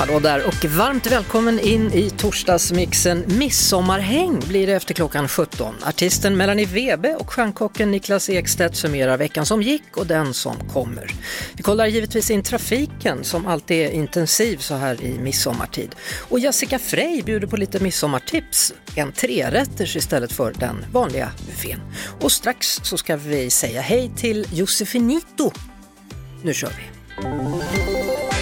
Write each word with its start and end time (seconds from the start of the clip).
Hallå 0.00 0.18
där 0.18 0.46
och 0.46 0.64
varmt 0.64 1.06
välkommen 1.06 1.60
in 1.60 1.92
i 1.92 2.10
torsdagsmixen. 2.10 3.24
Midsommarhäng 3.26 4.40
blir 4.48 4.66
det 4.66 4.72
efter 4.72 4.94
klockan 4.94 5.28
17. 5.28 5.74
Artisten 5.82 6.36
Melanie 6.36 6.66
Webe 6.66 7.14
och 7.14 7.30
stjärnkocken 7.30 7.90
Niklas 7.90 8.30
Ekstedt 8.30 8.76
summerar 8.76 9.18
veckan 9.18 9.46
som 9.46 9.62
gick 9.62 9.96
och 9.96 10.06
den 10.06 10.34
som 10.34 10.56
kommer. 10.68 11.10
Vi 11.54 11.62
kollar 11.62 11.86
givetvis 11.86 12.30
in 12.30 12.42
trafiken 12.42 13.24
som 13.24 13.46
alltid 13.46 13.76
är 13.76 13.90
intensiv 13.90 14.56
så 14.56 14.74
här 14.74 15.02
i 15.02 15.18
midsommartid. 15.18 15.94
Och 16.28 16.38
Jessica 16.38 16.78
Frey 16.78 17.22
bjuder 17.22 17.46
på 17.46 17.56
lite 17.56 17.80
midsommartips, 17.80 18.74
en 18.96 19.12
trerätters 19.12 19.96
istället 19.96 20.32
för 20.32 20.52
den 20.58 20.84
vanliga 20.92 21.32
buffén. 21.46 21.80
Och 22.20 22.32
strax 22.32 22.80
så 22.82 22.96
ska 22.96 23.16
vi 23.16 23.50
säga 23.50 23.80
hej 23.80 24.10
till 24.16 24.46
Josefinito. 24.52 25.52
Nu 26.42 26.54
kör 26.54 26.72
vi! 26.78 28.39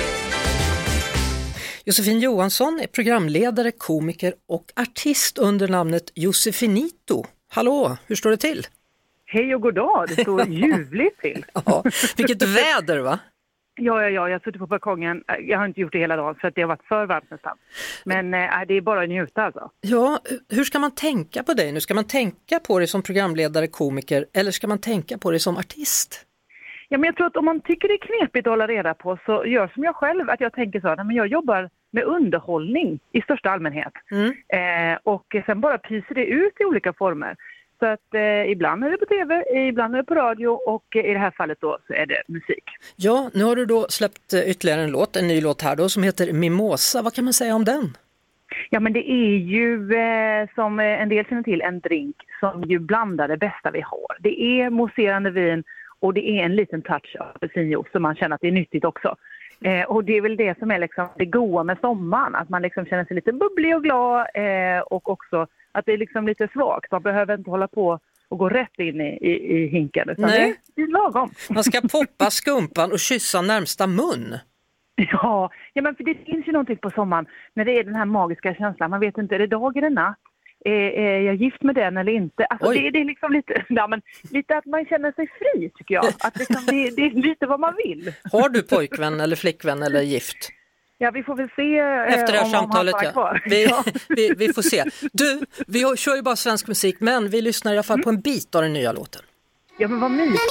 Josefin 1.89 2.21
Johansson 2.21 2.81
är 2.83 2.87
programledare, 2.87 3.71
komiker 3.71 4.35
och 4.49 4.65
artist 4.77 5.39
under 5.39 5.69
namnet 5.69 6.13
Josefinito. 6.15 7.25
Hallå, 7.51 7.97
hur 8.07 8.17
står 8.17 8.31
det 8.31 8.37
till? 8.37 8.67
Hej 9.27 9.55
och 9.55 9.61
god 9.61 9.75
dag, 9.75 10.09
det 10.09 10.23
står 10.23 10.47
ljuvligt 10.49 11.21
till. 11.21 11.45
Ja, 11.55 11.85
vilket 12.17 12.43
väder 12.43 12.99
va? 12.99 13.19
Ja, 13.81 14.03
ja, 14.03 14.09
ja, 14.09 14.29
jag 14.29 14.35
har 14.35 14.39
suttit 14.39 14.61
på 14.61 14.67
balkongen. 14.67 15.25
Jag 15.41 15.59
har 15.59 15.67
inte 15.67 15.81
gjort 15.81 15.93
det 15.93 15.99
hela 15.99 16.17
dagen 16.17 16.35
för 16.35 16.49
att 16.49 16.55
det 16.55 16.61
har 16.61 16.69
varit 16.69 16.85
för 16.89 17.07
varmt 17.07 17.31
nästan. 17.31 17.57
Men 18.05 18.35
äh, 18.35 18.51
det 18.69 18.75
är 18.75 18.81
bara 18.81 19.03
att 19.03 19.09
njuta 19.09 19.43
alltså. 19.43 19.71
Ja, 19.81 20.19
hur 20.49 20.65
ska 20.65 20.79
man 20.79 20.95
tänka 20.95 21.43
på 21.43 21.55
dig 21.55 21.73
nu? 21.73 21.81
Ska 21.81 21.95
man 21.95 22.05
tänka 22.05 22.61
på 22.61 22.79
dig 22.79 22.89
som 22.89 23.03
programledare, 23.03 23.67
komiker 23.67 24.27
eller 24.33 24.51
ska 24.51 24.67
man 24.67 24.79
tänka 24.79 25.19
på 25.19 25.31
dig 25.31 25.41
som 25.41 25.57
artist? 25.57 26.25
Ja, 26.89 26.99
men 26.99 27.07
jag 27.07 27.17
tror 27.17 27.27
att 27.27 27.37
om 27.37 27.45
man 27.45 27.61
tycker 27.61 27.89
det 27.89 27.95
är 27.95 28.07
knepigt 28.07 28.47
att 28.47 28.51
hålla 28.51 28.67
reda 28.67 28.95
på 28.95 29.19
så 29.27 29.47
gör 29.47 29.69
som 29.69 29.85
jag 29.85 29.97
själv, 29.97 30.31
att 30.31 30.41
jag 30.41 30.53
tänker 30.53 30.81
så, 30.81 31.05
men 31.05 31.17
jag 31.17 31.27
jobbar 31.27 31.71
med 31.91 32.05
underhållning 32.05 33.01
i 33.13 33.23
största 33.23 33.51
allmänhet. 33.51 33.93
Mm. 34.11 34.35
Eh, 34.49 34.99
och 35.03 35.37
sen 35.47 35.61
bara 35.61 35.79
pyser 35.79 36.15
det 36.15 36.25
ut 36.25 36.61
i 36.61 36.65
olika 36.65 36.93
former. 36.93 37.37
Så 37.79 37.87
att 37.87 38.15
eh, 38.15 38.51
ibland 38.51 38.85
är 38.85 38.91
det 38.91 38.97
på 38.97 39.05
tv, 39.05 39.45
ibland 39.69 39.95
är 39.95 39.99
det 39.99 40.05
på 40.05 40.15
radio 40.15 40.49
och 40.49 40.97
eh, 40.97 41.11
i 41.11 41.13
det 41.13 41.19
här 41.19 41.31
fallet 41.31 41.59
då 41.61 41.79
så 41.87 41.93
är 41.93 42.07
det 42.07 42.23
musik. 42.27 42.65
Ja, 42.97 43.31
nu 43.35 43.45
har 43.45 43.57
du 43.57 43.67
då 43.67 43.87
släppt 43.89 44.33
eh, 44.33 44.51
ytterligare 44.51 44.81
en 44.81 44.91
låt, 44.91 45.17
en 45.17 45.29
ny 45.29 45.41
låt 45.41 45.63
här 45.63 45.77
då 45.77 45.89
som 45.89 46.03
heter 46.03 46.33
Mimosa. 46.33 47.03
Vad 47.03 47.15
kan 47.15 47.25
man 47.25 47.33
säga 47.33 47.55
om 47.55 47.65
den? 47.65 47.97
Ja 48.71 48.81
men 48.81 48.93
det 48.93 49.11
är 49.11 49.37
ju 49.37 49.95
eh, 49.95 50.49
som 50.55 50.81
en 50.81 51.09
del 51.09 51.25
känner 51.25 51.43
till 51.43 51.61
en 51.61 51.81
drink 51.81 52.17
som 52.41 52.65
ju 52.65 52.79
blandar 52.79 53.29
det 53.29 53.37
bästa 53.37 53.71
vi 53.71 53.81
har. 53.81 54.17
Det 54.21 54.43
är 54.43 54.71
mousserande 54.71 55.31
vin 55.31 55.65
och 56.01 56.15
det 56.15 56.31
är 56.31 56.45
en 56.45 56.57
liten 56.57 56.83
touch 56.83 57.17
av 57.21 57.27
apelsinjuice 57.35 57.93
så 57.93 58.01
man 58.01 58.17
känner 58.17 58.35
att 58.35 58.41
det 58.41 58.49
är 58.49 58.53
nyttigt 58.53 58.85
också. 58.85 59.17
Eh, 59.61 59.85
och 59.85 60.05
det 60.05 60.17
är 60.17 60.21
väl 60.21 60.37
det 60.37 60.59
som 60.59 60.71
är 60.71 60.79
liksom 60.79 61.09
det 61.17 61.25
goa 61.25 61.65
med 61.65 61.79
sommaren, 61.81 62.35
att 62.35 62.49
man 62.49 62.63
liksom 62.63 62.87
känner 62.87 63.05
sig 63.05 63.15
lite 63.15 63.33
bubblig 63.33 63.77
och 63.77 63.83
glad 63.83 64.27
eh, 64.35 64.81
och 64.81 65.09
också 65.09 65.47
att 65.73 65.87
det 65.87 65.93
är 65.93 65.99
liksom 65.99 66.27
lite 66.27 66.49
svagt. 66.53 66.93
Man 66.93 67.03
behöver 67.03 67.35
inte 67.35 67.51
hålla 67.51 67.69
på 67.69 67.99
och 68.29 68.39
gå 68.39 68.49
rätt 68.49 68.79
in 68.79 69.01
i, 69.01 69.19
i, 69.21 69.57
i 69.57 69.69
hinken, 69.69 70.09
utan 70.09 70.25
Nej. 70.25 70.61
det 70.77 70.83
är 70.83 70.87
lagom. 70.87 71.31
Man 71.51 71.65
ska 71.65 71.81
poppa 71.81 72.31
skumpan 72.31 72.93
och 72.93 72.99
kyssa 72.99 73.43
närmsta 73.43 73.87
mun. 73.87 74.35
Ja, 75.13 75.51
ja 75.73 75.83
men 75.83 75.95
för 75.95 76.05
det 76.05 76.15
finns 76.15 76.49
ju 76.49 76.53
någonting 76.53 76.77
på 76.77 76.91
sommaren 76.91 77.27
när 77.55 77.65
det 77.65 77.79
är 77.79 77.85
den 77.85 77.95
här 77.95 78.05
magiska 78.05 78.55
känslan. 78.55 78.91
Man 78.91 79.01
vet 79.01 79.19
inte, 79.19 79.35
är 79.35 79.39
det 79.39 79.47
dag 79.47 79.77
eller 79.77 79.91
natt? 79.91 80.19
Är, 80.65 80.73
är 80.73 81.21
jag 81.21 81.35
gift 81.35 81.63
med 81.63 81.75
den 81.75 81.97
eller 81.97 82.13
inte? 82.13 82.45
Alltså 82.45 82.71
det, 82.71 82.91
det, 82.91 83.01
är 83.01 83.05
liksom 83.05 83.33
lite, 83.33 83.65
ja, 83.69 83.87
men, 83.87 84.03
lite 84.31 84.57
att 84.57 84.67
man 84.67 84.85
känner 84.85 85.13
sig 85.13 85.27
fri 85.39 85.71
tycker 85.79 85.95
jag. 85.95 86.07
Att 86.21 86.39
liksom, 86.39 86.63
det, 86.67 86.91
det, 86.97 87.03
är 87.03 87.11
lite 87.11 87.47
vad 87.47 87.61
man 87.61 87.75
vill. 87.85 88.13
Har 88.33 88.49
du 88.49 88.63
pojkvän 88.63 89.21
eller 89.21 89.37
flickvän 89.37 89.83
eller 89.83 90.03
gift? 90.03 90.51
Ja, 90.99 91.11
vi 91.11 91.23
får 91.23 91.37
väl 91.37 91.49
se 91.57 91.79
eh, 91.79 92.21
Efter 92.21 92.33
det 92.33 92.39
här 92.39 92.45
om, 92.45 92.51
samtalet, 92.51 92.95
om 92.95 93.03
ja. 93.15 93.35
Vi, 93.45 93.69
vi, 94.09 94.35
vi, 94.37 94.53
får 94.53 94.63
se. 94.63 94.85
Du, 95.13 95.41
vi 95.67 95.97
kör 95.97 96.17
ju 96.17 96.23
bara 96.23 96.37
svensk 96.37 96.69
musik, 96.69 96.97
men 97.01 97.29
vi 97.29 97.41
lyssnar 97.41 97.73
i 97.73 97.75
alla 97.75 97.83
fall 97.83 97.97
mm. 97.97 98.05
på 98.05 98.11
en 98.11 98.21
bit 98.21 98.55
av 98.55 98.63
den 98.63 98.73
nya 98.73 98.93
låten. 98.93 99.23
Ja, 99.79 99.89
men 99.89 100.01
vad 100.01 100.11
mysigt. 100.11 100.43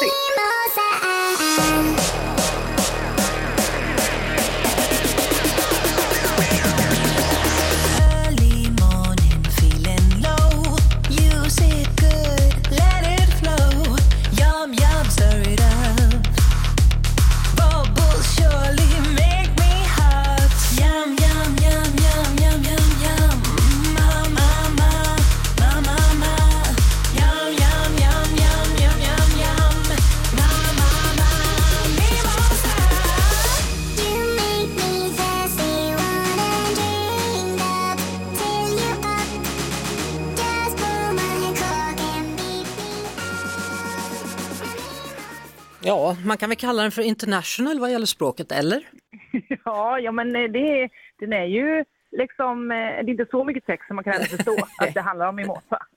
Ja, 46.07 46.17
man 46.25 46.37
kan 46.37 46.49
väl 46.49 46.57
kalla 46.57 46.81
den 46.81 46.91
för 46.91 47.01
international 47.01 47.79
vad 47.79 47.91
gäller 47.91 48.05
språket, 48.05 48.51
eller? 48.51 48.83
Ja, 49.65 49.99
ja 49.99 50.11
men 50.11 50.35
eh, 50.35 50.51
det, 50.51 50.89
den 51.19 51.33
är 51.33 51.45
ju 51.45 51.83
liksom, 52.11 52.71
eh, 52.71 52.77
det 52.77 52.81
är 52.81 53.09
inte 53.09 53.25
så 53.31 53.43
mycket 53.43 53.65
text 53.65 53.87
som 53.87 53.95
man 53.95 54.03
kan 54.03 54.13
ändå 54.13 54.25
förstå 54.25 54.57
att 54.79 54.93
det 54.93 55.01
handlar 55.01 55.27
om 55.27 55.35
Mimosa. 55.35 55.79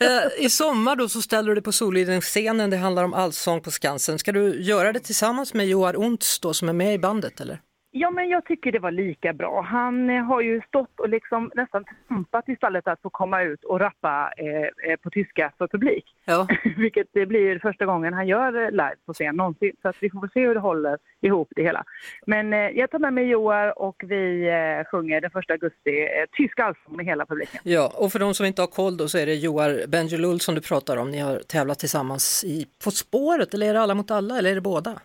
Eh, 0.00 0.44
I 0.44 0.50
sommar 0.50 0.96
då 0.96 1.08
så 1.08 1.22
ställer 1.22 1.48
du 1.48 1.54
dig 1.54 1.64
på 1.64 1.72
Soliden-scenen, 1.72 2.70
det 2.70 2.76
handlar 2.76 3.04
om 3.04 3.14
Allsång 3.14 3.60
på 3.60 3.70
Skansen. 3.70 4.18
Ska 4.18 4.32
du 4.32 4.62
göra 4.62 4.92
det 4.92 5.00
tillsammans 5.00 5.54
med 5.54 5.66
Joar 5.66 5.96
Ontz 5.96 6.40
då 6.40 6.54
som 6.54 6.68
är 6.68 6.72
med 6.72 6.94
i 6.94 6.98
bandet 6.98 7.40
eller? 7.40 7.60
Ja, 7.92 8.10
men 8.10 8.28
jag 8.28 8.44
tycker 8.44 8.72
det 8.72 8.78
var 8.78 8.90
lika 8.90 9.32
bra. 9.32 9.60
Han 9.60 10.10
eh, 10.10 10.24
har 10.24 10.40
ju 10.40 10.60
stått 10.68 11.00
och 11.00 11.08
liksom 11.08 11.50
nästan 11.54 11.84
trampat 12.08 12.48
istället 12.48 12.88
att 12.88 13.02
få 13.02 13.10
komma 13.10 13.42
ut 13.42 13.64
och 13.64 13.80
rappa 13.80 14.32
eh, 14.36 14.90
eh 14.90 14.96
på 15.02 15.10
tyska 15.10 15.52
för 15.58 15.68
publik. 15.68 16.04
Ja. 16.24 16.46
Vilket 16.76 17.06
det 17.12 17.26
blir 17.26 17.58
första 17.58 17.86
gången 17.86 18.14
han 18.14 18.26
gör 18.28 18.64
eh, 18.64 18.70
live 18.70 18.96
på 19.06 19.12
scen 19.12 19.36
någonsin. 19.36 19.72
Så 19.82 19.88
att 19.88 19.96
vi 20.00 20.10
får 20.10 20.30
se 20.34 20.40
hur 20.40 20.54
det 20.54 20.60
håller 20.60 20.98
ihop 21.20 21.52
det 21.56 21.62
hela. 21.62 21.84
Men 22.26 22.52
eh, 22.52 22.58
jag 22.58 22.90
tar 22.90 22.98
med 22.98 23.12
mig 23.12 23.28
Joar 23.28 23.78
och 23.78 24.02
vi 24.06 24.48
eh, 24.48 24.90
sjunger 24.90 25.20
den 25.20 25.30
första 25.30 25.52
augusti 25.52 25.90
eh, 26.00 26.26
tysk 26.36 26.60
allsång 26.60 26.96
med 26.96 27.06
hela 27.06 27.26
publiken. 27.26 27.60
Ja, 27.64 27.92
och 27.96 28.12
för 28.12 28.18
de 28.18 28.34
som 28.34 28.46
inte 28.46 28.62
har 28.62 28.66
koll 28.66 28.96
då 28.96 29.08
så 29.08 29.18
är 29.18 29.26
det 29.26 29.34
Joar 29.34 29.86
Bendjelloul 29.88 30.40
som 30.40 30.54
du 30.54 30.60
pratar 30.60 30.96
om. 30.96 31.10
Ni 31.10 31.18
har 31.18 31.38
tävlat 31.38 31.78
tillsammans 31.78 32.44
i 32.44 32.66
På 32.84 32.90
spåret 32.90 33.54
eller 33.54 33.68
är 33.68 33.74
det 33.74 33.80
Alla 33.80 33.94
mot 33.94 34.10
alla 34.10 34.38
eller 34.38 34.50
är 34.50 34.54
det 34.54 34.60
båda? 34.60 35.00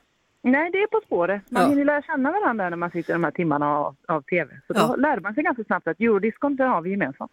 Nej, 0.52 0.72
det 0.72 0.78
är 0.78 0.88
På 0.88 1.02
spåret. 1.06 1.52
Man 1.52 1.64
ja. 1.64 1.70
hinner 1.70 1.86
lära 1.86 2.02
känna 2.02 2.32
varandra 2.32 2.70
när 2.70 2.78
man 2.78 2.92
sitter 2.92 3.14
de 3.14 3.24
här 3.24 3.32
timmarna 3.32 3.78
av, 3.78 3.96
av 4.08 4.22
tv. 4.22 4.62
Så 4.68 4.74
då 4.74 4.80
ja. 4.80 4.96
lärde 4.96 5.22
man 5.22 5.34
sig 5.34 5.44
ganska 5.44 5.64
snabbt 5.64 5.88
att 5.88 6.00
eurodiscon, 6.00 6.56
det 6.56 6.64
har 6.64 6.82
vi 6.82 6.90
gemensamt. 6.90 7.32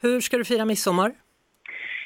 Hur 0.00 0.20
ska 0.20 0.36
du 0.36 0.44
fira 0.44 0.64
midsommar? 0.64 1.12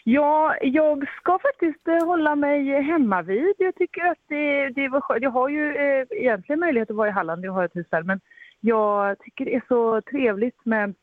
Ja, 0.05 0.56
jag 0.62 1.09
ska 1.21 1.38
faktiskt 1.38 1.88
eh, 1.88 2.06
hålla 2.06 2.34
mig 2.34 2.82
hemma 2.82 3.22
vid. 3.22 3.55
Jag 3.59 3.75
tycker 3.75 4.05
att 4.05 4.19
det, 4.28 4.69
det 4.69 4.88
var 4.88 5.00
skönt. 5.00 5.22
Jag 5.22 5.31
har 5.31 5.49
ju 5.49 5.77
eh, 5.77 6.06
egentligen 6.10 6.61
möjlighet 6.61 6.91
att 6.91 6.97
vara 6.97 7.09
i 7.09 7.12
Halland, 7.12 7.44
jag 7.44 7.52
har 7.52 7.64
ett 7.64 7.76
hus 7.76 7.87
där, 7.90 8.02
men 8.02 8.20
jag 8.61 9.19
tycker 9.19 9.44
det 9.44 9.55
är 9.55 9.64
så 9.69 10.00
trevligt 10.00 10.64
med 10.64 10.94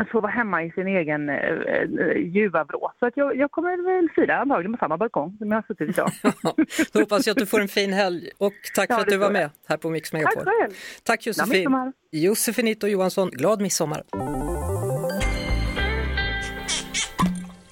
att 0.00 0.08
få 0.08 0.20
vara 0.20 0.32
hemma 0.32 0.64
i 0.64 0.70
sin 0.70 0.86
egen 0.86 1.28
eh, 1.28 1.36
eh, 1.36 2.16
ljuva 2.16 2.64
vrå. 2.64 2.92
Så 2.98 3.06
att 3.06 3.16
jag, 3.16 3.36
jag 3.36 3.50
kommer 3.50 3.96
väl 3.96 4.08
fira 4.14 4.38
antagligen 4.38 4.72
på 4.72 4.78
samma 4.78 4.96
balkong 4.96 5.36
som 5.38 5.48
jag 5.50 5.56
har 5.56 5.62
suttit 5.62 5.88
idag. 5.88 6.10
Då 6.92 7.00
hoppas 7.00 7.26
jag 7.26 7.34
att 7.34 7.38
du 7.38 7.46
får 7.46 7.60
en 7.60 7.68
fin 7.68 7.92
helg 7.92 8.30
och 8.38 8.52
tack 8.74 8.90
ja, 8.90 8.94
för 8.94 9.02
att 9.02 9.08
du 9.08 9.16
var 9.16 9.30
med 9.30 9.50
här 9.68 9.76
på 9.76 9.90
Mix 9.90 10.12
Megapol. 10.12 10.44
Tack 10.44 10.54
själv! 10.60 10.72
Tack 11.02 11.26
Josefin! 11.26 11.92
Josefinito 12.12 12.86
Johansson, 12.86 13.30
glad 13.30 13.60
midsommar! 13.60 14.02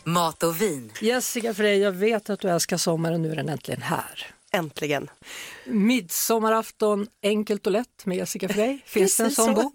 Mat 0.04 0.42
och 0.42 0.62
vin. 0.62 0.90
Jessica 1.00 1.54
Frey, 1.54 1.78
jag 1.82 1.92
vet 1.92 2.30
att 2.30 2.40
du 2.40 2.48
älskar 2.48 2.76
sommaren, 2.76 3.22
nu 3.22 3.30
är 3.30 3.36
den 3.36 3.48
äntligen 3.48 3.82
här. 3.82 4.37
Äntligen! 4.52 5.10
Midsommarafton 5.66 7.06
enkelt 7.22 7.66
och 7.66 7.72
lätt 7.72 8.06
med 8.06 8.16
Jessica 8.16 8.48
Frey. 8.48 8.78
Finns 8.86 9.16
det 9.16 9.24
en 9.24 9.30
sån 9.30 9.56
så. 9.56 9.62
bok? 9.62 9.74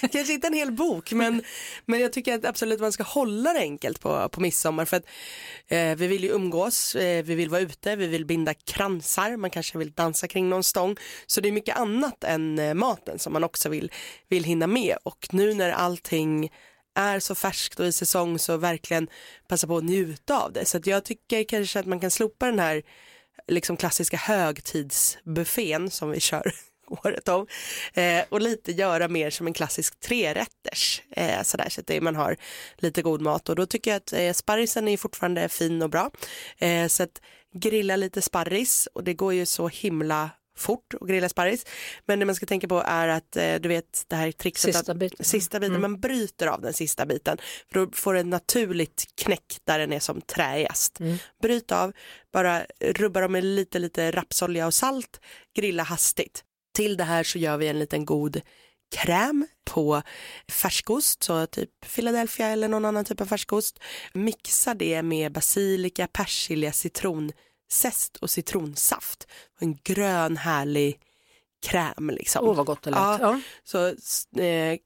Kanske 0.12 0.32
inte 0.32 0.46
en 0.46 0.54
hel 0.54 0.72
bok 0.72 1.12
men, 1.12 1.42
men 1.86 2.00
jag 2.00 2.12
tycker 2.12 2.34
att 2.34 2.44
absolut 2.44 2.80
man 2.80 2.92
ska 2.92 3.02
hålla 3.02 3.52
det 3.52 3.58
enkelt 3.58 4.00
på, 4.00 4.28
på 4.28 4.40
midsommar 4.40 4.84
för 4.84 4.96
att 4.96 5.04
eh, 5.68 5.96
vi 5.96 6.06
vill 6.06 6.24
ju 6.24 6.30
umgås, 6.30 6.94
eh, 6.94 7.24
vi 7.24 7.34
vill 7.34 7.48
vara 7.48 7.60
ute, 7.60 7.96
vi 7.96 8.06
vill 8.06 8.26
binda 8.26 8.54
kransar, 8.54 9.36
man 9.36 9.50
kanske 9.50 9.78
vill 9.78 9.92
dansa 9.92 10.28
kring 10.28 10.48
någon 10.48 10.64
stång. 10.64 10.96
Så 11.26 11.40
det 11.40 11.48
är 11.48 11.52
mycket 11.52 11.76
annat 11.76 12.24
än 12.24 12.58
eh, 12.58 12.74
maten 12.74 13.18
som 13.18 13.32
man 13.32 13.44
också 13.44 13.68
vill, 13.68 13.92
vill 14.28 14.44
hinna 14.44 14.66
med 14.66 14.96
och 15.02 15.28
nu 15.30 15.54
när 15.54 15.70
allting 15.70 16.50
är 16.94 17.20
så 17.20 17.34
färskt 17.34 17.80
och 17.80 17.86
i 17.86 17.92
säsong 17.92 18.38
så 18.38 18.56
verkligen 18.56 19.08
passa 19.48 19.66
på 19.66 19.76
att 19.76 19.84
njuta 19.84 20.40
av 20.40 20.52
det. 20.52 20.64
Så 20.64 20.80
jag 20.84 21.04
tycker 21.04 21.44
kanske 21.44 21.80
att 21.80 21.86
man 21.86 22.00
kan 22.00 22.10
slopa 22.10 22.46
den 22.46 22.58
här 22.58 22.82
liksom 23.50 23.76
klassiska 23.76 24.16
högtidsbuffén 24.16 25.90
som 25.90 26.10
vi 26.10 26.20
kör 26.20 26.52
året 26.86 27.28
om. 27.28 27.46
Eh, 27.94 28.24
och 28.28 28.40
lite 28.40 28.72
göra 28.72 29.08
mer 29.08 29.30
som 29.30 29.46
en 29.46 29.52
klassisk 29.52 30.00
trerätters 30.00 31.02
eh, 31.10 31.42
sådär 31.42 31.68
så 31.68 31.80
att 31.80 31.86
det, 31.86 32.00
man 32.00 32.16
har 32.16 32.36
lite 32.76 33.02
god 33.02 33.20
mat. 33.20 33.48
Och 33.48 33.56
då 33.56 33.66
tycker 33.66 33.90
jag 33.90 33.96
att 33.96 34.12
eh, 34.12 34.32
sparrisen 34.32 34.88
är 34.88 34.96
fortfarande 34.96 35.48
fin 35.48 35.82
och 35.82 35.90
bra. 35.90 36.10
Eh, 36.58 36.86
så 36.86 37.02
att 37.02 37.20
grilla 37.54 37.96
lite 37.96 38.22
sparris 38.22 38.88
och 38.92 39.04
det 39.04 39.14
går 39.14 39.34
ju 39.34 39.46
så 39.46 39.68
himla 39.68 40.30
fort 40.60 40.94
och 40.94 41.08
grilla 41.08 41.28
sparris. 41.28 41.66
Men 42.06 42.18
det 42.18 42.24
man 42.26 42.34
ska 42.34 42.46
tänka 42.46 42.68
på 42.68 42.82
är 42.86 43.08
att 43.08 43.36
eh, 43.36 43.54
du 43.54 43.68
vet 43.68 44.04
det 44.08 44.16
här 44.16 44.32
trixet 44.32 44.74
sista 44.74 44.94
biten, 44.94 45.24
sista 45.24 45.60
biten 45.60 45.76
mm. 45.76 45.90
man 45.90 46.00
bryter 46.00 46.46
av 46.46 46.60
den 46.60 46.72
sista 46.72 47.06
biten 47.06 47.38
för 47.72 47.80
då 47.80 47.92
får 47.92 48.14
en 48.14 48.30
naturligt 48.30 49.04
knäck 49.14 49.58
där 49.64 49.78
den 49.78 49.92
är 49.92 50.00
som 50.00 50.20
träigast. 50.20 51.00
Mm. 51.00 51.18
Bryt 51.42 51.72
av, 51.72 51.92
bara 52.32 52.66
rubba 52.80 53.20
dem 53.20 53.32
med 53.32 53.44
lite 53.44 53.78
lite 53.78 54.10
rapsolja 54.10 54.66
och 54.66 54.74
salt, 54.74 55.20
grilla 55.56 55.82
hastigt. 55.82 56.44
Till 56.74 56.96
det 56.96 57.04
här 57.04 57.22
så 57.22 57.38
gör 57.38 57.56
vi 57.56 57.68
en 57.68 57.78
liten 57.78 58.04
god 58.04 58.40
kräm 58.96 59.46
på 59.64 60.02
färskost, 60.52 61.22
så 61.22 61.46
typ 61.46 61.70
Philadelphia 61.94 62.46
eller 62.46 62.68
någon 62.68 62.84
annan 62.84 63.04
typ 63.04 63.20
av 63.20 63.26
färskost. 63.26 63.78
Mixa 64.12 64.74
det 64.74 65.02
med 65.02 65.32
basilika, 65.32 66.06
persilja, 66.06 66.72
citron 66.72 67.32
zest 67.72 68.16
och 68.16 68.30
citronsaft. 68.30 69.26
En 69.60 69.78
grön 69.84 70.36
härlig 70.36 71.00
kräm 71.62 72.10
liksom. 72.10 72.44
Åh 72.44 72.50
oh, 72.50 72.56
vad 72.56 72.66
gott 72.66 72.82
det 72.82 72.90
lät. 72.90 72.98
Ja, 72.98 73.18
ja. 73.20 73.40
Så 73.64 73.86
eh, 74.42 74.78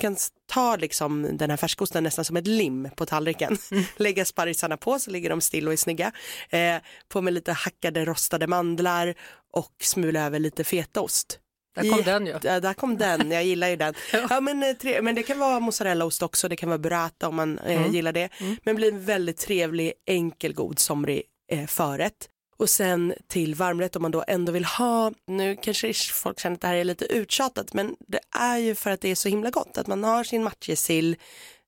kan 0.00 0.16
ta 0.46 0.76
liksom 0.76 1.36
den 1.36 1.50
här 1.50 1.56
färskosten 1.56 2.04
nästan 2.04 2.24
som 2.24 2.36
ett 2.36 2.46
lim 2.46 2.88
på 2.96 3.06
tallriken. 3.06 3.58
Mm. 3.70 3.84
Lägga 3.96 4.24
sparrisarna 4.24 4.76
på 4.76 4.98
så 4.98 5.10
ligger 5.10 5.30
de 5.30 5.40
still 5.40 5.66
och 5.66 5.72
är 5.72 5.76
snygga. 5.76 6.12
Eh, 6.50 6.76
på 7.08 7.20
med 7.20 7.32
lite 7.32 7.52
hackade 7.52 8.04
rostade 8.04 8.46
mandlar 8.46 9.14
och 9.52 9.72
smula 9.82 10.26
över 10.26 10.38
lite 10.38 10.64
fetaost. 10.64 11.38
Där 11.74 11.90
kom 11.90 12.02
den 12.02 12.26
ju. 12.26 12.38
Ja, 12.42 12.60
där 12.60 12.74
kom 12.74 12.98
den, 12.98 13.30
jag 13.30 13.44
gillar 13.44 13.68
ju 13.68 13.76
den. 13.76 13.94
ja. 14.12 14.26
ja 14.30 14.40
men, 14.40 14.62
eh, 14.62 14.72
tre, 14.72 15.02
men 15.02 15.14
det 15.14 15.22
kan 15.22 15.38
vara 15.38 15.60
mozzarellaost 15.60 16.22
också, 16.22 16.48
det 16.48 16.56
kan 16.56 16.68
vara 16.68 16.78
burrata 16.78 17.28
om 17.28 17.36
man 17.36 17.58
eh, 17.58 17.76
mm. 17.76 17.92
gillar 17.92 18.12
det. 18.12 18.28
Mm. 18.40 18.56
Men 18.64 18.76
blir 18.76 18.92
en 18.92 19.04
väldigt 19.04 19.38
trevlig, 19.38 19.92
enkel, 20.06 20.54
god 20.54 20.78
somrig 20.78 21.22
eh, 21.52 21.66
förrätt. 21.66 22.28
Och 22.62 22.70
sen 22.70 23.14
till 23.28 23.54
varmrätt 23.54 23.96
om 23.96 24.02
man 24.02 24.10
då 24.10 24.24
ändå 24.26 24.52
vill 24.52 24.64
ha, 24.64 25.12
nu 25.26 25.56
kanske 25.56 25.94
folk 25.94 26.40
känner 26.40 26.54
att 26.54 26.60
det 26.60 26.66
här 26.66 26.74
är 26.74 26.84
lite 26.84 27.04
uttjatat 27.04 27.72
men 27.72 27.96
det 28.08 28.20
är 28.30 28.58
ju 28.58 28.74
för 28.74 28.90
att 28.90 29.00
det 29.00 29.08
är 29.08 29.14
så 29.14 29.28
himla 29.28 29.50
gott 29.50 29.78
att 29.78 29.86
man 29.86 30.04
har 30.04 30.24
sin 30.24 30.44
matjessill, 30.44 31.16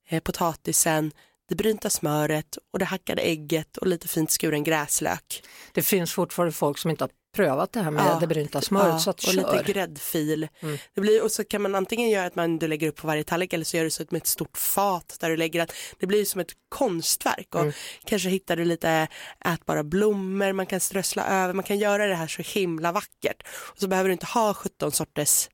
eh, 0.09 0.21
potatisen, 0.21 1.13
det 1.49 1.55
brynta 1.55 1.91
smöret 1.91 2.59
och 2.73 2.79
det 2.79 2.85
hackade 2.85 3.23
ägget 3.23 3.77
och 3.77 3.87
lite 3.87 4.09
fint 4.09 4.31
skuren 4.31 4.65
gräslök. 4.65 5.43
Det 5.73 5.83
finns 5.83 6.13
fortfarande 6.13 6.53
folk 6.53 6.79
som 6.79 6.91
inte 6.91 7.05
har 7.05 7.11
prövat 7.35 7.73
det 7.73 7.81
här 7.81 7.91
med 7.91 8.07
ja, 8.07 8.19
det 8.21 8.27
brynta 8.27 8.61
smöret. 8.61 8.87
Ja, 8.89 8.99
så 8.99 9.11
att 9.11 9.25
och 9.25 9.33
kör. 9.33 9.53
lite 9.59 9.73
gräddfil. 9.73 10.49
Mm. 10.61 10.79
Det 10.95 11.01
blir, 11.01 11.23
och 11.23 11.31
så 11.31 11.45
kan 11.45 11.63
man 11.63 11.75
antingen 11.75 12.11
göra 12.11 12.27
att 12.27 12.37
man 12.37 12.59
du 12.59 12.69
lägger 12.69 12.89
upp 12.89 12.97
på 12.97 13.07
varje 13.07 13.25
tallrik 13.25 13.53
eller 13.53 13.65
så 13.65 13.77
gör 13.77 13.85
du 13.85 13.91
så 13.91 14.05
med 14.11 14.21
ett 14.21 14.27
stort 14.27 14.57
fat 14.57 15.17
där 15.21 15.31
du 15.31 15.37
lägger 15.37 15.63
att 15.63 15.73
det 15.99 16.07
blir 16.07 16.25
som 16.25 16.41
ett 16.41 16.53
konstverk 16.69 17.55
och 17.55 17.61
mm. 17.61 17.73
kanske 18.05 18.29
hittar 18.29 18.57
du 18.57 18.65
lite 18.65 19.09
ätbara 19.45 19.85
blommor 19.85 20.53
man 20.53 20.67
kan 20.67 20.81
strössla 20.81 21.27
över, 21.27 21.55
man 21.55 21.65
kan 21.65 21.79
göra 21.79 22.07
det 22.07 22.15
här 22.15 22.27
så 22.27 22.43
himla 22.43 22.93
vackert. 22.93 23.43
Och 23.47 23.79
så 23.79 23.89
behöver 23.89 24.09
du 24.09 24.13
inte 24.13 24.27
ha 24.27 24.55
17 24.55 24.93
sorters 24.93 25.49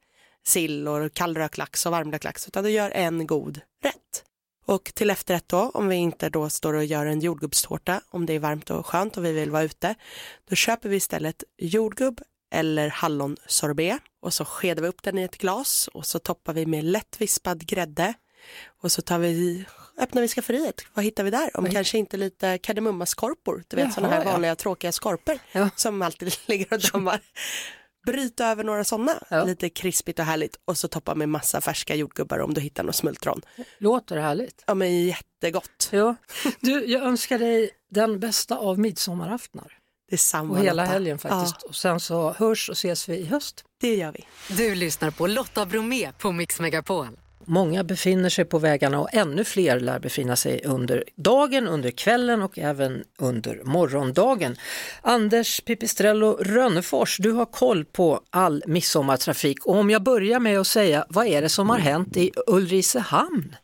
sill 0.47 0.89
och 0.89 1.15
kallrökt 1.15 1.59
lax 1.59 1.87
och 1.87 1.93
varmlökt 1.93 2.25
lax 2.25 2.49
utan 2.49 2.65
du 2.65 2.71
gör 2.71 2.91
en 2.91 3.27
god 3.27 3.61
rätt. 3.83 4.25
Och 4.71 4.85
till 4.95 5.11
efterrätt 5.11 5.49
då, 5.49 5.71
om 5.75 5.89
vi 5.89 5.97
inte 5.97 6.29
då 6.29 6.51
står 6.51 6.73
och 6.73 6.85
gör 6.85 7.07
en 7.07 7.21
jordgubbstårta, 7.21 8.01
om 8.11 8.27
det 8.27 8.33
är 8.33 8.39
varmt 8.39 8.71
och 8.71 8.87
skönt 8.87 9.17
och 9.17 9.25
vi 9.25 9.33
vill 9.33 9.51
vara 9.51 9.63
ute, 9.63 9.95
då 10.49 10.57
köper 10.57 10.89
vi 10.89 10.97
istället 10.97 11.45
jordgubb 11.59 12.21
eller 12.53 12.89
hallonsorbet 12.89 14.01
och 14.21 14.35
så 14.35 14.45
skedar 14.45 14.83
vi 14.83 14.89
upp 14.89 15.03
den 15.03 15.19
i 15.19 15.23
ett 15.23 15.39
glas 15.39 15.89
och 15.93 16.07
så 16.07 16.19
toppar 16.19 16.53
vi 16.53 16.67
med 16.67 16.85
lätt 16.85 17.17
vispad 17.21 17.67
grädde 17.67 18.15
och 18.83 18.93
så 18.93 19.03
tar 19.03 19.19
vi, 19.19 19.65
öppnar 19.99 20.23
vi 20.23 20.29
skafferiet. 20.29 20.85
Vad 20.95 21.05
hittar 21.05 21.25
vi 21.25 21.31
där? 21.31 21.57
Om 21.57 21.65
Oj. 21.65 21.71
kanske 21.71 21.99
inte 21.99 22.17
lite 22.17 22.59
kardemummaskorpor, 22.59 23.65
du 23.69 23.77
vet 23.77 23.95
sådana 23.95 24.15
här 24.15 24.25
vanliga 24.25 24.51
ja. 24.51 24.57
tråkiga 24.57 24.93
skorpor 24.93 25.39
ja. 25.53 25.71
som 25.77 26.03
alltid 26.03 26.35
ligger 26.47 26.75
och 26.75 26.81
dammar 26.93 27.21
bryta 28.07 28.47
över 28.47 28.65
några 28.65 28.85
sådana, 28.85 29.13
ja. 29.29 29.45
lite 29.45 29.69
krispigt 29.69 30.19
och 30.19 30.25
härligt 30.25 30.57
och 30.65 30.79
så 30.79 30.89
toppa 30.89 31.15
med 31.15 31.29
massa 31.29 31.61
färska 31.61 31.95
jordgubbar 31.95 32.39
om 32.39 32.55
du 32.55 32.61
hittar 32.61 32.83
något 32.83 32.95
smultron. 32.97 33.41
Låter 33.79 34.17
härligt. 34.17 34.65
Ja 34.67 34.75
men 34.75 35.07
jättegott. 35.07 35.89
Ja. 35.93 36.15
Du, 36.61 36.85
jag 36.87 37.03
önskar 37.03 37.39
dig 37.39 37.71
den 37.91 38.21
bästa 38.21 38.57
av 38.59 38.79
midsommaraftnar. 38.79 39.77
Detsamma 40.11 40.55
Och 40.55 40.61
hela 40.61 40.83
Lotta. 40.83 40.93
helgen 40.93 41.19
faktiskt. 41.19 41.57
Ja. 41.63 41.69
Och 41.69 41.77
sen 41.77 42.01
så 42.01 42.33
hörs 42.33 42.69
och 42.69 42.77
ses 42.77 43.09
vi 43.09 43.17
i 43.17 43.25
höst. 43.25 43.65
Det 43.81 43.95
gör 43.97 44.13
vi. 44.13 44.27
Du 44.57 44.75
lyssnar 44.75 45.11
på 45.11 45.27
Lotta 45.27 45.67
Bromé 45.67 46.13
på 46.13 46.33
Mix 46.33 46.61
Megapol. 46.61 47.07
Många 47.45 47.85
befinner 47.85 48.29
sig 48.29 48.45
på 48.45 48.59
vägarna 48.59 49.01
och 49.01 49.15
ännu 49.15 49.45
fler 49.45 49.81
lär 49.81 49.99
befinna 49.99 50.37
sig 50.37 50.63
under 50.65 51.05
dagen, 51.17 51.69
under 51.69 51.91
kvällen 51.91 52.43
och 52.43 52.59
även 52.59 53.05
under 53.19 53.61
morgondagen. 53.65 54.57
Anders 55.03 55.61
Pipistrello 55.61 56.37
Rönnefors, 56.41 57.19
du 57.19 57.33
har 57.33 57.47
koll 57.47 57.85
på 57.85 58.21
all 58.31 58.63
midsommartrafik 58.67 59.67
och 59.67 59.77
om 59.77 59.91
jag 59.91 60.03
börjar 60.03 60.41
med 60.41 60.61
att 60.61 60.67
säga, 60.67 61.07
vad 61.09 61.27
är 61.27 61.43
det 61.43 61.49
som 61.49 61.71
har 61.71 61.79
hänt 61.79 62.17
i 62.17 62.33
Ulricehamn? 62.47 63.57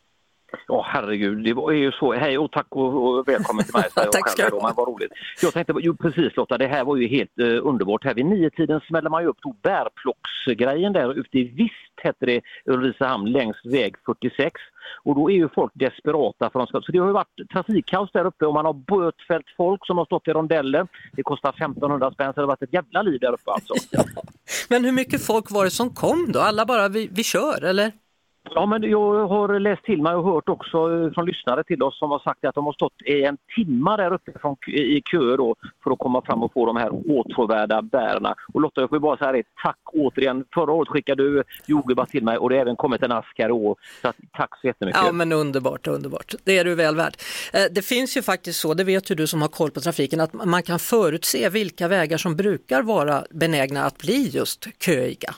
Ja 0.69 0.87
herregud, 0.89 1.45
det 1.45 1.51
är 1.51 1.73
ju 1.73 1.93
så. 1.93 2.13
Hej 2.13 2.39
och 2.39 2.53
tack 2.53 2.67
och, 2.71 3.05
och 3.05 3.29
välkommen 3.29 3.65
till 3.65 3.75
mig. 3.75 3.85
tack 3.95 4.29
ska 4.29 4.49
du 4.49 4.57
ha. 4.57 4.73
Vad 4.77 4.89
roligt. 4.89 5.13
Jag 5.43 5.53
tänkte, 5.53 5.75
jo, 5.81 5.97
precis 5.97 6.37
Lotta, 6.37 6.59
det 6.59 6.67
här 6.67 6.85
var 6.85 6.97
ju 6.97 7.09
helt 7.09 7.39
uh, 7.41 7.61
underbart. 7.63 8.05
Här 8.05 8.15
vid 8.15 8.27
nio 8.27 8.51
tiden 8.51 8.81
smäller 8.89 9.11
man 9.11 9.23
ju 9.23 9.29
upp 9.29 9.41
tog 9.41 9.57
bärplocksgrejen 9.63 10.93
där 10.93 11.19
ute 11.19 11.39
i 11.39 11.45
Vist 11.45 11.73
hette 12.03 12.27
det 12.27 12.41
Ulricehamn 12.65 13.33
längs 13.33 13.57
väg 13.65 13.95
46. 14.07 14.61
Och 15.03 15.15
då 15.15 15.31
är 15.31 15.35
ju 15.35 15.49
folk 15.49 15.73
desperata 15.75 16.51
för 16.51 16.59
de 16.59 16.67
ska... 16.67 16.81
Så 16.81 16.93
det 16.93 16.99
har 16.99 17.07
ju 17.07 17.13
varit 17.13 17.51
trafikkaos 17.53 18.13
där 18.13 18.25
uppe 18.25 18.47
och 18.47 18.55
man 18.55 18.67
har 18.67 18.73
bötfällt 18.73 19.47
folk 19.57 19.87
som 19.87 19.99
har 19.99 20.05
stått 20.05 20.29
i 20.29 20.31
rondeller. 20.31 20.87
Det 21.13 21.23
kostar 21.23 21.51
1500 21.51 22.11
spänn 22.11 22.27
så 22.27 22.41
det 22.41 22.43
har 22.43 22.47
varit 22.47 22.63
ett 22.63 22.73
jävla 22.73 23.03
liv 23.03 23.21
där 23.21 23.33
uppe 23.33 23.51
alltså. 23.51 23.75
Ja. 23.91 24.05
Men 24.69 24.85
hur 24.85 24.93
mycket 24.93 25.27
folk 25.27 25.51
var 25.51 25.65
det 25.65 25.71
som 25.71 25.91
kom 25.91 26.33
då? 26.33 26.41
Alla 26.41 26.67
bara 26.67 26.89
vi, 26.89 27.09
vi 27.13 27.25
kör 27.25 27.65
eller? 27.65 27.93
Ja, 28.55 28.67
men 28.67 28.83
jag 28.91 29.29
har 29.29 29.61
läst 29.61 29.85
till 29.85 30.03
mig 30.03 30.15
och 30.15 30.25
hört 30.25 30.49
också 30.49 30.77
eh, 30.77 31.13
från 31.13 31.27
lyssnare 31.27 31.65
till 31.65 31.83
oss 31.83 31.99
som 31.99 32.11
har 32.11 32.19
sagt 32.19 32.45
att 32.45 32.55
de 32.55 32.65
har 32.67 32.73
stått 32.73 33.03
i 33.05 33.25
en 33.25 33.37
timma 33.57 33.97
där 33.97 34.13
uppe 34.13 34.33
från, 34.41 34.57
i 34.67 35.01
kö 35.01 35.37
då 35.37 35.55
för 35.85 35.91
att 35.91 35.99
komma 35.99 36.23
fram 36.23 36.43
och 36.43 36.53
få 36.53 36.67
de 36.67 36.77
här 36.77 36.91
åtråvärda 37.11 37.83
bärna. 37.83 38.35
Och 38.53 38.61
Lotta, 38.61 38.81
jag 38.81 38.91
får 38.91 38.99
bara 38.99 39.17
säga 39.17 39.33
det, 39.33 39.43
tack 39.63 39.79
återigen. 39.93 40.45
Förra 40.55 40.73
året 40.73 40.89
skickade 40.89 41.23
du 41.23 41.43
jordgubbar 41.67 42.05
till 42.05 42.25
mig 42.25 42.39
och 42.39 42.51
det 42.51 42.57
har 42.57 42.63
även 42.63 42.77
kommit 42.77 43.03
en 43.03 43.13
ask 43.13 43.39
här 43.39 43.49
i 43.49 43.53
år. 43.53 43.77
Så 44.03 44.09
att, 44.09 44.17
tack 44.33 44.61
så 44.61 44.67
jättemycket. 44.67 45.01
Ja, 45.05 45.13
men 45.13 45.33
underbart, 45.33 45.87
underbart. 45.87 46.35
Det 46.45 46.59
är 46.59 46.65
du 46.65 46.75
väl 46.75 46.97
värd. 46.97 47.15
Eh, 47.53 47.61
det 47.71 47.83
finns 47.83 48.17
ju 48.17 48.23
faktiskt 48.23 48.61
så, 48.61 48.75
det 48.75 48.85
vet 48.85 49.11
ju 49.11 49.15
du 49.15 49.27
som 49.27 49.43
har 49.43 49.49
koll 49.49 49.71
på 49.71 49.81
trafiken, 49.81 50.21
att 50.21 50.33
man 50.33 50.63
kan 50.63 50.79
förutse 50.79 51.49
vilka 51.49 51.89
vägar 51.89 52.17
som 52.17 52.37
brukar 52.37 52.83
vara 52.83 53.25
benägna 53.31 53.85
att 53.85 53.99
bli 53.99 54.29
just 54.29 54.67
köiga. 54.81 55.35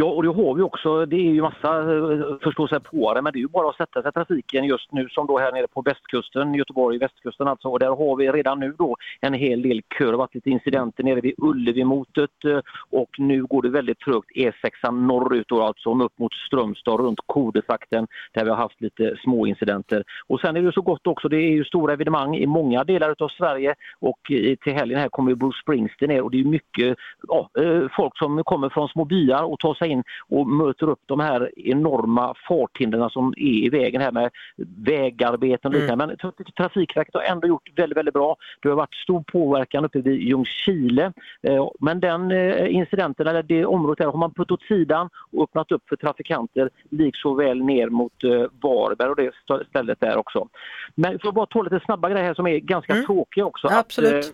Ja, 0.00 0.06
och 0.06 0.22
det 0.22 0.28
har 0.28 0.54
vi 0.54 0.62
också. 0.62 1.06
Det 1.06 1.16
är 1.16 1.32
ju 1.32 1.42
massa 1.42 1.70
eh, 1.78 2.38
förståsigpåare, 2.42 2.42
förstå 2.42 2.68
sig 2.68 2.80
på 2.80 3.14
det, 3.14 3.22
men 3.22 3.32
det 3.32 3.38
är 3.38 3.40
ju 3.40 3.48
bara 3.48 3.68
att 3.68 3.76
sätta 3.76 4.02
sig 4.02 4.08
i 4.08 4.12
trafiken 4.12 4.64
just 4.64 4.92
nu 4.92 5.08
som 5.08 5.26
då 5.26 5.38
här 5.38 5.52
nere 5.52 5.66
på 5.66 5.82
västkusten, 5.82 6.54
Göteborg, 6.54 6.98
västkusten 6.98 7.48
alltså. 7.48 7.68
Och 7.68 7.78
där 7.78 7.88
har 7.88 8.16
vi 8.16 8.32
redan 8.32 8.60
nu 8.60 8.74
då 8.78 8.96
en 9.20 9.34
hel 9.34 9.62
del 9.62 9.82
köer, 9.98 10.06
Det 10.06 10.12
har 10.12 10.18
varit 10.18 10.34
lite 10.34 10.50
incidenter 10.50 11.04
nere 11.04 11.20
vid 11.20 11.34
Ullevi-motet 11.38 12.44
eh, 12.44 12.60
och 12.90 13.10
nu 13.18 13.44
går 13.44 13.62
det 13.62 13.68
väldigt 13.68 14.00
trögt 14.00 14.30
E6 14.36 14.90
norrut 14.90 15.48
då 15.48 15.62
alltså 15.62 15.94
upp 15.94 16.18
mot 16.18 16.34
Strömstad 16.34 17.00
runt 17.00 17.20
Kodesakten 17.26 18.06
där 18.32 18.44
vi 18.44 18.50
har 18.50 18.56
haft 18.56 18.80
lite 18.80 19.16
små 19.24 19.46
incidenter. 19.46 20.04
Och 20.26 20.40
sen 20.40 20.56
är 20.56 20.62
det 20.62 20.72
så 20.72 20.82
gott 20.82 21.06
också, 21.06 21.28
det 21.28 21.36
är 21.36 21.50
ju 21.50 21.64
stora 21.64 21.92
evenemang 21.92 22.36
i 22.36 22.46
många 22.46 22.84
delar 22.84 23.14
av 23.18 23.28
Sverige 23.28 23.74
och 24.00 24.20
till 24.62 24.72
helgen 24.72 24.98
här 24.98 25.08
kommer 25.08 25.34
Bruce 25.34 25.60
Springsteen 25.62 26.08
ner 26.10 26.22
och 26.22 26.30
det 26.30 26.40
är 26.40 26.44
mycket 26.44 26.96
ja, 27.28 27.50
eh, 27.62 27.86
folk 27.96 28.18
som 28.18 28.44
kommer 28.44 28.68
från 28.68 28.88
små 28.88 29.04
byar 29.04 29.42
och 29.42 29.58
tar 29.58 29.74
sig 29.74 29.89
in 29.90 30.02
och 30.28 30.46
möter 30.46 30.88
upp 30.90 31.00
de 31.06 31.20
här 31.20 31.50
enorma 31.56 32.34
farthindren 32.48 33.10
som 33.10 33.28
är 33.36 33.64
i 33.66 33.68
vägen 33.68 34.00
här 34.00 34.12
med 34.12 34.30
vägarbeten 34.84 35.68
och 35.74 35.80
liknande. 35.80 36.06
Men 36.06 36.16
jag 36.22 36.36
tycker 36.36 36.52
Trafikverket 36.52 37.14
har 37.14 37.22
ändå 37.22 37.48
gjort 37.48 37.68
väldigt, 37.76 37.96
väldigt 37.98 38.14
bra. 38.14 38.36
Det 38.62 38.68
har 38.68 38.76
varit 38.76 38.94
stor 38.94 39.22
påverkan 39.22 39.84
uppe 39.84 40.00
vid 40.00 40.20
Ljungskile. 40.22 41.12
Eh, 41.42 41.68
Men 41.80 42.00
den 42.00 42.30
eh, 42.30 42.74
incidenten, 42.74 43.26
eller 43.26 43.42
det 43.42 43.64
området 43.66 43.98
där, 43.98 44.06
har 44.06 44.18
man 44.18 44.34
puttat 44.34 44.50
åt 44.50 44.62
sidan 44.62 45.08
och 45.32 45.42
öppnat 45.42 45.72
upp 45.72 45.88
för 45.88 45.96
trafikanter, 45.96 46.70
liksom 46.90 47.36
väl 47.36 47.62
ner 47.64 47.88
mot 47.88 48.24
eh, 48.24 48.30
Varberg 48.60 49.08
och 49.10 49.16
det 49.16 49.26
st- 49.26 49.64
stället 49.68 50.00
där 50.00 50.16
också. 50.18 50.48
Men 50.94 51.18
för 51.18 51.28
att 51.28 51.34
bara 51.34 51.46
ta 51.46 51.62
lite 51.62 51.80
snabba 51.84 52.08
grejer 52.08 52.24
här 52.24 52.34
som 52.34 52.46
är 52.46 52.58
ganska 52.58 52.94
tråkiga 52.94 53.44
också. 53.44 53.66
att, 53.66 53.78
Absolut. 53.78 54.24
so- 54.24 54.32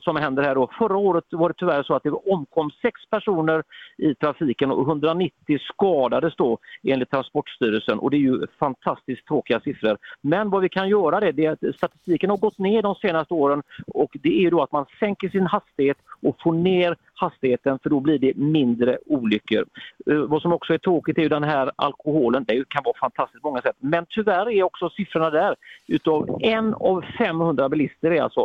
som 0.00 0.16
händer 0.16 0.42
här 0.42 0.54
då. 0.54 0.70
Förra 0.78 0.96
året 0.96 1.24
var 1.30 1.48
det 1.48 1.54
tyvärr 1.58 1.82
så 1.82 1.94
att 1.94 2.02
det 2.02 2.10
omkom 2.10 2.70
sex 2.82 3.00
personer 3.10 3.62
i 3.98 4.14
trafiken 4.14 4.70
och 4.70 4.88
190 4.88 5.58
skadades 5.58 6.36
då 6.36 6.58
enligt 6.82 7.10
Transportstyrelsen 7.10 7.98
och 7.98 8.10
det 8.10 8.16
är 8.16 8.20
ju 8.20 8.46
fantastiskt 8.58 9.26
tråkiga 9.26 9.60
siffror. 9.60 9.98
Men 10.20 10.50
vad 10.50 10.62
vi 10.62 10.68
kan 10.68 10.88
göra 10.88 11.20
det, 11.20 11.32
det 11.32 11.46
är 11.46 11.52
att 11.52 11.74
statistiken 11.76 12.30
har 12.30 12.36
gått 12.36 12.58
ner 12.58 12.82
de 12.82 12.94
senaste 12.94 13.34
åren 13.34 13.62
och 13.86 14.16
det 14.22 14.44
är 14.44 14.50
då 14.50 14.62
att 14.62 14.72
man 14.72 14.86
sänker 15.00 15.28
sin 15.28 15.46
hastighet 15.46 15.96
och 16.22 16.36
får 16.42 16.52
ner 16.52 16.96
hastigheten 17.14 17.78
för 17.82 17.90
då 17.90 18.00
blir 18.00 18.18
det 18.18 18.36
mindre 18.36 18.98
olyckor. 19.06 19.64
Eh, 20.10 20.16
vad 20.16 20.42
som 20.42 20.52
också 20.52 20.74
är 20.74 20.78
tråkigt 20.78 21.18
är 21.18 21.22
ju 21.22 21.28
den 21.28 21.44
här 21.44 21.70
alkoholen, 21.76 22.44
det 22.48 22.68
kan 22.68 22.82
vara 22.84 22.98
fantastiskt 23.00 23.42
på 23.42 23.48
många 23.48 23.62
sätt 23.62 23.76
men 23.78 24.06
tyvärr 24.08 24.50
är 24.50 24.62
också 24.62 24.90
siffrorna 24.90 25.30
där 25.30 25.54
utav 25.86 26.38
en 26.40 26.74
av 26.74 27.04
500 27.18 27.68
bilister 27.68 28.10
är 28.10 28.22
alltså 28.22 28.40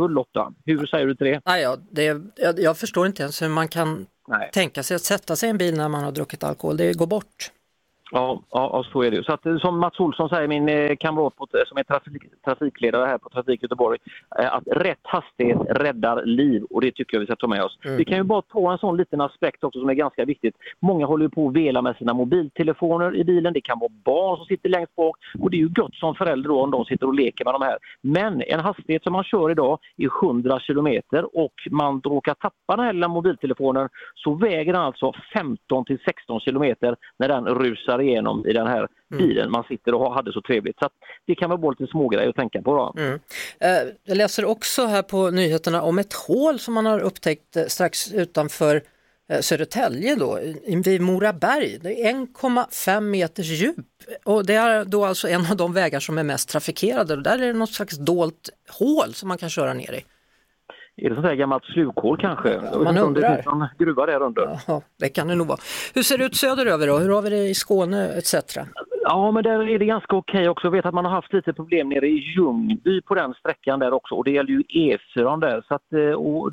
rattfull 0.00 0.14
Lotta. 0.14 0.52
Hur 0.64 0.86
säger 0.86 1.06
du 1.06 1.14
till 1.14 1.26
det? 1.26 1.40
Nej, 1.46 1.62
ja, 1.62 1.76
det, 1.90 2.04
jag, 2.36 2.60
jag 2.60 2.78
förstår 2.78 3.06
inte 3.06 3.22
ens 3.22 3.42
hur 3.42 3.48
man 3.48 3.68
kan 3.68 4.06
Nej. 4.28 4.50
tänka 4.52 4.82
sig 4.82 4.94
att 4.94 5.02
sätta 5.02 5.36
sig 5.36 5.46
i 5.46 5.50
en 5.50 5.58
bil 5.58 5.76
när 5.76 5.88
man 5.88 6.04
har 6.04 6.12
druckit 6.12 6.44
alkohol. 6.44 6.76
Det 6.76 6.98
går 6.98 7.06
bort. 7.06 7.50
Ja, 8.12 8.42
ja, 8.50 8.70
ja, 8.72 8.84
så 8.92 9.02
är 9.02 9.10
det 9.10 9.16
ju. 9.16 9.22
Så 9.22 9.32
att, 9.32 9.46
eh, 9.46 9.58
som 9.58 9.78
Mats 9.78 10.00
Olsson 10.00 10.28
säger, 10.28 10.48
min 10.48 10.68
eh, 10.68 10.96
kamrat 10.96 11.36
på, 11.36 11.46
eh, 11.54 11.60
som 11.66 11.78
är 11.78 11.82
trafik, 11.82 12.22
trafikledare 12.44 13.06
här 13.06 13.18
på 13.18 13.28
Trafik 13.28 13.62
Göteborg, 13.62 13.98
eh, 14.38 14.54
att 14.54 14.62
rätt 14.66 15.00
hastighet 15.02 15.58
räddar 15.68 16.24
liv 16.24 16.62
och 16.70 16.80
det 16.80 16.92
tycker 16.92 17.16
jag 17.16 17.20
vi 17.20 17.26
ska 17.26 17.36
ta 17.36 17.46
med 17.46 17.62
oss. 17.62 17.78
Vi 17.98 18.04
kan 18.04 18.16
ju 18.16 18.22
bara 18.22 18.42
ta 18.42 18.72
en 18.72 18.78
sån 18.78 18.96
liten 18.96 19.20
aspekt 19.20 19.64
också 19.64 19.80
som 19.80 19.88
är 19.88 19.94
ganska 19.94 20.24
viktigt. 20.24 20.54
Många 20.80 21.06
håller 21.06 21.24
ju 21.24 21.30
på 21.30 21.48
att 21.48 21.54
vela 21.54 21.82
med 21.82 21.96
sina 21.96 22.14
mobiltelefoner 22.14 23.16
i 23.16 23.24
bilen. 23.24 23.52
Det 23.52 23.60
kan 23.60 23.78
vara 23.78 23.92
barn 24.04 24.36
som 24.36 24.46
sitter 24.46 24.68
längst 24.68 24.96
bak 24.96 25.16
och 25.40 25.50
det 25.50 25.56
är 25.56 25.58
ju 25.58 25.68
gott 25.68 25.94
som 25.94 26.14
förälder 26.14 26.48
då 26.48 26.62
om 26.62 26.70
de 26.70 26.84
sitter 26.84 27.06
och 27.06 27.14
leker 27.14 27.44
med 27.44 27.54
de 27.54 27.62
här. 27.62 27.78
Men 28.00 28.42
en 28.42 28.60
hastighet 28.60 29.02
som 29.02 29.12
man 29.12 29.24
kör 29.24 29.50
idag 29.50 29.78
är 29.96 30.26
100 30.26 30.60
kilometer 30.60 31.36
och 31.36 31.54
man 31.70 32.00
råkar 32.04 32.34
tappa 32.34 32.76
den 32.76 32.84
här 32.84 32.92
lilla 32.92 33.08
mobiltelefonen 33.08 33.88
så 34.14 34.34
väger 34.34 34.72
den 34.72 34.82
alltså 34.82 35.12
15 35.34 35.84
till 35.84 35.98
16 36.04 36.40
kilometer 36.40 36.96
när 37.18 37.28
den 37.28 37.46
rusar 37.46 37.99
igenom 38.02 38.46
i 38.46 38.52
den 38.52 38.66
här 38.66 38.88
bilen 39.18 39.50
man 39.50 39.64
sitter 39.64 39.94
och 39.94 40.14
hade 40.14 40.32
så 40.32 40.40
trevligt. 40.42 40.78
Så 40.78 40.86
att 40.86 40.92
det 41.26 41.34
kan 41.34 41.50
vara 41.50 41.70
lite 41.70 41.86
smågrejer 41.90 42.28
att 42.28 42.36
tänka 42.36 42.62
på. 42.62 42.76
Då. 42.76 43.02
Eh, 43.60 43.70
Jag 44.04 44.16
läser 44.16 44.44
också 44.44 44.86
här 44.86 45.02
på 45.02 45.30
nyheterna 45.30 45.82
om 45.82 45.98
ett 45.98 46.12
hål 46.12 46.58
som 46.58 46.74
man 46.74 46.86
har 46.86 47.00
upptäckt 47.00 47.56
eh, 47.56 47.64
strax 47.64 48.12
utanför 48.12 48.82
eh, 49.28 49.40
Södertälje 49.40 50.14
då, 50.16 50.38
vid 50.84 51.00
Moraberg. 51.00 51.78
Det 51.82 52.02
är 52.06 52.14
1,5 52.14 53.00
meters 53.00 53.46
djup 53.46 53.76
och 54.24 54.46
det 54.46 54.54
är 54.54 54.84
då 54.84 55.04
alltså 55.04 55.28
en 55.28 55.46
av 55.50 55.56
de 55.56 55.72
vägar 55.72 56.00
som 56.00 56.18
är 56.18 56.22
mest 56.22 56.48
trafikerade. 56.48 57.14
Och 57.14 57.22
där 57.22 57.38
är 57.42 57.46
det 57.46 57.52
något 57.52 57.72
slags 57.72 57.96
dolt 57.98 58.50
hål 58.78 59.14
som 59.14 59.28
man 59.28 59.38
kan 59.38 59.50
köra 59.50 59.74
ner 59.74 59.92
i. 59.92 60.04
Är 60.96 61.08
det 61.08 61.14
sånt 61.14 61.26
där 61.26 61.34
gammalt 61.34 61.64
slukhål 61.64 62.18
kanske? 62.20 62.60
Man 62.60 62.86
om 62.86 62.94
det 62.94 63.00
undrar. 63.00 63.34
finns 63.34 63.46
någon 63.46 63.68
gruva 63.78 64.06
där 64.06 64.22
under. 64.22 64.60
Ja, 64.66 64.82
det 64.98 65.08
kan 65.08 65.28
det 65.28 65.34
nog 65.34 65.46
vara. 65.46 65.58
Hur 65.94 66.02
ser 66.02 66.18
det 66.18 66.24
ut 66.24 66.36
söderöver 66.36 66.86
då? 66.86 66.98
Hur 66.98 67.08
har 67.08 67.22
vi 67.22 67.30
det 67.30 67.48
i 67.48 67.54
Skåne 67.54 68.08
etc? 68.08 68.34
Ja, 69.02 69.30
men 69.30 69.42
där 69.42 69.68
är 69.68 69.78
det 69.78 69.84
ganska 69.84 70.16
okej 70.16 70.48
också. 70.48 70.66
Jag 70.66 70.72
vet 70.72 70.86
att 70.86 70.94
man 70.94 71.04
har 71.04 71.12
haft 71.12 71.32
lite 71.32 71.52
problem 71.52 71.88
nere 71.88 72.06
i 72.06 72.32
Ljungby 72.36 73.00
på 73.00 73.14
den 73.14 73.34
sträckan 73.34 73.78
där 73.78 73.92
också 73.92 74.14
och 74.14 74.24
det 74.24 74.30
gäller 74.30 74.50
ju 74.50 74.62
E4 74.62 75.40
där. 75.40 75.64
Så 75.68 75.74
att, 75.74 75.92
eh, 75.92 76.12
och, 76.12 76.52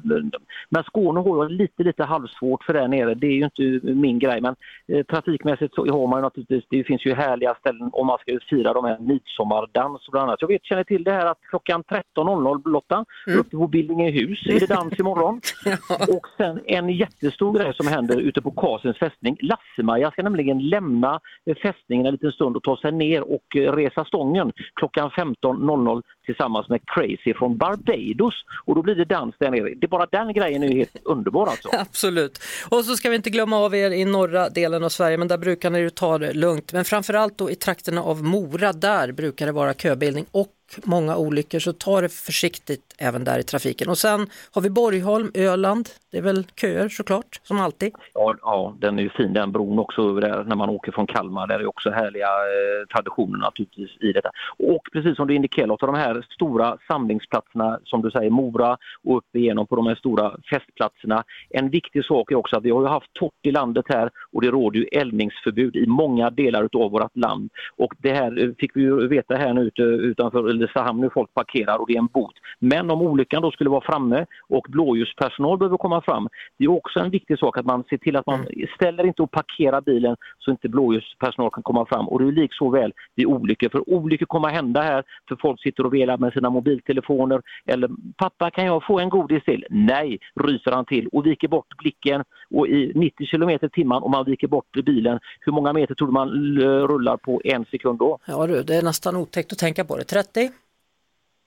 men 0.70 0.84
Skåne 0.84 1.20
har 1.20 1.50
ju 1.50 1.58
lite, 1.58 1.84
lite 1.84 2.04
halvsvårt 2.04 2.63
för 2.63 2.74
där 2.74 2.88
nere. 2.88 3.13
Det 3.13 3.27
är 3.27 3.32
ju 3.32 3.44
inte 3.44 3.88
min 3.94 4.20
grej 4.20 4.42
men 4.42 4.56
eh, 4.88 5.04
trafikmässigt 5.04 5.75
så 5.75 5.86
har 5.92 6.08
man 6.08 6.20
ju 6.20 6.22
naturligtvis, 6.22 6.63
det 6.70 6.84
finns 6.84 7.06
ju 7.06 7.13
härliga 7.13 7.56
ställen 7.56 7.89
om 7.94 8.08
man 8.08 8.18
ska 8.18 8.39
fira 8.50 8.74
de 8.74 8.86
här 8.86 9.00
midsommardans 9.00 10.08
och 10.08 10.12
bland 10.12 10.30
annat. 10.30 10.42
Jag 10.42 10.48
vet, 10.48 10.66
känner 10.66 10.84
till 10.84 11.04
det 11.04 11.12
här 11.12 11.25
att 11.25 11.39
klockan 11.50 11.84
13.00 11.84 12.70
Lotta, 12.70 13.06
uppe 13.39 13.58
på 13.58 13.68
Billingehus 13.68 14.46
är 14.48 14.60
det 14.60 14.70
dans 14.70 15.00
imorgon. 15.00 15.42
Och 16.16 16.27
sen 16.38 16.60
en 16.66 16.89
jättestor 16.89 17.54
grej 17.54 17.74
som 17.74 17.88
händer 17.88 18.20
ute 18.20 18.42
på 18.42 18.51
Karlsens 18.51 18.98
fästning. 18.98 19.38
Lasse-Maja 19.42 20.12
ska 20.12 20.24
nämligen 20.24 20.70
lämna 20.70 21.20
fästningen 21.62 22.06
en 22.06 22.12
liten 22.12 22.32
stund 22.38 22.58
och 22.58 22.63
ta 22.63 22.77
sig 22.77 22.91
ner 22.91 23.22
och 23.34 23.48
resa 23.56 24.06
stången. 24.06 24.51
Klockan 24.75 25.10
15.00 25.10 26.01
tillsammans 26.27 26.69
med 26.69 26.79
Crazy 26.86 27.34
från 27.34 27.57
Barbados. 27.57 28.34
Och 28.65 28.75
då 28.75 28.81
blir 28.81 28.96
det 28.96 29.05
dans 29.05 29.36
där 29.39 29.51
nere. 29.51 29.74
Det 29.75 29.86
är 29.86 29.88
bara 29.88 30.05
den 30.05 30.34
grejen 30.34 30.63
är 30.63 30.74
helt 30.74 30.98
underbar 31.03 31.48
alltså. 31.48 31.69
Absolut. 31.79 32.39
Och 32.69 32.86
så 32.86 32.96
ska 32.96 33.10
vi 33.10 33.15
inte 33.15 33.29
glömma 33.29 33.57
av 33.57 33.75
er 33.75 33.91
i 33.91 34.05
norra 34.05 34.50
delen 34.50 34.84
av 34.84 34.89
Sverige, 34.89 35.17
men 35.17 35.27
där 35.27 35.38
brukar 35.38 35.69
ni 35.69 35.79
ju 35.79 35.89
ta 35.89 36.17
det 36.17 36.34
lugnt. 36.34 36.74
Men 36.74 36.86
framförallt 36.86 37.38
då 37.38 37.51
i 37.51 37.55
trakterna 37.55 38.01
av 38.01 38.24
Mora, 38.24 38.74
där 38.74 39.12
brukar 39.12 39.46
det 39.46 39.51
vara 39.51 39.74
köbildning 39.74 40.25
och 40.31 40.53
många 40.84 41.17
olyckor, 41.17 41.60
så 41.60 41.74
ta 41.74 42.01
det 42.01 42.10
försiktigt 42.10 42.96
även 42.98 43.24
där 43.24 43.39
i 43.39 43.43
trafiken. 43.43 43.89
Och 43.89 43.98
sen 43.98 44.27
har 44.51 44.62
vi 44.62 44.69
Borgholm, 44.69 45.31
Öland, 45.34 45.89
det 46.12 46.17
är 46.17 46.22
väl 46.22 46.43
köer 46.62 46.89
såklart, 46.89 47.39
som 47.43 47.60
alltid. 47.60 47.93
Ja, 48.13 48.36
ja, 48.41 48.75
den 48.79 49.00
är 49.00 49.03
ju 49.03 49.10
fin 49.10 49.34
den 49.34 49.51
bron 49.51 49.79
också 49.79 50.01
över 50.10 50.22
där 50.22 50.43
när 50.43 50.55
man 50.55 50.69
åker 50.69 50.91
från 50.91 51.07
Kalmar. 51.07 51.48
Där 51.48 51.60
är 51.60 51.65
också 51.65 51.89
härliga 51.89 52.25
eh, 52.27 52.88
traditioner 52.93 53.38
naturligtvis 53.38 53.89
i 54.01 54.12
detta. 54.12 54.29
Och 54.57 54.81
precis 54.93 55.15
som 55.15 55.27
du 55.27 55.36
indikerar 55.36 55.67
Lotta, 55.67 55.86
de 55.86 55.96
här 55.96 56.16
stora 56.21 56.77
samlingsplatserna 56.88 57.79
som 57.83 58.01
du 58.01 58.12
säger 58.12 58.29
Mora 58.29 58.77
och 59.03 59.17
upp 59.17 59.36
igenom 59.36 59.67
på 59.67 59.75
de 59.75 59.88
här 59.88 59.95
stora 59.95 60.36
festplatserna. 60.50 61.24
En 61.50 61.69
viktig 61.69 62.05
sak 62.05 62.31
är 62.31 62.36
också 62.36 62.57
att 62.57 62.63
vi 62.63 62.69
har 62.69 62.88
haft 62.88 63.13
torrt 63.13 63.45
i 63.45 63.51
landet 63.51 63.86
här 63.89 64.09
och 64.31 64.41
det 64.41 64.51
råder 64.51 64.79
ju 64.79 64.86
eldningsförbud 64.86 65.75
i 65.75 65.86
många 65.88 66.29
delar 66.29 66.63
utav 66.63 66.91
vårt 66.91 67.15
land. 67.15 67.50
Och 67.77 67.93
det 67.97 68.13
här 68.13 68.43
eh, 68.43 68.50
fick 68.59 68.75
vi 68.75 68.81
ju 68.81 69.07
veta 69.07 69.36
här 69.36 69.53
nu 69.53 69.71
utanför 69.77 70.50
Ulricehamn 70.50 71.03
hur 71.03 71.09
folk 71.09 71.33
parkerar 71.33 71.77
och 71.77 71.88
det 71.88 71.93
är 71.93 72.00
en 72.00 72.07
bot. 72.07 72.33
Men 72.59 72.91
om 72.91 73.01
olyckan 73.01 73.41
då 73.41 73.51
skulle 73.51 73.69
vara 73.69 73.81
framme 73.81 74.25
och 74.50 74.65
blåljuspersonal 74.69 75.57
behöver 75.57 75.77
komma 75.77 76.01
fram, 76.01 76.29
det 76.57 76.65
är 76.65 76.71
också 76.71 77.00
en 77.00 77.09
viktig 77.09 77.39
sak 77.39 77.57
att 77.57 77.65
man 77.65 77.83
ser 77.83 77.97
till 77.97 78.15
att 78.15 78.25
man 78.25 78.45
ställer 78.75 79.05
inte 79.05 79.21
och 79.21 79.31
parkerar 79.31 79.81
bilen 79.81 80.15
så 80.39 80.51
inte 80.51 80.69
blåljuspersonal 80.69 81.51
kan 81.51 81.63
komma 81.63 81.86
fram. 81.86 82.07
Och 82.07 82.19
det 82.19 82.27
är 82.27 82.31
lik 82.31 82.53
så 82.53 82.69
väl 82.69 82.93
vid 83.15 83.25
olyckor, 83.25 83.69
för 83.69 83.89
olyckor 83.89 84.25
kommer 84.25 84.47
att 84.47 84.53
hända 84.53 84.81
här 84.81 85.03
för 85.27 85.36
folk 85.41 85.62
sitter 85.62 85.86
och 85.86 85.93
velar 85.93 86.07
med 86.18 86.34
sina 86.34 86.50
mobiltelefoner 86.50 87.42
eller 87.66 87.90
pappa 88.18 88.52
kan 88.52 88.66
jag 88.66 88.84
få 88.86 89.00
en 89.00 89.10
godis 89.10 89.44
till? 89.44 89.66
Nej, 89.70 90.18
ryser 90.36 90.72
han 90.72 90.86
till 90.86 91.08
och 91.08 91.26
viker 91.26 91.48
bort 91.48 91.78
blicken 91.78 92.24
och 92.50 92.68
i 92.68 92.92
90 92.96 93.26
kilometer 93.26 93.68
i 93.68 93.70
timmen 93.70 94.04
om 94.04 94.12
man 94.12 94.26
viker 94.26 94.48
bort 94.48 94.72
bilen, 94.86 95.20
hur 95.40 95.52
många 95.52 95.74
meter 95.74 95.96
tror 95.96 96.08
du 96.08 96.14
man 96.14 96.30
l- 96.30 96.88
rullar 96.88 97.18
på 97.18 97.42
en 97.44 97.66
sekund 97.66 98.00
då? 98.00 98.18
Ja 98.28 98.48
du, 98.48 98.64
det 98.64 98.76
är 98.76 98.84
nästan 98.84 99.16
otäckt 99.16 99.52
att 99.52 99.58
tänka 99.60 99.84
på 99.86 99.98
det. 99.98 100.04
30? 100.04 100.50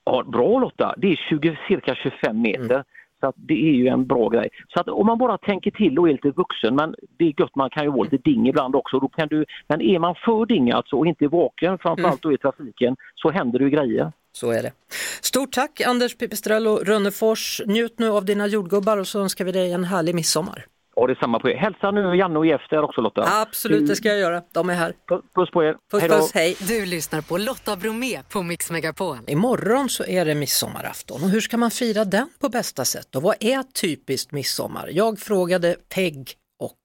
Ja, 0.05 0.23
bra 0.27 0.59
Lotta, 0.59 0.93
det 0.97 1.11
är 1.11 1.15
20, 1.15 1.57
cirka 1.67 1.95
25 1.95 2.41
meter. 2.41 2.83
Så 3.19 3.27
att 3.27 3.35
det 3.37 3.53
är 3.69 3.73
ju 3.73 3.87
en 3.87 4.07
bra 4.07 4.29
grej. 4.29 4.49
Så 4.73 4.79
att 4.79 4.87
om 4.87 5.05
man 5.07 5.17
bara 5.17 5.37
tänker 5.37 5.71
till 5.71 5.99
och 5.99 6.09
är 6.09 6.11
lite 6.11 6.29
vuxen, 6.31 6.75
men 6.75 6.95
det 7.17 7.25
är 7.25 7.33
gött, 7.41 7.55
man 7.55 7.69
kan 7.69 7.83
ju 7.83 7.89
vara 7.89 8.03
lite 8.03 8.17
ding 8.17 8.47
ibland 8.47 8.75
också. 8.75 8.99
Då 8.99 9.07
kan 9.07 9.27
du, 9.27 9.45
men 9.67 9.81
är 9.81 9.99
man 9.99 10.15
för 10.15 10.45
ding 10.45 10.71
alltså 10.71 10.95
och 10.95 11.05
inte 11.07 11.27
vaken, 11.27 11.77
framförallt 11.77 12.21
då 12.21 12.33
i 12.33 12.37
trafiken, 12.37 12.95
så 13.15 13.31
händer 13.31 13.59
det 13.59 13.65
ju 13.65 13.71
grejer. 13.71 14.11
Så 14.33 14.51
är 14.51 14.63
det. 14.63 14.71
Stort 15.21 15.51
tack 15.53 15.81
Anders 15.81 16.17
Pipistrello 16.17 16.75
Rönnefors. 16.83 17.61
Njut 17.65 17.99
nu 17.99 18.09
av 18.09 18.25
dina 18.25 18.47
jordgubbar 18.47 18.97
och 18.97 19.07
så 19.07 19.19
önskar 19.21 19.45
vi 19.45 19.51
dig 19.51 19.71
en 19.71 19.83
härlig 19.83 20.15
midsommar. 20.15 20.65
Ja, 20.95 21.07
det 21.07 21.13
är 21.13 21.15
samma 21.15 21.39
på 21.39 21.49
er. 21.49 21.55
Hälsa 21.55 21.91
nu 21.91 22.15
Janne 22.15 22.39
och 22.39 22.45
Jeff 22.45 22.61
där 22.69 22.83
också 22.83 23.01
Lotta. 23.01 23.41
Absolut, 23.41 23.87
det 23.87 23.95
ska 23.95 24.07
jag 24.09 24.17
göra. 24.19 24.41
De 24.51 24.69
är 24.69 24.73
här. 24.73 24.93
Puss- 25.35 25.51
på 25.51 25.63
er. 25.63 25.75
Puss 25.91 26.03
puss, 26.03 26.31
hej. 26.33 26.57
Du 26.59 26.85
lyssnar 26.85 27.21
på 27.21 27.37
Lotta 27.37 27.75
Bromé 27.75 28.23
på 28.29 28.41
Mix 28.43 28.71
Megapol. 28.71 29.17
Imorgon 29.27 29.89
så 29.89 30.03
är 30.05 30.25
det 30.25 30.35
midsommarafton 30.35 31.23
och 31.23 31.29
hur 31.29 31.41
ska 31.41 31.57
man 31.57 31.71
fira 31.71 32.05
den 32.05 32.29
på 32.39 32.49
bästa 32.49 32.85
sätt? 32.85 33.15
Och 33.15 33.21
vad 33.21 33.35
är 33.39 33.63
typiskt 33.63 34.31
midsommar? 34.31 34.89
Jag 34.91 35.19
frågade 35.19 35.75
Peg 35.95 36.33
och 36.59 36.77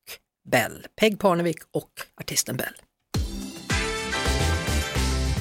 Bell, 0.50 0.86
Peg 1.00 1.18
Parnevik 1.20 1.58
och 1.74 1.90
artisten 2.20 2.56
Bell. 2.56 2.74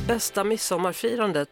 Bästa 0.07 0.43
midsommarfirandet, 0.43 1.49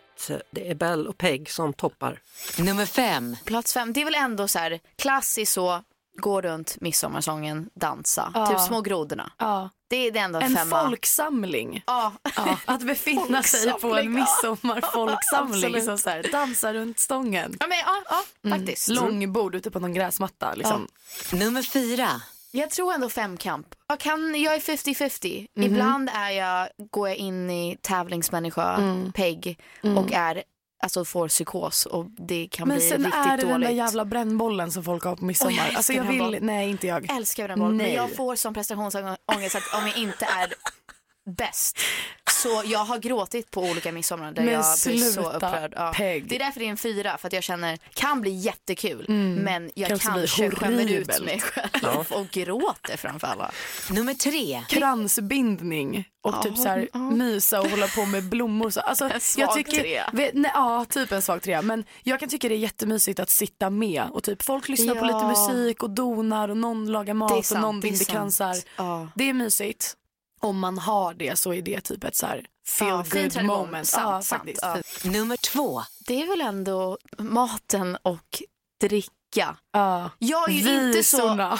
det 0.52 0.70
är 0.70 0.76
Bell 0.76 1.08
och 1.08 1.18
Peg 1.18 1.52
som 1.52 1.74
toppar. 1.74 2.20
Nummer 2.60 2.86
fem. 2.86 3.36
Plats 3.46 3.74
fem, 3.74 3.94
det 3.94 4.02
är 4.02 4.06
väl 4.06 4.16
ändå 4.16 4.48
så 4.48 4.60
här 4.60 4.80
klassiskt 4.96 5.54
så, 5.54 5.84
gå 6.18 6.42
runt 6.42 6.82
midsommarsången, 6.82 7.70
dansa. 7.74 8.32
Ja. 8.34 8.48
Typ 8.48 8.60
Små 8.60 8.82
grodorna. 8.82 9.32
Ja. 9.38 9.70
Det 9.88 9.96
är 10.08 10.12
det 10.12 10.20
ändå 10.20 10.40
en 10.40 10.46
En 10.46 10.56
femma. 10.56 10.82
folksamling. 10.84 11.84
Ja. 11.88 12.14
Ja, 12.36 12.58
att 12.66 12.82
befinna 12.84 13.44
sig 13.44 13.72
på 13.72 13.96
en 13.96 14.14
midsommarfolksamling. 14.14 15.72
Liksom 15.72 15.98
så 15.98 16.10
här, 16.10 16.26
dansa 16.32 16.74
runt 16.74 17.00
stången. 17.00 17.58
Ja, 17.60 17.68
men, 17.68 17.78
ja, 17.78 18.04
ja 18.10 18.50
faktiskt. 18.50 18.88
Långbord 18.88 19.56
ute 19.56 19.72
på 19.72 19.80
någon 19.80 19.94
gräsmatta. 19.94 20.54
Liksom. 20.54 20.88
Nummer 21.32 21.62
fyra. 21.62 22.22
Jag 22.56 22.70
tror 22.70 22.94
ändå 22.94 23.10
femkamp. 23.10 23.68
Jag, 23.88 24.00
kan, 24.00 24.42
jag 24.42 24.56
är 24.56 24.60
50-50. 24.60 25.48
Ibland 25.56 26.10
är 26.14 26.30
jag, 26.30 26.68
går 26.92 27.08
jag 27.10 27.18
in 27.18 27.50
i 27.50 27.78
tävlingsmänniska, 27.82 28.80
PEG 29.14 29.60
och 29.98 30.14
är, 30.14 30.44
alltså 30.84 31.06
får 31.06 31.28
psykos 31.28 31.86
och 31.86 32.06
det 32.18 32.48
kan 32.52 32.68
Men 32.68 32.78
bli 32.78 32.90
sen 32.90 32.98
riktigt 32.98 33.14
är 33.26 33.38
det 33.38 33.44
den 33.44 33.52
dåligt. 33.52 33.68
där 33.68 33.76
jävla 33.76 34.06
brännbollen 34.06 34.72
som 34.72 34.84
folk 34.84 35.04
har 35.04 35.16
på 35.16 35.26
midsommar. 35.26 35.54
Åh, 35.54 35.66
jag 35.68 35.76
alltså 35.76 35.94
jag 35.94 36.04
vill, 36.04 36.20
brännboll. 36.20 36.38
nej 36.42 36.70
inte 36.70 36.88
jag. 36.88 37.12
älskar 37.12 37.48
den 37.48 37.60
bollen, 37.60 37.78
men 37.78 37.94
jag 37.94 38.16
får 38.16 38.36
sån 38.36 38.54
prestationsångest 38.54 39.56
att 39.56 39.74
om 39.82 39.88
jag 39.88 39.98
inte 39.98 40.26
är 40.26 40.54
bäst. 41.26 41.78
Så 42.32 42.62
jag 42.66 42.80
har 42.80 42.98
gråtit 42.98 43.52
på 43.52 43.62
olika 43.62 43.92
midsommar 43.92 44.32
där 44.32 44.44
Men 44.44 44.54
jag 44.54 44.66
blir 44.86 45.12
så 45.12 45.32
upprörd. 45.32 45.74
Ja. 45.76 45.94
Det 45.98 46.36
är 46.36 46.40
därför 46.40 46.60
det 46.60 46.66
är 46.66 46.70
en 46.70 46.78
fyra, 46.78 47.18
för 47.18 47.28
att 47.28 47.34
jag 47.34 47.44
känner, 47.44 47.78
kan 47.94 48.22
bli 48.22 48.32
jättekul, 48.32 49.06
men 49.44 49.72
jag 49.76 49.88
Kan 49.88 49.96
också 49.96 50.12
bli 50.12 50.28
kanske 50.28 50.52
skämmer 50.52 50.92
ut 50.92 51.24
mig 51.24 51.40
själv 51.42 52.06
och 52.12 52.28
gråter 52.32 52.98
framför 52.98 53.28
alla. 53.28 53.52
Nummer 53.92 54.14
tre. 54.14 54.64
kransbindning 54.70 56.06
och 56.24 56.42
typ 56.44 56.58
så 56.58 56.68
här, 56.68 57.12
mysa 57.12 57.62
och 57.62 57.70
hålla 57.70 57.88
på 57.88 58.06
med 58.06 58.24
blommor. 58.30 58.70
Så, 58.70 58.80
alltså, 58.80 59.06
En 59.14 59.20
svag 59.20 59.44
jag 59.44 59.54
tycker, 59.54 59.80
trea. 59.80 60.10
Nej, 60.14 60.52
ja, 60.54 60.86
typ 60.90 61.12
en 61.12 61.22
svag 61.22 61.42
trea. 61.42 61.62
Men 61.62 61.84
jag 62.04 62.20
kan 62.20 62.30
tycka 62.30 62.50
det 62.50 62.56
är 62.56 62.58
jättemysigt 62.58 63.20
att 63.20 63.30
sitta 63.30 63.70
med 63.70 64.04
och 64.12 64.24
typ 64.24 64.44
folk 64.44 64.70
lyssnar 64.70 64.96
på 64.96 65.06
Ja. 65.06 65.06
lite 65.08 65.28
musik 65.28 65.84
och 65.84 65.90
donar 65.90 66.50
och 66.50 66.58
någon 66.58 66.92
lagar 66.92 67.14
mat 67.14 67.52
och 67.52 67.60
någon 67.60 67.80
binder 67.80 68.06
kransar. 68.06 68.56
Ja. 68.78 69.08
Det 69.16 69.30
är 69.30 69.34
mysigt. 69.34 69.98
Om 70.44 70.60
man 70.60 70.78
har 70.78 71.14
det 71.14 71.36
så 71.40 71.54
är 71.54 71.62
det 71.62 71.82
typ 71.82 72.04
ett 72.04 72.16
så 72.16 72.26
här 72.26 72.46
feel 72.68 72.90
Ja, 72.90 73.04
good 73.22 73.44
moment. 73.46 73.88
Sant, 73.88 74.04
ja, 74.06 74.22
sant, 74.22 74.42
faktiskt. 74.42 74.62
ja. 75.04 75.12
Nummer 75.12 75.38
två. 75.38 75.82
Det 76.08 76.22
är 76.22 76.28
väl 76.28 76.42
ändå 76.42 76.98
maten 77.18 77.98
och 78.04 78.42
dricka. 78.82 79.56
Ja. 79.72 80.10
Jag 80.20 80.50
är 80.50 80.54
ju 80.54 80.88
inte 80.88 81.04
så... 81.04 81.18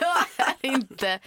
Jag 0.00 0.16
är 0.62 0.74
inte. 0.74 1.18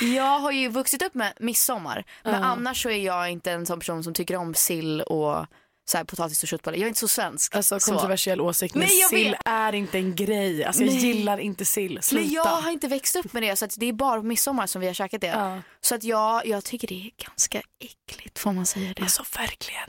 Jag 0.00 0.38
har 0.38 0.50
ju 0.50 0.68
vuxit 0.68 1.02
upp 1.02 1.14
med 1.14 1.32
midsommar. 1.40 2.04
Men 2.24 2.44
annars 2.44 2.82
så 2.82 2.90
är 2.90 3.04
jag 3.04 3.30
inte 3.30 3.52
en 3.52 3.66
sån 3.66 3.78
person 3.78 4.04
som 4.04 4.14
tycker 4.14 4.36
om 4.36 4.54
sill 4.54 5.00
och 5.02 5.46
så 5.90 5.96
här, 5.96 6.04
potatis 6.04 6.42
och 6.42 6.48
köttbullar. 6.48 6.78
Jag 6.78 6.84
är 6.84 6.88
inte 6.88 7.00
så 7.00 7.08
svensk. 7.08 7.54
Alltså 7.54 7.80
så. 7.80 7.90
kontroversiell 7.90 8.40
åsikt 8.40 8.74
men 8.74 8.88
Nej, 8.88 9.08
sill 9.10 9.30
vet. 9.30 9.40
är 9.44 9.74
inte 9.74 9.98
en 9.98 10.16
grej. 10.16 10.64
Alltså, 10.64 10.82
jag 10.82 10.94
gillar 10.94 11.38
inte 11.38 11.64
sill. 11.64 11.98
Sluta. 12.02 12.24
Men 12.24 12.32
jag 12.32 12.44
har 12.44 12.70
inte 12.70 12.88
växt 12.88 13.16
upp 13.16 13.32
med 13.32 13.42
det 13.42 13.56
så 13.56 13.64
att 13.64 13.74
det 13.76 13.86
är 13.86 13.92
bara 13.92 14.20
på 14.20 14.26
midsommar 14.26 14.66
som 14.66 14.80
vi 14.80 14.86
har 14.86 14.94
käkat 14.94 15.20
det. 15.20 15.26
Ja. 15.26 15.62
Så 15.80 15.94
att 15.94 16.04
jag, 16.04 16.46
jag 16.46 16.64
tycker 16.64 16.88
det 16.88 16.94
är 16.94 17.24
ganska 17.26 17.62
äckligt, 17.78 18.38
får 18.38 18.52
man 18.52 18.66
säga 18.66 18.92
det? 18.96 19.02
Alltså 19.02 19.24
verkligen. 19.36 19.86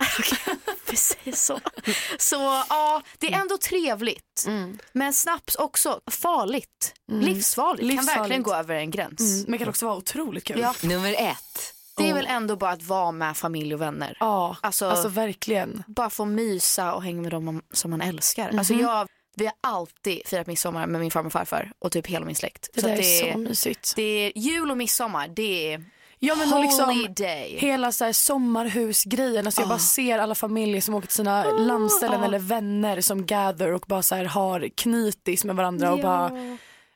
Precis 0.89 1.41
så. 1.41 1.59
Så 2.17 2.63
ja, 2.69 3.01
det 3.19 3.33
är 3.33 3.39
ändå 3.41 3.57
trevligt. 3.57 4.47
Men 4.93 5.13
snaps 5.13 5.55
också, 5.55 6.01
farligt. 6.11 6.93
Livsfarligt. 7.11 7.79
Kan 7.81 7.87
Livsfarligt. 7.87 8.19
verkligen 8.21 8.43
gå 8.43 8.53
över 8.53 8.75
en 8.75 8.91
gräns. 8.91 9.19
Mm, 9.19 9.45
men 9.47 9.59
kan 9.59 9.69
också 9.69 9.85
vara 9.85 9.97
otroligt 9.97 10.43
kul. 10.43 10.59
Ja, 10.59 10.73
Nummer 10.83 11.15
ett. 11.17 11.75
Det 12.01 12.09
är 12.09 12.13
väl 12.13 12.27
ändå 12.29 12.55
bara 12.55 12.71
att 12.71 12.83
vara 12.83 13.11
med 13.11 13.37
familj 13.37 13.73
och 13.73 13.81
vänner. 13.81 14.17
Ja, 14.19 14.57
Alltså- 14.61 14.85
alltså, 14.89 15.07
verkligen. 15.07 15.83
Bara 15.87 16.09
få 16.09 16.25
mysa 16.25 16.93
och 16.93 17.03
hänga 17.03 17.21
med 17.21 17.31
dem 17.31 17.45
man- 17.45 17.61
som 17.73 17.91
man 17.91 18.01
älskar. 18.01 18.49
Mhm. 18.49 18.59
Alltså 18.59 18.73
jag, 18.73 19.07
vi 19.35 19.45
har 19.45 19.53
alltid 19.61 20.21
firat 20.25 20.47
midsommar 20.47 20.87
med 20.87 21.01
min 21.01 21.11
farmor 21.11 21.27
och 21.27 21.33
farfar 21.33 21.71
och 21.79 21.91
typ 21.91 22.07
hela 22.07 22.25
min 22.25 22.35
släkt. 22.35 22.69
Det 22.73 22.81
så 22.81 22.87
där 22.87 22.97
det, 22.97 23.19
är 23.21 23.31
så 23.33 23.37
mysigt. 23.37 23.93
det 23.95 24.01
är 24.03 24.31
jul 24.35 24.71
och 24.71 24.77
midsommar, 24.77 25.27
det 25.27 25.73
är 25.73 25.83
Ja 26.23 26.35
men 26.35 26.53
och 26.53 26.59
liksom 26.61 27.13
day. 27.17 27.57
hela 27.59 27.91
så 27.91 28.05
här 28.05 28.13
sommarhusgrejen. 28.13 29.45
Alltså 29.47 29.61
jag 29.61 29.69
bara 29.69 29.79
ser 29.79 30.19
alla 30.19 30.35
familjer 30.35 30.81
som 30.81 30.95
åker 30.95 31.07
till 31.07 31.15
sina 31.15 31.43
landställen 31.51 32.23
eller 32.23 32.39
vänner 32.39 33.01
som 33.01 33.25
gather 33.25 33.71
och 33.73 33.83
bara 33.87 34.03
så 34.03 34.15
här 34.15 34.25
har 34.25 34.69
knytis 34.75 35.45
med 35.45 35.55
varandra 35.55 35.91
och 35.93 35.99
bara 35.99 36.31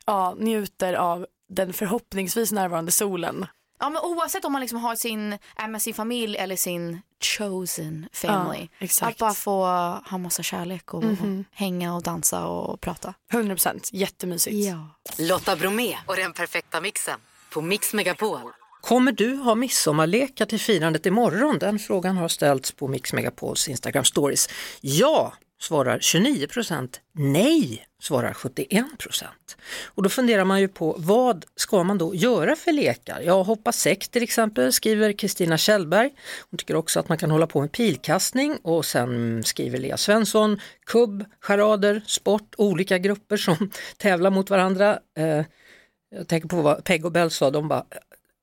ja, 0.06 0.34
njuter 0.38 0.94
av 0.94 1.26
den 1.48 1.72
förhoppningsvis 1.72 2.52
närvarande 2.52 2.92
solen. 2.92 3.46
Ja 3.78 3.90
men 3.90 4.02
oavsett 4.02 4.44
om 4.44 4.52
man 4.52 4.60
liksom 4.60 4.78
har 4.78 4.96
sin, 4.96 5.38
är 5.56 5.68
med 5.68 5.82
sin 5.82 5.94
familj 5.94 6.36
eller 6.36 6.56
sin 6.56 7.00
chosen 7.20 8.08
family. 8.12 8.60
Ja, 8.60 8.68
exakt. 8.78 9.12
Att 9.12 9.18
bara 9.18 9.34
få 9.34 9.64
ha 10.10 10.18
massa 10.18 10.42
kärlek 10.42 10.94
och 10.94 11.04
hänga 11.52 11.94
och 11.94 12.02
dansa 12.02 12.46
och 12.46 12.80
prata. 12.80 13.14
100% 13.32 13.90
jättemysigt. 13.92 14.74
Lotta 15.18 15.56
Bromé 15.56 15.96
och 16.06 16.16
den 16.16 16.32
perfekta 16.32 16.80
mixen 16.80 17.20
på 17.50 17.60
Mix 17.60 17.94
Megapol. 17.94 18.40
Kommer 18.80 19.12
du 19.12 19.36
ha 19.36 19.54
midsommarlekar 19.54 20.46
till 20.46 20.60
firandet 20.60 21.06
imorgon? 21.06 21.58
Den 21.58 21.78
frågan 21.78 22.16
har 22.16 22.28
ställts 22.28 22.72
på 22.72 22.88
Mix 22.88 23.12
Megapols 23.12 23.68
Instagram 23.68 24.04
stories. 24.04 24.48
Ja, 24.80 25.32
svarar 25.60 25.98
29 26.00 26.46
procent. 26.46 27.00
Nej, 27.12 27.86
svarar 28.02 28.34
71 28.34 28.84
procent. 28.98 29.56
Och 29.84 30.02
då 30.02 30.08
funderar 30.08 30.44
man 30.44 30.60
ju 30.60 30.68
på 30.68 30.96
vad 30.98 31.44
ska 31.56 31.84
man 31.84 31.98
då 31.98 32.14
göra 32.14 32.56
för 32.56 32.72
lekar? 32.72 33.20
Ja, 33.20 33.42
hoppa 33.42 33.72
säck 33.72 34.08
till 34.08 34.22
exempel, 34.22 34.72
skriver 34.72 35.12
Kristina 35.12 35.58
Kjellberg. 35.58 36.10
Hon 36.50 36.58
tycker 36.58 36.76
också 36.76 37.00
att 37.00 37.08
man 37.08 37.18
kan 37.18 37.30
hålla 37.30 37.46
på 37.46 37.60
med 37.60 37.72
pilkastning 37.72 38.58
och 38.62 38.84
sen 38.84 39.42
skriver 39.44 39.78
Lea 39.78 39.96
Svensson, 39.96 40.60
kubb, 40.86 41.24
charader, 41.40 42.02
sport, 42.06 42.54
olika 42.58 42.98
grupper 42.98 43.36
som 43.36 43.70
tävlar 43.96 44.30
mot 44.30 44.50
varandra. 44.50 44.98
Eh, 45.18 45.44
jag 46.10 46.28
tänker 46.28 46.48
på 46.48 46.62
vad 46.62 46.84
Peg 46.84 47.04
och 47.04 47.12
Bell 47.12 47.30
sa, 47.30 47.50
de 47.50 47.68
bara 47.68 47.84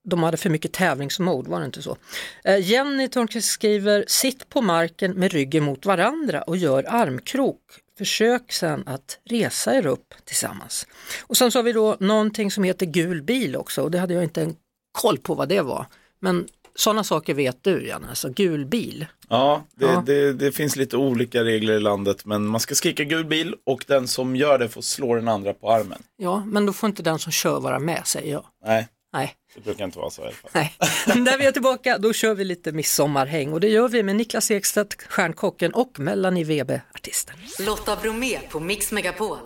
de 0.04 0.24
hade 0.24 0.38
för 0.38 0.50
mycket 0.50 0.74
tävlingsmode, 0.74 1.50
var 1.50 1.60
det 1.60 1.66
inte 1.66 1.82
så? 1.82 1.98
Eh, 2.44 2.70
Jenny 2.70 3.08
Törnqvist 3.08 3.50
skriver, 3.50 4.06
sitt 4.08 4.50
på 4.50 4.62
marken 4.62 5.12
med 5.12 5.32
ryggen 5.32 5.64
mot 5.64 5.86
varandra 5.86 6.42
och 6.42 6.58
gör 6.58 6.86
armkrok. 6.88 7.60
Försök 7.98 8.52
sen 8.52 8.84
att 8.88 9.20
resa 9.30 9.76
er 9.76 9.86
upp 9.86 10.14
tillsammans. 10.26 10.88
Och 11.22 11.38
sen 11.38 11.52
så 11.52 11.60
har 11.60 11.64
vi 11.64 11.74
då 11.74 11.98
någonting 12.00 12.52
som 12.52 12.64
heter 12.64 12.86
gul 12.86 13.22
bil 13.22 13.56
också 13.56 13.82
och 13.82 13.92
det 13.92 14.00
hade 14.00 14.14
jag 14.14 14.24
inte 14.24 14.42
en 14.42 14.56
koll 14.92 15.18
på 15.18 15.36
vad 15.36 15.50
det 15.50 15.62
var. 15.62 15.86
Men 16.20 16.48
sådana 16.76 17.04
saker 17.04 17.34
vet 17.34 17.64
du 17.64 17.88
Janne, 17.88 18.08
alltså 18.10 18.30
gul 18.30 18.66
bil. 18.66 19.06
Ja, 19.30 19.64
det, 19.76 19.86
Ja. 19.86 20.04
Det, 20.06 20.34
det 20.34 20.52
finns 20.52 20.76
lite 20.76 20.98
olika 20.98 21.44
regler 21.44 21.74
i 21.74 21.80
landet 21.80 22.26
men 22.26 22.46
man 22.46 22.60
ska 22.60 22.76
skrika 22.76 23.04
gul 23.04 23.26
bil 23.26 23.56
och 23.66 23.86
den 23.88 24.08
som 24.08 24.36
gör 24.36 24.60
det 24.60 24.70
får 24.70 24.82
slå 24.82 25.16
den 25.16 25.28
andra 25.28 25.54
på 25.54 25.72
armen. 25.72 26.04
Ja, 26.18 26.44
men 26.46 26.66
då 26.66 26.74
får 26.74 26.90
inte 26.90 27.04
den 27.04 27.20
som 27.20 27.32
kör 27.32 27.60
vara 27.60 27.80
med 27.80 28.02
säger 28.06 28.32
jag. 28.32 28.46
Nej, 28.66 28.88
Nej. 29.14 29.36
Det 29.56 29.62
brukar 29.62 29.86
inte 29.86 30.00
vara 30.00 30.10
så 30.10 30.22
i 30.22 30.26
alla 30.26 30.34
fall. 30.34 30.52
Nej, 30.54 30.74
när 31.22 31.38
vi 31.38 31.46
är 31.46 31.52
tillbaka 31.52 31.98
då 31.98 32.14
kör 32.14 32.34
vi 32.36 32.44
lite 32.44 32.72
midsommarhäng 32.72 33.54
och 33.54 33.60
det 33.60 33.68
gör 33.70 33.88
vi 33.88 34.04
med 34.04 34.16
Niklas 34.16 34.52
Ekstedt, 34.52 35.04
stjärnkocken 35.10 35.74
och 35.74 36.00
Melanie 36.00 36.44
Webe, 36.46 36.82
artisten. 36.94 37.36
Lotta 37.60 37.96
Bromé 37.96 38.40
på 38.50 38.60
Mix 38.60 38.92
Megapol. 38.92 39.38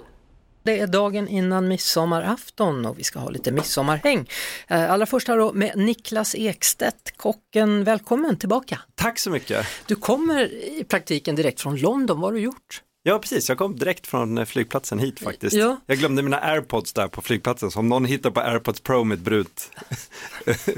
Det 0.63 0.79
är 0.79 0.87
dagen 0.87 1.27
innan 1.27 1.67
midsommarafton 1.67 2.85
och 2.85 2.99
vi 2.99 3.03
ska 3.03 3.19
ha 3.19 3.29
lite 3.29 3.51
midsommarhäng. 3.51 4.29
Eh, 4.67 4.91
Allra 4.91 5.05
först 5.05 5.27
här 5.27 5.37
då 5.37 5.53
med 5.53 5.71
Niklas 5.75 6.35
Ekstedt, 6.35 7.17
kocken. 7.17 7.83
Välkommen 7.83 8.37
tillbaka. 8.37 8.79
Tack 8.95 9.19
så 9.19 9.29
mycket. 9.29 9.65
Du 9.85 9.95
kommer 9.95 10.53
i 10.53 10.83
praktiken 10.83 11.35
direkt 11.35 11.61
från 11.61 11.75
London, 11.75 12.19
vad 12.21 12.27
har 12.29 12.33
du 12.33 12.39
gjort? 12.39 12.81
Ja, 13.07 13.19
precis. 13.19 13.49
Jag 13.49 13.57
kom 13.57 13.75
direkt 13.75 14.07
från 14.07 14.37
eh, 14.37 14.45
flygplatsen 14.45 14.99
hit 14.99 15.19
faktiskt. 15.19 15.55
Ja. 15.55 15.77
Jag 15.85 15.97
glömde 15.97 16.21
mina 16.21 16.39
airpods 16.39 16.93
där 16.93 17.07
på 17.07 17.21
flygplatsen, 17.21 17.71
så 17.71 17.79
om 17.79 17.89
någon 17.89 18.05
hittar 18.05 18.31
på 18.31 18.39
airpods 18.39 18.79
pro 18.79 19.03
med 19.03 19.19
brunt 19.19 19.71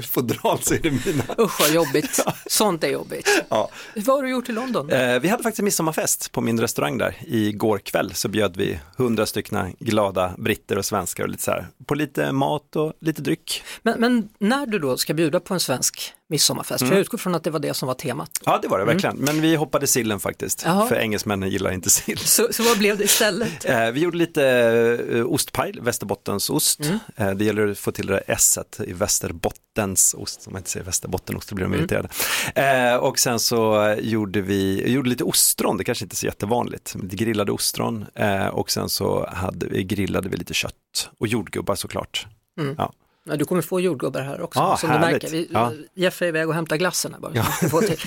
fodral 0.10 0.58
så 0.62 0.74
är 0.74 0.78
det 0.78 0.90
mina. 0.90 1.24
Usch 1.38 1.60
vad 1.60 1.70
jobbigt, 1.70 2.24
sånt 2.46 2.84
är 2.84 2.88
jobbigt. 2.88 3.44
Ja. 3.48 3.70
Vad 3.96 4.16
har 4.16 4.22
du 4.22 4.30
gjort 4.30 4.48
i 4.48 4.52
London? 4.52 4.90
Eh, 4.90 5.20
vi 5.20 5.28
hade 5.28 5.42
faktiskt 5.42 5.58
en 5.58 5.64
midsommarfest 5.64 6.32
på 6.32 6.40
min 6.40 6.60
restaurang 6.60 6.98
där. 6.98 7.16
Igår 7.26 7.78
kväll 7.78 8.14
så 8.14 8.28
bjöd 8.28 8.56
vi 8.56 8.78
hundra 8.96 9.26
stycken 9.26 9.76
glada 9.78 10.34
britter 10.38 10.78
och 10.78 10.84
svenskar 10.84 11.24
och 11.24 11.30
lite 11.30 11.42
så 11.42 11.50
här, 11.50 11.66
på 11.86 11.94
lite 11.94 12.32
mat 12.32 12.76
och 12.76 12.92
lite 13.00 13.22
dryck. 13.22 13.62
Men, 13.82 14.00
men 14.00 14.28
när 14.38 14.66
du 14.66 14.78
då 14.78 14.96
ska 14.96 15.14
bjuda 15.14 15.40
på 15.40 15.54
en 15.54 15.60
svensk 15.60 16.14
midsommarfest, 16.30 16.84
för 16.86 16.92
jag 16.92 17.00
utgår 17.00 17.18
från 17.18 17.34
att 17.34 17.44
det 17.44 17.50
var 17.50 17.60
det 17.60 17.74
som 17.74 17.86
var 17.86 17.94
temat. 17.94 18.30
Ja, 18.44 18.58
det 18.62 18.68
var 18.68 18.78
det 18.78 18.84
verkligen. 18.84 19.16
Men 19.16 19.40
vi 19.40 19.56
hoppade 19.56 19.86
sillen 19.86 20.20
faktiskt, 20.20 20.62
Jaha. 20.64 20.86
för 20.86 20.96
engelsmännen 20.96 21.50
gillar 21.50 21.70
inte 21.72 21.90
sill. 21.90 22.18
Så, 22.18 22.48
så 22.50 22.62
vad 22.62 22.78
blev 22.78 22.98
det 22.98 23.04
istället? 23.04 23.64
Eh, 23.70 23.90
vi 23.90 24.00
gjorde 24.00 24.18
lite 24.18 24.44
eh, 25.12 25.26
ostpaj, 25.26 25.74
Västerbottensost. 25.80 26.80
Eh, 27.16 27.30
det 27.30 27.44
gäller 27.44 27.68
att 27.68 27.78
få 27.78 27.92
till 27.92 28.06
det 28.06 28.12
där 28.12 28.22
s 28.26 28.58
i 28.86 28.92
Västerbottensost, 28.92 30.46
om 30.46 30.52
man 30.52 30.60
inte 30.60 30.70
säger 30.70 30.86
Västerbottenost 30.86 31.48
då 31.48 31.54
blir 31.54 31.66
de 31.66 31.74
irriterade. 31.74 32.08
Eh, 32.54 32.96
och 32.96 33.18
sen 33.18 33.40
så 33.40 33.94
gjorde 34.00 34.40
vi 34.40 34.92
gjorde 34.92 35.08
lite 35.08 35.24
ostron, 35.24 35.76
det 35.76 35.84
kanske 35.84 36.04
inte 36.04 36.14
är 36.14 36.16
så 36.16 36.26
jättevanligt, 36.26 36.94
grillade 36.94 37.52
ostron 37.52 38.06
och 38.52 38.70
sen 38.70 38.88
så 38.88 39.26
hade 39.32 39.82
grillade 39.82 40.28
vi 40.28 40.36
lite 40.36 40.54
kött 40.54 41.10
och 41.18 41.26
jordgubbar 41.26 41.74
såklart. 41.74 42.26
Ja. 42.76 42.92
Ja, 43.30 43.36
du 43.36 43.44
kommer 43.44 43.62
få 43.62 43.80
jordgubbar 43.80 44.20
här 44.20 44.40
också, 44.40 44.60
Ah, 44.60 44.76
som 44.76 44.90
härligt. 44.90 45.20
du 45.20 45.26
märker. 45.26 45.28
Vi, 45.30 45.48
Ja. 45.52 45.72
Jeff 45.94 46.22
är 46.22 46.26
iväg 46.26 46.48
och 46.48 46.54
hämtar 46.54 46.76
glassen 46.76 47.12
här 47.14 47.20
bara. 47.20 47.32
till. 47.80 47.98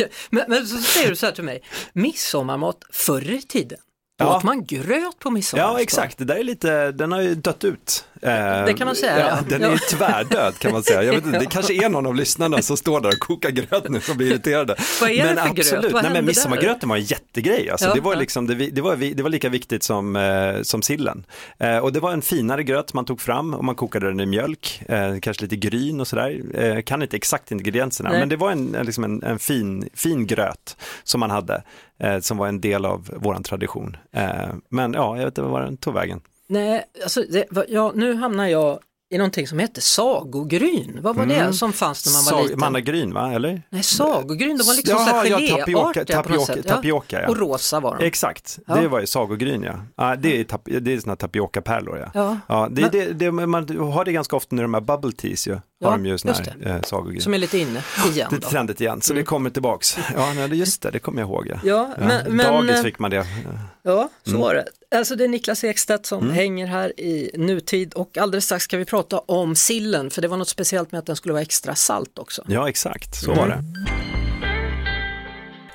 men, 0.30 0.44
men 0.48 0.66
så 0.66 0.76
säger 0.78 1.08
du 1.08 1.16
så 1.16 1.26
här 1.26 1.32
till 1.32 1.44
mig, 1.44 1.62
midsommarmat 1.92 2.84
förr 2.90 3.30
i 3.30 3.42
tiden, 3.42 3.78
Då 4.18 4.24
Ja. 4.24 4.36
åt 4.36 4.42
man 4.42 4.64
gröt 4.64 5.18
på 5.18 5.30
midsommarafton. 5.30 5.74
Ja, 5.76 5.82
exakt. 5.82 6.18
Det 6.18 6.24
där 6.24 6.34
är 6.36 6.44
lite, 6.44 6.92
den 6.92 7.12
har 7.12 7.20
ju 7.20 7.34
dött 7.34 7.64
ut. 7.64 8.04
Eh, 8.22 8.30
Det 8.64 8.74
kan 8.78 8.86
man 8.86 8.96
säga, 8.96 9.18
Ja, 9.18 9.38
den 9.48 9.62
är 9.64 9.70
ju 9.72 9.78
tvärdöd 9.78 10.58
kan 10.58 10.72
man 10.72 10.82
säga. 10.82 11.02
Jag 11.02 11.12
vet 11.14 11.26
inte, 11.26 11.38
det 11.38 11.46
kanske 11.50 11.74
är 11.84 11.88
någon 11.88 12.06
av 12.06 12.14
lyssnarna 12.14 12.62
som 12.62 12.76
står 12.76 13.00
där 13.00 13.08
och 13.08 13.18
kokar 13.18 13.50
gröt 13.50 13.88
nu 13.88 14.00
som 14.00 14.16
blir 14.16 14.26
irriterade. 14.30 14.76
Vad 15.00 15.10
är 15.10 15.16
det 15.16 15.34
men 15.34 15.46
för 15.46 15.54
gröt? 15.54 15.66
absolut, 15.66 15.92
Vad 15.92 16.02
Nej, 16.02 16.12
men 16.12 16.24
midsommargröten 16.24 16.88
var 16.88 16.96
en 16.96 17.02
jättegrej. 17.02 17.70
Alltså, 17.70 17.86
Ja, 17.88 17.94
det, 17.94 18.00
var 18.00 18.16
liksom, 18.16 18.46
det, 18.46 18.54
det, 18.54 18.80
var, 18.80 18.96
det 19.14 19.22
var 19.22 19.30
lika 19.30 19.48
viktigt 19.48 19.82
som, 19.82 20.16
eh, 20.16 20.62
som 20.62 20.82
sillen. 20.82 21.24
Eh, 21.58 21.78
och 21.78 21.92
det 21.92 22.00
var 22.00 22.12
en 22.12 22.22
finare 22.22 22.62
gröt 22.62 22.94
man 22.94 23.04
tog 23.04 23.20
fram 23.20 23.54
och 23.54 23.64
man 23.64 23.74
kokade 23.74 24.06
den 24.08 24.20
i 24.20 24.26
mjölk, 24.26 24.82
kanske 25.22 25.42
lite 25.42 25.56
gryn 25.56 26.00
och 26.00 26.08
sådär. 26.08 26.82
Kan 26.82 27.02
inte 27.02 27.16
exakt 27.16 27.50
ingredienserna, 27.52 28.10
Nej. 28.10 28.18
men 28.18 28.28
det 28.28 28.36
var 28.36 28.50
en, 28.50 28.76
liksom 28.82 29.04
en, 29.04 29.22
en 29.22 29.38
fin, 29.38 29.88
fin 29.94 30.26
gröt 30.26 30.76
som 31.04 31.20
man 31.20 31.30
hade, 31.30 31.62
som 32.20 32.36
var 32.36 32.46
en 32.48 32.60
del 32.60 32.84
av 32.84 33.10
våran 33.16 33.42
tradition. 33.42 33.96
Eh, 34.12 34.48
men 34.70 34.92
ja, 34.92 35.16
jag 35.16 35.24
vet 35.24 35.38
inte 35.38 35.42
var 35.42 35.60
den 35.62 35.76
tog 35.76 35.94
vägen. 35.94 36.20
Nej, 36.48 36.84
alltså, 37.02 37.22
det, 37.30 37.44
ja, 37.68 37.92
nu 37.94 38.14
hamnar 38.14 38.46
jag 38.46 38.78
i 39.10 39.18
någonting 39.18 39.48
som 39.48 39.58
heter 39.58 39.80
sagogryn. 39.82 40.98
Vad 41.02 41.16
var 41.16 41.26
det 41.26 41.34
Mm. 41.34 41.52
som 41.52 41.72
fanns 41.72 42.06
när 42.06 42.12
man 42.12 42.24
var 42.24 42.32
Sag- 42.32 42.42
liten? 42.44 42.60
Mannagryn 42.60 43.14
va, 43.14 43.32
eller? 43.32 43.62
Nej, 43.70 43.82
sagogryn, 43.82 44.56
de 44.56 44.64
var 44.64 44.74
liksom 44.76 44.96
Jaha, 44.98 45.12
här 45.12 45.26
ja, 45.26 45.38
tapioca- 45.38 46.04
tapioca- 46.04 46.62
tapioca, 46.62 47.22
ja. 47.22 47.28
Och 47.28 47.36
rosa 47.36 47.80
var 47.80 47.96
de. 47.98 48.04
Exakt, 48.06 48.58
Ja. 48.66 48.74
det 48.74 48.88
var 48.88 49.00
ju 49.00 49.06
sagogryn 49.06 49.62
ja. 49.62 49.74
ja 49.96 50.16
det 50.16 50.40
är, 50.40 50.44
tap- 50.44 50.80
det 50.80 50.92
är 50.92 51.00
såna 51.00 51.16
tapioca-pärlor 51.16 51.98
ja. 51.98 52.10
Ja. 52.14 52.36
Ja, 52.48 52.68
det, 52.70 52.82
Men- 52.82 52.90
det, 52.90 53.12
det, 53.12 53.30
man 53.32 53.78
har 53.92 54.04
det 54.04 54.12
ganska 54.12 54.36
ofta 54.36 54.56
när 54.56 54.62
de 54.62 54.74
här 54.74 54.80
bubble 54.80 55.12
teas 55.12 55.46
ju, 55.48 55.58
Ja, 55.80 55.88
har 55.90 55.96
de 55.98 56.04
ju 56.04 56.10
just 56.10 56.24
här 56.24 56.80
eh. 57.14 57.18
Som 57.20 57.34
är 57.34 57.38
lite 57.38 57.58
inne 57.58 57.82
igen 58.12 58.28
Det 58.30 58.38
då. 58.38 58.48
trendigt 58.48 58.80
igen, 58.80 59.00
så 59.02 59.14
det 59.14 59.22
kommer 59.22 59.50
tillbaks. 59.50 59.98
Ja, 60.14 60.32
nej, 60.36 60.54
just 60.58 60.82
det, 60.82 60.90
det 60.90 60.98
kommer 60.98 61.20
jag 61.22 61.28
ihåg. 61.28 61.46
Ja. 61.48 61.58
Ja, 61.64 61.88
men, 61.98 62.36
men, 62.36 62.46
Dagis 62.46 62.70
eh, 62.76 62.82
fick 62.82 62.98
man 62.98 63.10
det. 63.10 63.26
ja, 63.82 64.08
så 64.24 64.30
Mm. 64.30 64.40
var 64.40 64.54
det. 64.54 64.64
Alltså 64.96 65.16
det 65.16 65.24
är 65.24 65.28
Niklas 65.28 65.64
Ekstedt 65.64 66.06
som 66.06 66.30
hänger 66.30 66.66
här 66.66 67.00
i 67.00 67.30
nutid 67.36 67.94
och 67.94 68.18
alldeles 68.18 68.44
strax 68.44 68.64
ska 68.64 68.76
vi 68.78 68.84
prata 68.84 69.18
om 69.18 69.56
sillen 69.56 70.10
för 70.10 70.22
det 70.22 70.28
var 70.28 70.36
något 70.36 70.48
speciellt 70.48 70.92
med 70.92 70.98
att 70.98 71.06
den 71.06 71.16
skulle 71.16 71.32
vara 71.32 71.42
extra 71.42 71.74
salt 71.74 72.18
också. 72.18 72.42
Ja, 72.48 72.68
exakt, 72.68 73.14
så 73.14 73.32
Mm. 73.32 73.38
var 73.38 73.48
det. 73.48 73.64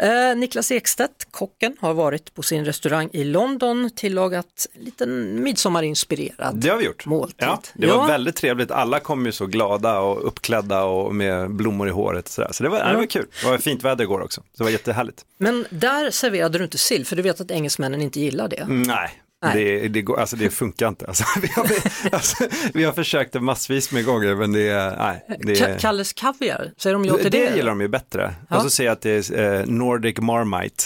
Eh, 0.03 0.35
Niklas 0.35 0.71
Ekstedt, 0.71 1.27
kocken, 1.31 1.75
har 1.79 1.93
varit 1.93 2.33
på 2.33 2.41
sin 2.43 2.65
restaurang 2.65 3.09
i 3.13 3.23
London, 3.23 3.89
tillagat 3.95 4.67
en 4.75 4.83
liten 4.83 5.43
midsommarinspirerad 5.43 6.55
Det 6.55 6.69
har 6.69 6.77
vi 6.77 6.85
gjort. 6.85 7.05
måltid. 7.05 7.35
Ja, 7.47 7.61
det 7.73 7.87
var 7.87 8.07
väldigt 8.07 8.35
trevligt. 8.35 8.71
Alla 8.71 8.99
kom 8.99 9.25
ju 9.25 9.31
så 9.31 9.45
glada 9.45 9.99
och 9.99 10.27
uppklädda 10.27 10.83
och 10.83 11.15
med 11.15 11.51
blommor 11.51 11.87
i 11.87 11.91
håret. 11.91 12.25
Och 12.25 12.31
sådär. 12.31 12.49
Så 12.51 12.63
det 12.63 12.69
var, 12.69 12.79
det 12.91 12.95
var 12.97 13.05
kul. 13.05 13.27
Det 13.43 13.49
var 13.49 13.57
fint 13.57 13.83
väder 13.83 14.03
igår 14.03 14.21
också. 14.21 14.41
Så 14.41 14.57
det 14.57 14.63
var 14.63 14.71
jättehärligt. 14.71 15.25
Men 15.37 15.65
där 15.69 16.11
serverade 16.11 16.57
du 16.57 16.63
inte 16.63 16.77
sill, 16.77 17.05
för 17.05 17.15
du 17.15 17.21
vet 17.21 17.41
att 17.41 17.51
engelsmännen 17.51 18.01
inte 18.01 18.19
gillar 18.19 18.47
det. 18.47 18.65
Nej. 18.69 19.22
Det, 19.53 19.87
det, 19.87 20.01
går, 20.01 20.19
alltså 20.19 20.35
det 20.35 20.49
funkar 20.49 20.87
inte. 20.87 21.05
Alltså, 21.07 21.23
vi, 21.41 21.47
har, 21.47 21.67
alltså, 22.11 22.43
vi 22.73 22.83
har 22.83 22.93
försökt 22.93 23.33
det 23.33 23.39
massvis 23.39 23.91
med 23.91 24.05
gånger 24.05 24.35
men 24.35 24.51
det 24.53 24.67
är, 24.69 24.97
nej. 24.97 25.37
Det, 25.39 25.53
Ka- 25.53 25.77
Kalles 25.79 26.13
kaviar, 26.13 26.71
säger 26.77 26.93
de 26.93 27.05
ja 27.05 27.17
till 27.17 27.31
det, 27.31 27.49
det? 27.49 27.55
gillar 27.55 27.69
de 27.71 27.81
ju 27.81 27.87
bättre. 27.87 28.33
Ja. 28.49 28.55
Och 28.55 28.61
så 28.63 28.69
säger 28.69 28.89
jag 28.89 28.95
att 28.95 29.01
det 29.01 29.29
är 29.29 29.59
eh, 29.59 29.65
Nordic 29.65 30.17
Marmite. 30.19 30.83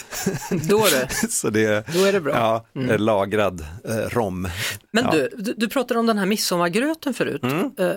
Då 0.68 0.78
är 0.78 0.90
det. 0.90 1.08
så 1.30 1.50
det, 1.50 1.86
Då 1.94 2.04
är 2.04 2.12
det 2.12 2.20
bra. 2.20 2.32
Ja, 2.34 2.66
Mm. 2.76 2.90
eh, 2.90 2.98
lagrad 2.98 3.64
eh, 3.88 3.94
rom. 3.96 4.48
Men 4.92 5.04
ja. 5.04 5.10
du, 5.10 5.30
du, 5.38 5.54
du 5.56 5.68
pratade 5.68 6.00
om 6.00 6.06
den 6.06 6.18
här 6.18 6.26
midsommargröten 6.26 7.14
förut. 7.14 7.42
Mm. 7.42 7.70
Eh, 7.78 7.92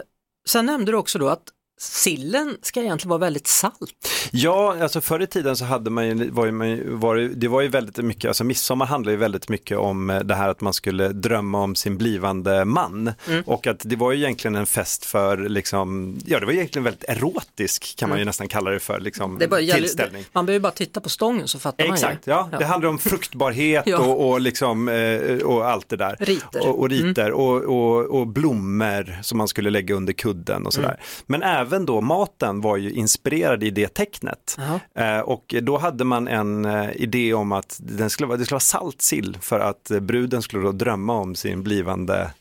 sen 0.49 0.65
nämnde 0.65 0.91
du 0.91 0.97
också 0.97 1.19
då 1.19 1.29
att 1.29 1.43
sillen 1.81 2.57
ska 2.61 2.81
egentligen 2.81 3.09
vara 3.09 3.19
väldigt 3.19 3.47
salt. 3.47 4.07
Ja, 4.31 4.77
alltså 4.83 5.01
förr 5.01 5.19
i 5.21 5.27
tiden 5.27 5.55
så 5.55 5.65
hade 5.65 5.89
man 5.89 6.07
ju, 6.07 6.29
var 6.29 6.45
ju, 6.45 6.51
man 6.51 6.69
ju- 6.69 6.89
var 6.95 7.15
det, 7.15 7.47
var 7.47 7.61
ju 7.61 7.67
väldigt 7.67 7.97
mycket, 7.97 8.25
alltså 8.27 8.43
midsommar 8.43 8.85
handlar 8.85 9.11
ju 9.11 9.17
väldigt 9.17 9.49
mycket 9.49 9.77
om 9.77 10.09
eh, 10.09 10.19
det 10.19 10.35
här 10.35 10.49
att 10.49 10.61
man 10.61 10.73
skulle 10.73 11.07
drömma 11.09 11.61
om 11.63 11.75
sin 11.75 11.97
blivande 11.97 12.65
man. 12.65 13.11
Mm. 13.27 13.43
Och 13.45 13.67
att 13.67 13.81
det 13.85 13.95
var 13.95 14.11
ju 14.11 14.17
egentligen 14.17 14.55
en 14.55 14.65
fest 14.65 15.05
för, 15.05 15.37
liksom, 15.37 16.19
ja 16.25 16.39
det 16.39 16.45
var 16.45 16.53
egentligen 16.53 16.83
väldigt 16.83 17.03
erotisk 17.07 17.95
kan 17.97 18.09
man 18.09 18.17
ju 18.17 18.21
Mm. 18.21 18.27
nästan 18.27 18.47
kalla 18.47 18.71
det 18.71 18.79
för, 18.79 18.99
liksom, 18.99 19.37
Det 19.39 19.47
bara, 19.47 19.59
tillställning. 19.61 20.25
man 20.33 20.45
behöver 20.45 20.63
bara 20.63 20.71
titta 20.71 21.01
på 21.01 21.09
stången 21.09 21.47
så 21.47 21.59
fattar 21.59 21.83
Exakt, 21.83 22.27
man 22.27 22.35
ju. 22.35 22.49
ja. 22.51 22.57
Det 22.59 22.65
handlar 22.65 22.89
om 22.89 22.99
fruktbarhet 22.99 23.83
Ja. 23.87 23.97
och, 23.99 24.29
och, 24.29 24.41
liksom, 24.41 24.89
eh, 24.89 25.37
och 25.37 25.67
allt 25.69 25.89
det 25.89 25.95
där. 25.97 26.15
Riter. 26.19 26.67
Och, 26.67 26.79
och 26.79 26.89
riter 26.89 27.31
och, 27.31 27.61
och, 27.63 28.19
och 28.19 28.27
blommor 28.27 29.19
som 29.21 29.37
man 29.37 29.47
skulle 29.47 29.69
lägga 29.69 29.95
under 29.95 30.13
kudden 30.13 30.65
och 30.65 30.73
sådär. 30.73 30.87
Mm. 30.87 30.99
Men 31.25 31.43
även 31.43 31.70
då 31.79 32.01
maten 32.01 32.61
var 32.61 32.77
ju 32.77 32.91
inspirerad 32.91 33.63
i 33.63 33.69
det 33.69 33.87
tecknet. 33.87 34.57
Eh, 34.95 35.19
och 35.19 35.55
då 35.61 35.77
hade 35.77 36.03
man 36.03 36.27
en 36.27 36.65
eh, 36.65 36.89
idé 36.95 37.33
om 37.33 37.51
att 37.51 37.79
den 37.83 38.09
skulle 38.09 38.27
vara, 38.27 38.37
det 38.37 38.45
skulle 38.45 38.55
vara 38.55 38.59
salt 38.59 39.01
sill 39.01 39.37
för 39.41 39.59
att 39.59 39.91
bruden 40.01 40.41
skulle 40.41 40.63
då 40.63 40.71
drömma 40.71 41.13
om 41.13 41.35
sin 41.35 41.63
blivande 41.63 42.31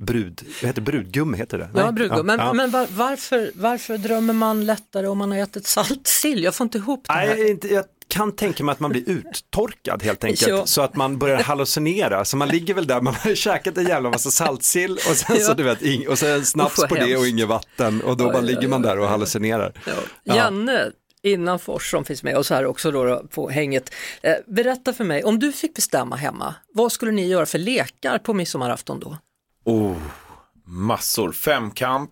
brud, 0.00 0.42
vad 0.62 0.68
heter 0.68 0.82
brudgum 0.82 1.34
heter 1.34 1.58
det? 1.58 1.70
Ja, 1.74 1.92
brudgum. 1.92 2.26
Men, 2.26 2.38
ja. 2.38 2.52
men 2.52 2.70
var, 2.70 2.86
varför, 2.90 3.50
varför 3.54 3.98
drömmer 3.98 4.32
man 4.34 4.66
lättare 4.66 5.06
om 5.06 5.18
man 5.18 5.30
har 5.32 5.38
ätit 5.38 5.66
salt 5.66 6.06
sill? 6.06 6.42
Jag 6.42 6.54
får 6.54 6.64
inte 6.64 6.78
ihop 6.78 7.04
det 7.06 7.12
här. 7.12 7.26
Nej, 7.26 7.50
inte, 7.50 7.68
jag 7.68 7.84
kan 8.10 8.32
tänka 8.36 8.64
mig 8.64 8.72
att 8.72 8.80
man 8.80 8.90
blir 8.90 9.08
uttorkad 9.10 10.02
helt 10.02 10.24
enkelt. 10.24 10.50
Ja. 10.50 10.66
Så 10.66 10.82
att 10.82 10.96
man 10.96 11.18
börjar 11.18 11.42
hallucinera. 11.42 12.24
Så 12.24 12.36
man 12.36 12.48
ligger 12.48 12.74
väl 12.74 12.86
där, 12.86 13.00
man 13.00 13.14
har 13.14 13.34
käkat 13.34 13.78
en 13.78 13.86
jävla 13.86 14.10
massa 14.10 14.30
saltsill 14.30 14.92
och 14.92 15.16
sen 15.16 15.36
så 15.36 15.50
Ja. 15.50 15.54
du 15.54 15.62
vet, 15.62 15.82
ing, 15.82 16.08
och 16.08 16.18
sen 16.18 16.30
en 16.30 16.44
snaps 16.44 16.86
på 16.88 16.94
det 16.94 17.16
och 17.16 17.26
inget 17.26 17.48
vatten 17.48 18.00
och 18.02 18.16
då 18.16 18.26
Oj, 18.26 18.32
bara 18.32 18.42
oj, 18.42 18.46
ligger 18.46 18.68
man 18.68 18.82
där 18.82 18.98
och 18.98 19.08
hallucinerar. 19.08 19.72
Ja. 19.86 19.92
Ja. 20.24 20.36
Janne 20.36 20.90
Innanfors 21.22 21.90
som 21.90 22.04
finns 22.04 22.22
med 22.22 22.36
oss 22.36 22.50
här 22.50 22.66
också 22.66 22.90
då, 22.90 23.04
då 23.04 23.22
på 23.30 23.50
hänget. 23.50 23.94
Eh, 24.22 24.34
berätta 24.46 24.92
för 24.92 25.04
mig, 25.04 25.24
om 25.24 25.38
du 25.38 25.52
fick 25.52 25.74
bestämma 25.74 26.16
hemma, 26.16 26.54
vad 26.74 26.92
skulle 26.92 27.12
ni 27.12 27.26
göra 27.28 27.46
för 27.46 27.58
lekar 27.58 28.18
på 28.18 28.34
midsommarafton 28.34 29.00
då? 29.00 29.16
Oh, 29.64 29.96
massor. 30.66 31.32
Femkamp, 31.32 32.10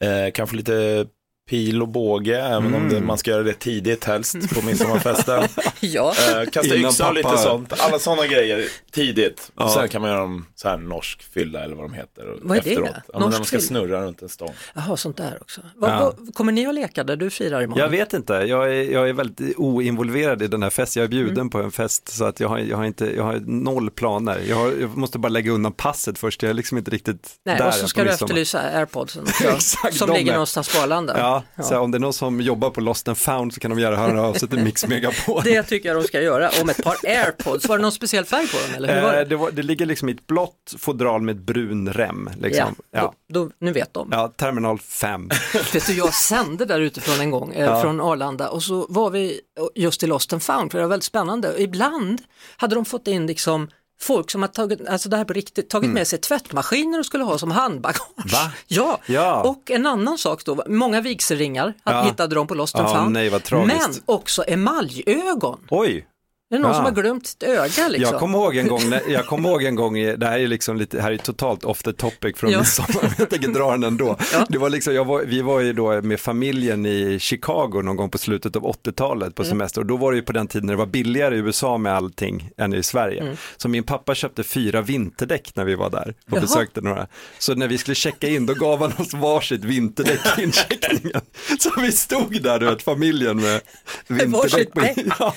eh, 0.00 0.32
kanske 0.34 0.56
lite 0.56 1.06
pil 1.52 1.82
och 1.82 1.88
båge, 1.88 2.40
även 2.46 2.74
om 2.74 2.88
det, 2.88 3.00
man 3.00 3.18
ska 3.18 3.30
göra 3.30 3.42
det 3.42 3.52
tidigt 3.58 4.04
helst 4.04 4.54
på 4.54 4.62
midsommarfesten. 4.66 5.42
Ja, 5.80 6.14
Eh, 6.42 6.50
kasta 6.50 6.74
Innan 6.76 6.90
yxa 6.90 7.08
och 7.08 7.14
lite 7.14 7.38
sånt. 7.38 7.72
Alla 7.80 7.98
sådana 7.98 8.26
grejer 8.26 8.64
tidigt. 8.92 9.52
Ja. 9.56 9.64
Och 9.64 9.70
sen 9.70 9.88
kan 9.88 10.00
man 10.02 10.10
göra 10.10 10.20
dem 10.20 10.46
så 10.54 10.68
här 10.68 10.76
norsk 10.76 11.22
fylla 11.34 11.64
eller 11.64 11.74
vad 11.76 11.84
de 11.84 11.92
heter. 11.94 12.36
Vad 12.42 12.56
är 12.58 12.62
det 12.62 12.70
efteråt. 12.70 12.88
då? 12.88 12.94
Ja, 12.94 13.02
men 13.12 13.20
när 13.20 13.26
Norsk 13.26 13.38
de 13.38 13.44
ska 13.46 13.56
fylla? 13.56 13.66
snurra 13.68 14.02
runt 14.06 14.22
en 14.22 14.28
stång. 14.28 14.52
jaha 14.74 14.96
sånt 14.96 15.16
där 15.16 15.38
också. 15.40 15.60
Vad, 15.76 15.90
Ja. 15.90 16.14
vad, 16.18 16.34
kommer 16.34 16.52
ni 16.52 16.66
att 16.66 16.74
leka 16.74 17.04
där 17.04 17.16
du 17.16 17.30
firar 17.30 17.62
imorgon? 17.62 17.80
Jag 17.82 17.88
vet 17.88 18.12
inte, 18.12 18.32
jag 18.32 18.68
är, 18.74 18.92
jag 18.92 19.08
är 19.08 19.12
väldigt 19.12 19.56
oinvolverad 19.56 20.42
i 20.42 20.46
den 20.46 20.62
här 20.62 20.70
festen. 20.70 21.00
Jag 21.00 21.06
är 21.06 21.10
bjuden 21.10 21.32
Mm. 21.36 21.50
på 21.50 21.58
en 21.62 21.70
fest 21.70 22.08
så 22.08 22.24
att 22.24 22.40
jag 22.40 22.48
har, 22.48 22.58
jag 22.58 22.76
har, 22.76 22.84
inte, 22.84 23.14
jag 23.16 23.24
har 23.24 23.40
noll 23.46 23.90
planer. 23.90 24.40
Jag, 24.48 24.56
har, 24.56 24.72
jag 24.80 24.96
måste 24.96 25.18
bara 25.18 25.28
lägga 25.28 25.52
undan 25.52 25.72
passet 25.72 26.18
först, 26.18 26.42
jag 26.42 26.50
är 26.50 26.54
liksom 26.54 26.78
inte 26.78 26.90
riktigt 26.90 27.30
Nej, 27.44 27.58
där 27.58 27.68
och 27.68 27.74
så 27.74 27.88
ska 27.88 28.04
du 28.04 28.10
efterlysa 28.10 28.60
airpodsen 28.60 29.22
också, 29.26 29.44
Exakt, 29.48 29.96
som 29.96 30.08
de 30.10 30.16
ligger 30.16 30.30
är- 30.32 30.36
någonstans 30.36 30.76
på 30.76 30.82
Arlanda. 30.82 31.18
Ja, 31.18 31.41
Ja. 31.54 31.62
Så 31.62 31.78
om 31.78 31.90
det 31.90 31.98
är 31.98 32.00
någon 32.00 32.12
som 32.12 32.40
jobbar 32.40 32.70
på 32.70 32.80
Lost 32.80 33.08
and 33.08 33.18
found 33.18 33.54
så 33.54 33.60
kan 33.60 33.70
de 33.70 33.80
gärna 33.80 33.96
höra 33.96 34.22
av 34.22 34.34
sig 34.34 34.48
till 34.48 34.58
Mix 34.64 34.86
Megapol. 34.86 35.42
Det 35.44 35.62
tycker 35.62 35.88
jag 35.88 36.02
de 36.02 36.04
ska 36.08 36.20
göra, 36.20 36.50
om 36.62 36.68
ett 36.68 36.84
par 36.84 36.96
airpods. 37.06 37.68
Var 37.68 37.76
det 37.78 37.82
någon 37.82 37.92
speciell 37.92 38.24
färg 38.24 38.46
på 38.46 38.56
dem 38.56 38.74
eller 38.76 38.94
hur 38.94 39.02
var 39.02 39.12
Eh, 39.12 39.18
det? 39.18 39.24
det, 39.24 39.36
var, 39.36 39.50
det 39.50 39.62
ligger 39.62 39.86
liksom 39.86 40.08
i 40.08 40.12
ett 40.12 40.26
blått 40.26 40.74
fodral 40.78 41.22
med 41.22 41.40
brun 41.44 41.92
rem. 41.92 42.28
Ja, 42.32 42.46
Liksom. 42.46 42.74
Ja. 42.90 43.14
Då, 43.28 43.44
då, 43.44 43.50
nu 43.58 43.72
vet 43.72 43.94
de. 43.94 44.08
Ja, 44.12 44.28
terminal 44.36 44.78
5. 44.78 45.28
Vet 45.72 45.86
du, 45.86 45.92
jag 45.92 46.14
sände 46.14 46.64
där 46.64 46.80
utifrån 46.80 47.20
en 47.20 47.30
gång, 47.30 47.52
eh, 47.54 47.64
Ja. 47.64 47.80
från 47.82 48.00
Arlanda 48.00 48.48
och 48.48 48.62
så 48.62 48.86
var 48.88 49.10
vi 49.10 49.40
just 49.74 50.02
i 50.02 50.06
Lost 50.06 50.32
and 50.32 50.42
found, 50.42 50.70
för 50.72 50.78
det 50.78 50.84
var 50.84 50.90
väldigt 50.90 51.04
spännande. 51.04 51.54
Ibland 51.62 52.22
hade 52.56 52.74
de 52.74 52.84
fått 52.84 53.08
in 53.08 53.26
liksom 53.26 53.68
folk 54.02 54.30
som 54.30 54.40
har 54.42 54.48
tagit, 54.48 54.88
alltså 54.88 55.08
det 55.08 55.16
här 55.16 55.24
på 55.24 55.32
riktigt, 55.32 55.70
tagit 55.70 55.90
med 55.90 56.06
sig 56.06 56.18
tvättmaskiner 56.20 56.98
och 56.98 57.06
skulle 57.06 57.24
ha 57.24 57.38
som 57.38 57.50
handbagage. 57.50 58.02
Mm. 58.16 58.28
Va? 58.32 58.52
Ja. 58.68 58.98
Ja. 59.06 59.42
och 59.42 59.70
en 59.70 59.86
annan 59.86 60.18
sak 60.18 60.44
då, 60.44 60.62
många 60.66 61.00
vigselringar 61.00 61.74
Ja. 61.84 62.02
hittade 62.02 62.34
de 62.34 62.46
på 62.46 62.54
Lost 62.54 62.74
and 62.74 62.88
Ja, 62.88 62.94
found. 62.94 63.12
nej. 63.12 63.30
Men 63.66 63.78
också 64.06 64.44
emaljögon. 64.48 65.60
Oj, 65.70 66.06
Det 66.52 66.56
är 66.56 66.60
någon 66.60 66.70
Ja. 66.70 66.74
som 66.76 66.84
har 66.84 66.92
glömt 66.92 67.26
sitt 67.26 67.42
öga 67.42 67.88
liksom. 67.88 67.92
jag 68.12 68.20
kommer 68.20 68.38
ihåg 68.38 68.56
en 68.56 68.66
gång, 68.68 68.82
jag 69.08 69.26
kommer 69.26 69.48
ihåg 69.48 69.64
en 69.64 69.74
gång, 69.74 69.94
det 69.94 70.26
här 70.26 70.38
är 70.38 70.46
liksom 70.46 70.76
lite, 70.76 71.00
här 71.00 71.12
är 71.12 71.16
totalt 71.16 71.64
off 71.64 71.82
the 71.82 71.92
topic 71.92 72.36
från 72.36 72.50
Ja. 72.50 72.58
midsommar, 72.58 73.14
jag 73.18 73.30
tänker 73.30 73.48
dra 73.48 73.70
den 73.70 73.84
ändå. 73.84 74.16
Ja. 74.32 74.46
Det 74.48 74.58
var 74.58 74.70
liksom, 74.70 75.06
var, 75.06 75.22
vi 75.26 75.42
var 75.42 75.60
ju 75.60 75.72
då 75.72 76.02
med 76.02 76.20
familjen 76.20 76.86
i 76.86 77.18
Chicago 77.20 77.82
någon 77.84 77.96
gång 77.96 78.10
på 78.10 78.18
slutet 78.18 78.56
av 78.56 78.62
80-talet 78.62 79.22
Mm. 79.22 79.32
på 79.32 79.44
semester 79.44 79.80
och 79.80 79.86
då 79.86 79.96
var 79.96 80.12
det 80.12 80.16
ju 80.16 80.22
på 80.22 80.32
den 80.32 80.46
tiden 80.48 80.66
när 80.66 80.72
det 80.72 80.78
var 80.78 80.86
billigare 80.86 81.34
i 81.36 81.38
USA 81.38 81.78
med 81.78 81.94
allting 81.94 82.50
än 82.58 82.74
i 82.74 82.82
Sverige. 82.82 83.20
Mm. 83.22 83.36
Så 83.56 83.68
min 83.68 83.82
pappa 83.84 84.14
köpte 84.14 84.42
fyra 84.42 84.80
vinterdäck 84.82 85.52
när 85.54 85.64
vi 85.64 85.74
var 85.74 85.90
där 85.90 86.08
och 86.08 86.32
Jaha. 86.32 86.40
besökte 86.40 86.80
några. 86.80 87.06
Så 87.38 87.54
när 87.54 87.68
vi 87.68 87.78
skulle 87.78 87.94
checka 87.94 88.28
in 88.28 88.46
då 88.46 88.54
gav 88.54 88.80
han 88.80 88.92
oss 88.98 89.14
varsitt 89.14 89.64
vinterdäck 89.64 90.20
i 90.38 90.42
incheckningen. 90.42 91.20
Så 91.58 91.70
vi 91.80 91.92
stod 91.92 92.42
där, 92.42 92.58
du 92.58 92.66
vet, 92.66 92.82
familjen 92.82 93.40
med 93.40 93.60
vinterdäck. 94.08 94.32
Varsitt 94.32 94.74
däck. 94.74 95.06
Ja. 95.18 95.34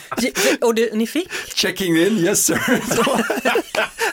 Och 0.62 0.76
det, 0.76 0.94
ni 1.06 1.10
fick? 1.10 1.30
Checking 1.56 1.98
in, 1.98 2.18
yes 2.18 2.46
sir. 2.46 2.56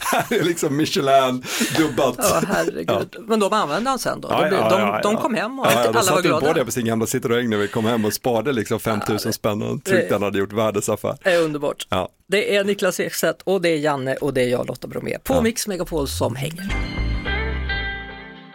Här 0.00 0.32
är 0.40 0.44
liksom 0.44 0.76
Michelin 0.76 1.44
dubbat. 1.76 2.16
Ja, 2.18 2.42
herregud. 2.48 3.16
Men 3.18 3.40
de 3.40 3.52
använde 3.52 3.90
han 3.90 3.98
sen 3.98 4.20
då? 4.20 4.28
Ja, 4.30 4.50
de, 4.50 4.56
ja, 4.56 4.68
de, 4.68 4.80
ja, 4.80 5.00
de 5.02 5.14
ja. 5.14 5.20
kom 5.20 5.34
hem 5.34 5.58
och 5.58 5.66
Ja, 5.66 5.70
ja, 5.72 5.78
alla 5.78 5.86
de 5.86 5.92
var 5.94 6.02
satte 6.02 6.28
ju 6.28 6.34
på 6.34 6.52
glada. 6.52 6.70
sin 6.70 6.84
gamla 6.84 7.06
Citroën 7.06 7.48
när 7.48 7.56
vi 7.56 7.68
kom 7.68 7.84
hem 7.84 8.04
och 8.04 8.12
sparade 8.12 8.52
liksom 8.52 8.80
5000 8.80 9.32
spänn 9.32 9.62
och 9.62 9.84
tyckte 9.84 10.14
han 10.14 10.22
hade 10.22 10.38
gjort 10.38 10.52
värdesaffär. 10.52 11.18
Det 11.22 11.30
är 11.30 11.42
underbart. 11.42 11.86
Ja. 11.90 12.08
Det 12.28 12.56
är 12.56 12.64
Niklas 12.64 13.00
Ekstedt 13.00 13.42
och 13.44 13.62
det 13.62 13.68
är 13.68 13.76
Janne 13.78 14.14
och 14.14 14.34
det 14.34 14.42
är 14.42 14.48
jag 14.48 14.66
Lotta 14.66 14.88
Bromé 14.88 15.18
på 15.18 15.42
Mix 15.42 15.66
Megapol 15.66 16.08
som 16.08 16.36
hänger. 16.36 16.76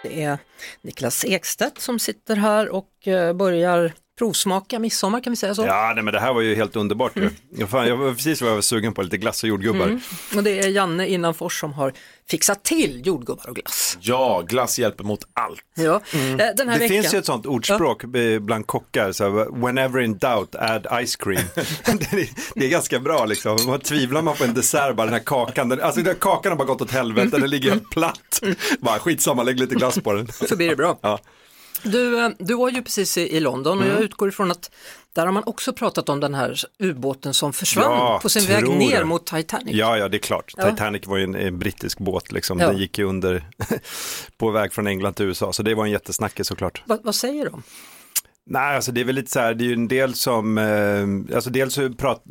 Det 0.03 0.23
är 0.23 0.37
Niklas 0.81 1.25
Ekstedt 1.25 1.81
som 1.81 1.99
sitter 1.99 2.35
här 2.35 2.69
och 2.69 3.07
eh, 3.07 3.33
börjar 3.33 3.93
provsmaka 4.17 4.79
midsommar 4.79 5.21
kan 5.21 5.31
vi 5.33 5.37
säga 5.37 5.55
så. 5.55 5.65
Ja, 5.65 5.91
nej, 5.95 6.03
men 6.03 6.13
det 6.13 6.19
här 6.19 6.33
var 6.33 6.41
ju 6.41 6.55
helt 6.55 6.75
underbart. 6.75 7.17
ju. 7.17 7.29
Ja, 7.57 7.67
fan, 7.67 7.87
jag 7.87 7.97
var 7.97 8.13
precis 8.13 8.41
vad 8.41 8.49
jag 8.51 8.55
var 8.55 8.61
sugen 8.61 8.93
på, 8.93 9.01
lite 9.01 9.17
glass 9.17 9.43
och 9.43 9.49
jordgubbar. 9.49 9.85
Mm. 9.85 9.99
Och 10.35 10.43
det 10.43 10.59
är 10.59 10.67
Janne 10.67 11.07
Innanfors 11.07 11.59
som 11.59 11.73
har 11.73 11.93
fixat 12.29 12.63
till 12.63 13.01
jordgubbar 13.05 13.49
och 13.49 13.55
glass. 13.55 13.97
Ja, 14.01 14.43
glass 14.47 14.79
hjälper 14.79 15.03
mot 15.03 15.19
allt. 15.33 15.61
Ja. 15.75 15.83
Eh, 15.93 15.99
Den 16.17 16.39
här 16.39 16.47
Mm. 16.47 16.65
Det 16.67 16.73
veckan... 16.73 16.89
finns 16.89 17.13
ju 17.13 17.17
ett 17.17 17.25
sånt 17.25 17.45
ordspråk 17.45 18.03
eh, 18.03 18.39
bland 18.39 18.67
kockar, 18.67 19.11
så 19.11 19.23
här, 19.23 19.61
whenever 19.65 19.99
in 20.01 20.17
doubt 20.17 20.55
add 20.55 20.87
ice 21.07 21.15
cream. 21.15 21.41
det, 21.85 22.13
är, 22.13 22.29
det 22.55 22.65
är 22.65 22.69
ganska 22.69 22.99
bra 22.99 23.25
liksom, 23.25 23.57
man 23.65 23.79
tvivlar 23.79 24.21
man 24.21 24.35
på 24.35 24.43
en 24.43 24.53
dessert, 24.53 24.95
bara 24.95 25.05
den 25.05 25.13
här 25.13 25.23
kakan, 25.25 25.69
den, 25.69 25.81
alltså 25.81 25.99
den 25.99 26.07
här 26.07 26.19
kakan 26.19 26.51
har 26.51 26.57
bara 26.57 26.67
gått 26.67 26.81
åt 26.81 26.91
helvete, 26.91 27.37
den 27.37 27.49
ligger 27.49 27.69
helt 27.69 27.89
platt. 27.89 28.41
Bara 28.79 28.99
skitsamma, 28.99 29.43
lägg 29.43 29.59
lite 29.59 29.75
glass 29.75 29.99
på 29.99 30.13
den. 30.13 30.27
så 30.31 30.55
blir 30.55 30.69
det 30.69 30.75
bra. 30.75 30.99
Ja. 31.01 31.19
Du, 31.83 32.25
eh, 32.25 32.29
du 32.39 32.53
var 32.53 32.69
ju 32.69 32.81
precis 32.81 33.17
i, 33.17 33.35
i 33.37 33.39
London 33.39 33.79
och 33.79 33.87
jag 33.87 34.01
utgår 34.01 34.29
ifrån 34.29 34.51
att 34.51 34.71
där 35.13 35.25
har 35.25 35.33
man 35.33 35.43
också 35.45 35.73
pratat 35.73 36.09
om 36.09 36.19
den 36.19 36.33
här 36.33 36.59
ubåten 36.79 37.33
som 37.33 37.53
försvann 37.53 37.83
Ja, 37.91 38.19
på 38.21 38.29
sin 38.29 38.45
väg 38.45 38.67
ner 38.69 38.99
det. 38.99 39.05
mot 39.05 39.25
Titanic. 39.25 39.75
Ja, 39.75 39.97
ja, 39.97 40.09
det 40.09 40.17
är 40.17 40.19
klart. 40.19 40.53
Ja. 40.57 40.71
Titanic 40.71 41.07
var 41.07 41.17
ju 41.17 41.23
en, 41.23 41.35
en 41.35 41.59
brittisk 41.59 41.99
båt, 41.99 42.31
liksom. 42.31 42.59
Ja. 42.59 42.67
den 42.67 42.77
gick 42.77 42.97
ju 42.97 43.03
under 43.05 43.43
på 44.37 44.51
väg 44.51 44.73
från 44.73 44.87
England 44.87 45.13
till 45.13 45.25
USA, 45.25 45.53
så 45.53 45.63
det 45.63 45.75
var 45.75 45.85
en 45.85 45.91
jättesnackis 45.91 46.47
såklart. 46.47 46.83
Va, 46.85 46.97
vad 47.03 47.15
säger 47.15 47.45
de? 47.49 47.63
Nej, 48.49 48.75
alltså 48.75 48.91
det 48.91 49.01
är 49.01 49.05
väl 49.05 49.15
lite 49.15 49.31
så 49.31 49.39
här, 49.39 49.53
det 49.53 49.63
är 49.63 49.67
ju 49.67 49.73
en 49.73 49.87
del 49.87 50.13
som, 50.13 50.57
eh, 50.57 51.35
alltså 51.35 51.49
dels 51.49 51.79
prat, 51.97 52.23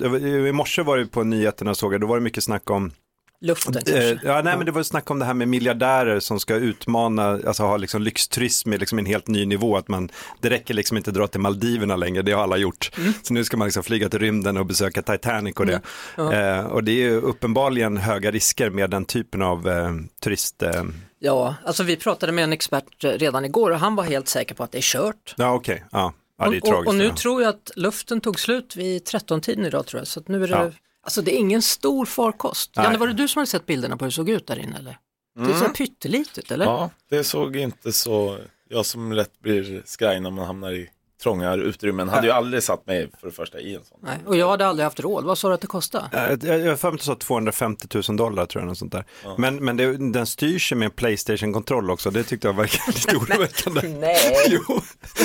i 0.49 0.53
morse 0.53 0.83
var 0.83 0.97
det 0.99 1.07
på 1.07 1.25
nyheterna 1.25 1.75
såg 1.75 1.95
jag, 1.95 2.01
då 2.01 2.07
var 2.07 2.17
det 2.17 2.23
mycket 2.23 2.45
snack 2.45 2.71
om 2.71 2.93
Luften 3.41 3.77
Eh, 3.77 3.83
kanske? 3.83 4.19
ja, 4.29 4.43
nej, 4.43 4.57
men 4.57 4.67
det 4.67 4.73
var 4.73 4.83
snack 4.83 5.11
om 5.11 5.19
det 5.19 5.25
här 5.25 5.35
med 5.35 5.49
miljardärer 5.49 6.21
som 6.21 6.41
ska 6.41 6.55
utmana, 6.55 7.25
alltså 7.47 7.63
ha 7.63 7.77
liksom 7.77 8.03
lyxturism 8.03 8.71
med 8.71 8.81
liksom 8.81 8.99
en 8.99 9.07
helt 9.07 9.29
ny 9.29 9.47
nivå. 9.47 9.77
Att 9.77 9.89
man, 9.89 10.09
det 10.41 10.51
räcker 10.51 10.75
liksom 10.75 10.97
inte 10.97 11.11
att 11.11 11.15
dra 11.17 11.27
till 11.27 11.41
Maldiverna 11.41 11.97
längre, 11.97 12.23
det 12.23 12.33
har 12.33 12.43
alla 12.43 12.57
gjort. 12.57 12.91
Mm. 12.99 13.13
Så 13.23 13.35
nu 13.35 13.45
ska 13.45 13.57
man 13.57 13.67
liksom 13.67 13.83
flyga 13.83 14.09
till 14.09 14.19
rymden 14.19 14.57
och 14.57 14.67
besöka 14.67 15.03
Titanic 15.03 15.57
och 15.57 15.67
det. 15.67 15.81
Eh, 16.19 16.67
och 16.67 16.85
det 16.85 16.93
är 16.93 16.97
ju 17.11 17.21
uppenbarligen 17.21 17.97
höga 17.97 18.31
risker 18.31 18.71
med 18.71 18.91
den 18.91 19.05
typen 19.05 19.43
av 19.43 19.69
eh, 19.69 19.91
turist... 20.23 20.63
Eh, 20.63 20.85
Ja, 21.19 21.55
alltså 21.65 21.83
vi 21.83 21.97
pratade 21.97 22.33
med 22.33 22.45
en 22.45 22.53
expert 22.53 23.05
eh, 23.05 23.11
redan 23.11 23.45
igår 23.45 23.71
och 23.71 23.79
han 23.79 23.97
var 23.97 24.05
helt 24.05 24.29
säker 24.29 24.55
på 24.55 24.63
att 24.65 24.73
det 24.73 24.79
är 24.79 24.83
kört. 24.83 25.35
ja, 25.37 25.55
okej. 25.55 25.85
Ja. 25.93 26.13
ja, 26.39 26.51
det 26.51 26.57
är 26.57 26.63
och, 26.63 26.69
och, 26.69 26.85
tragiskt. 26.85 26.95
nu 26.99 27.05
ja. 27.05 27.15
tror 27.17 27.43
jag 27.43 27.49
att 27.49 27.71
luften 27.77 28.21
tog 28.21 28.41
slut 28.41 28.77
vid 28.77 29.03
13-tiden 29.03 29.67
idag 29.67 29.87
tror 29.87 30.01
jag. 30.01 30.07
Så 30.07 30.23
nu 30.27 30.45
är 30.45 30.49
det, 30.49 30.55
Ja. 30.55 30.71
Alltså 31.07 31.23
det 31.23 31.37
är 31.37 31.39
ingen 31.39 31.63
stor 31.63 32.07
farkost. 32.07 32.71
Nej. 32.77 32.85
Janne, 32.85 32.99
var 32.99 33.07
det 33.07 33.13
du 33.13 33.29
som 33.29 33.41
hade 33.41 33.51
sett 33.51 33.67
bilderna 33.67 33.97
på 33.97 34.05
hur 34.05 34.11
det 34.11 34.15
såg 34.15 34.29
ut 34.29 34.47
där 34.47 34.59
inne 34.59 34.77
eller? 34.79 34.99
Det 35.39 35.51
är 35.51 35.59
så 35.59 35.65
här 35.65 35.73
pyttelitet 35.73 36.51
eller? 36.51 36.65
Ja, 36.65 36.91
det 37.11 37.25
såg 37.25 37.57
inte 37.57 37.93
så, 37.93 38.39
jag 38.69 38.87
som 38.87 39.13
lätt 39.13 39.41
blir 39.41 39.83
skraj 39.85 40.21
när 40.21 40.31
man 40.31 40.47
hamnar 40.47 40.73
i 40.73 40.91
trånga 41.23 41.55
utrymmen, 41.55 42.09
hade 42.09 42.27
ju 42.27 42.33
aldrig 42.33 42.63
satt 42.63 42.87
mig 42.87 43.09
för 43.21 43.27
det 43.27 43.33
första 43.33 43.61
i 43.61 43.75
en 43.75 43.85
sån. 43.85 43.99
Nej. 44.03 44.19
Och 44.27 44.37
jag 44.37 44.49
hade 44.51 44.67
aldrig 44.67 44.85
haft 44.85 45.01
råd. 45.01 45.25
Vad 45.25 45.39
sa 45.39 45.49
du 45.49 45.55
att 45.55 45.61
det 45.61 45.67
kostade? 45.67 46.05
Eh, 46.13 46.49
Jag 46.49 46.61
jag 46.61 46.69
har 46.69 46.77
för 46.77 46.89
mig 46.89 46.95
att 46.95 47.01
det 47.01 47.05
sa 47.07 47.15
250 47.15 47.89
000 48.09 48.17
dollar 48.17 48.47
tror 48.47 48.63
jag, 48.63 48.69
något 48.69 48.79
sånt 48.79 48.93
där. 48.93 49.05
Men, 49.39 49.57
men 49.65 49.77
det, 49.77 49.97
den 50.13 50.27
styrs 50.27 50.73
ju 50.73 50.77
med 50.77 50.87
en 50.87 50.93
Playstation-kontroll 50.93 51.91
också, 51.91 52.11
det 52.11 52.23
tyckte 52.23 52.49
jag 52.49 52.55
verkade 52.57 52.83
lite 52.93 53.17
oroväckande. 53.17 53.81
Nej. 54.01 54.17
Jo, 54.49 54.81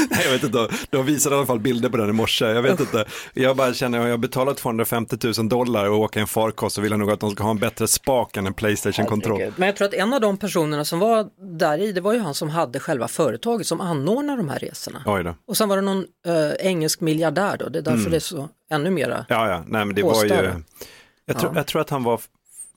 nej, 0.10 0.22
jag 0.26 0.32
vet 0.32 0.44
inte, 0.44 0.70
de 0.90 1.06
visade 1.06 1.36
i 1.36 1.38
alla 1.38 1.48
fall 1.48 1.60
bilder 1.60 1.90
på 1.90 1.98
den 1.98 2.10
i 2.10 2.14
morse, 2.14 2.46
jag 2.46 2.62
vet 2.62 2.80
inte. 2.80 3.06
Jag 3.34 3.56
bara 3.58 3.74
känner, 3.74 4.00
om 4.00 4.08
jag 4.08 4.20
betalar 4.20 4.54
250 4.54 5.18
000 5.38 5.50
dollar 5.50 5.90
och 5.90 6.00
åker 6.00 6.20
en 6.22 6.28
farkost 6.28 6.76
så 6.76 6.82
vill 6.82 6.92
jag 6.92 7.00
nog 7.00 7.12
att 7.12 7.20
de 7.20 7.32
ska 7.32 7.44
ha 7.44 7.52
en 7.52 7.60
bättre 7.60 7.88
spak 7.88 8.38
än 8.38 8.48
en 8.48 8.54
Playstation-kontroll. 8.54 9.54
Men 9.56 9.66
jag 9.68 9.76
tror 9.76 9.88
att 9.88 9.94
en 9.94 10.14
av 10.14 10.22
de 10.22 10.38
personerna 10.38 10.86
som 10.86 11.00
var 11.00 11.28
där 11.60 11.78
i, 11.78 11.92
det 11.92 12.02
var 12.02 12.14
ju 12.14 12.20
han 12.20 12.34
som 12.34 12.50
hade 12.50 12.80
själva 12.80 13.08
företaget 13.08 13.68
som 13.68 13.82
anordnar 13.82 14.38
de 14.38 14.50
här 14.50 14.60
resorna. 14.60 15.04
Oj 15.06 15.24
då. 15.24 15.36
Och 15.48 15.58
sen 15.58 15.70
var 15.70 15.76
det 15.76 15.81
någon 15.82 16.06
eh, 16.26 16.52
engelsk 16.60 17.02
miljardär 17.02 17.58
då, 17.58 17.70
det 17.70 17.80
är 17.80 17.84
därför 17.84 18.00
Mm. 18.00 18.12
det 18.12 18.18
är 18.18 18.20
så 18.20 18.50
ännu 18.70 18.90
mera. 18.92 19.26
Ja, 19.30 19.50
ja, 19.50 19.64
nej 19.68 19.86
men 19.86 19.96
det 19.96 20.04
var 20.04 20.24
ju, 20.26 20.30
jag 21.26 21.40
tror, 21.40 21.52
Ja. 21.52 21.60
jag 21.60 21.68
tror 21.68 21.82
att 21.82 21.90
han 21.90 22.04
var 22.04 22.22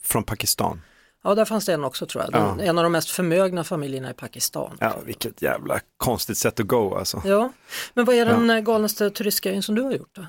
från 0.02 0.24
Pakistan. 0.24 0.82
Ja, 1.26 1.34
där 1.34 1.44
fanns 1.44 1.66
det 1.66 1.72
en 1.74 1.84
också 1.84 2.06
tror 2.06 2.24
jag. 2.24 2.32
Den, 2.32 2.58
Ja. 2.58 2.64
En 2.64 2.78
av 2.78 2.84
de 2.84 2.92
mest 2.92 3.10
förmögna 3.10 3.64
familjerna 3.64 4.10
i 4.10 4.14
Pakistan. 4.14 4.76
Ja, 4.80 4.96
vilket 5.04 5.42
jävla 5.42 5.80
konstigt 5.96 6.38
sätt 6.38 6.60
att 6.60 6.66
gå 6.66 6.96
alltså. 6.98 7.22
Ja, 7.24 7.52
men 7.94 8.04
vad 8.04 8.14
är 8.16 8.26
den 8.26 8.50
eh, 8.50 8.60
galnaste 8.60 9.10
turistgrejen 9.10 9.62
som 9.62 9.74
du 9.74 9.82
har 9.82 9.92
gjort 9.92 10.10
då? 10.14 10.26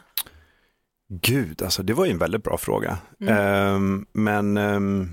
Gud, 1.09 1.61
alltså 1.61 1.83
det 1.83 1.93
var 1.93 2.05
ju 2.05 2.11
en 2.11 2.17
väldigt 2.17 2.43
bra 2.43 2.57
fråga. 2.57 2.97
Mm. 3.19 3.37
Ehm, 3.37 4.05
men 4.13 4.57
ehm, 4.57 5.09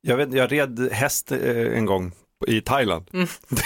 jag, 0.00 0.16
vet, 0.16 0.32
jag 0.32 0.52
red 0.52 0.88
häst 0.92 1.32
eh, 1.32 1.38
en 1.78 1.86
gång 1.86 2.12
i 2.48 2.60
Thailand. 2.60 3.06
Mm. 3.12 3.28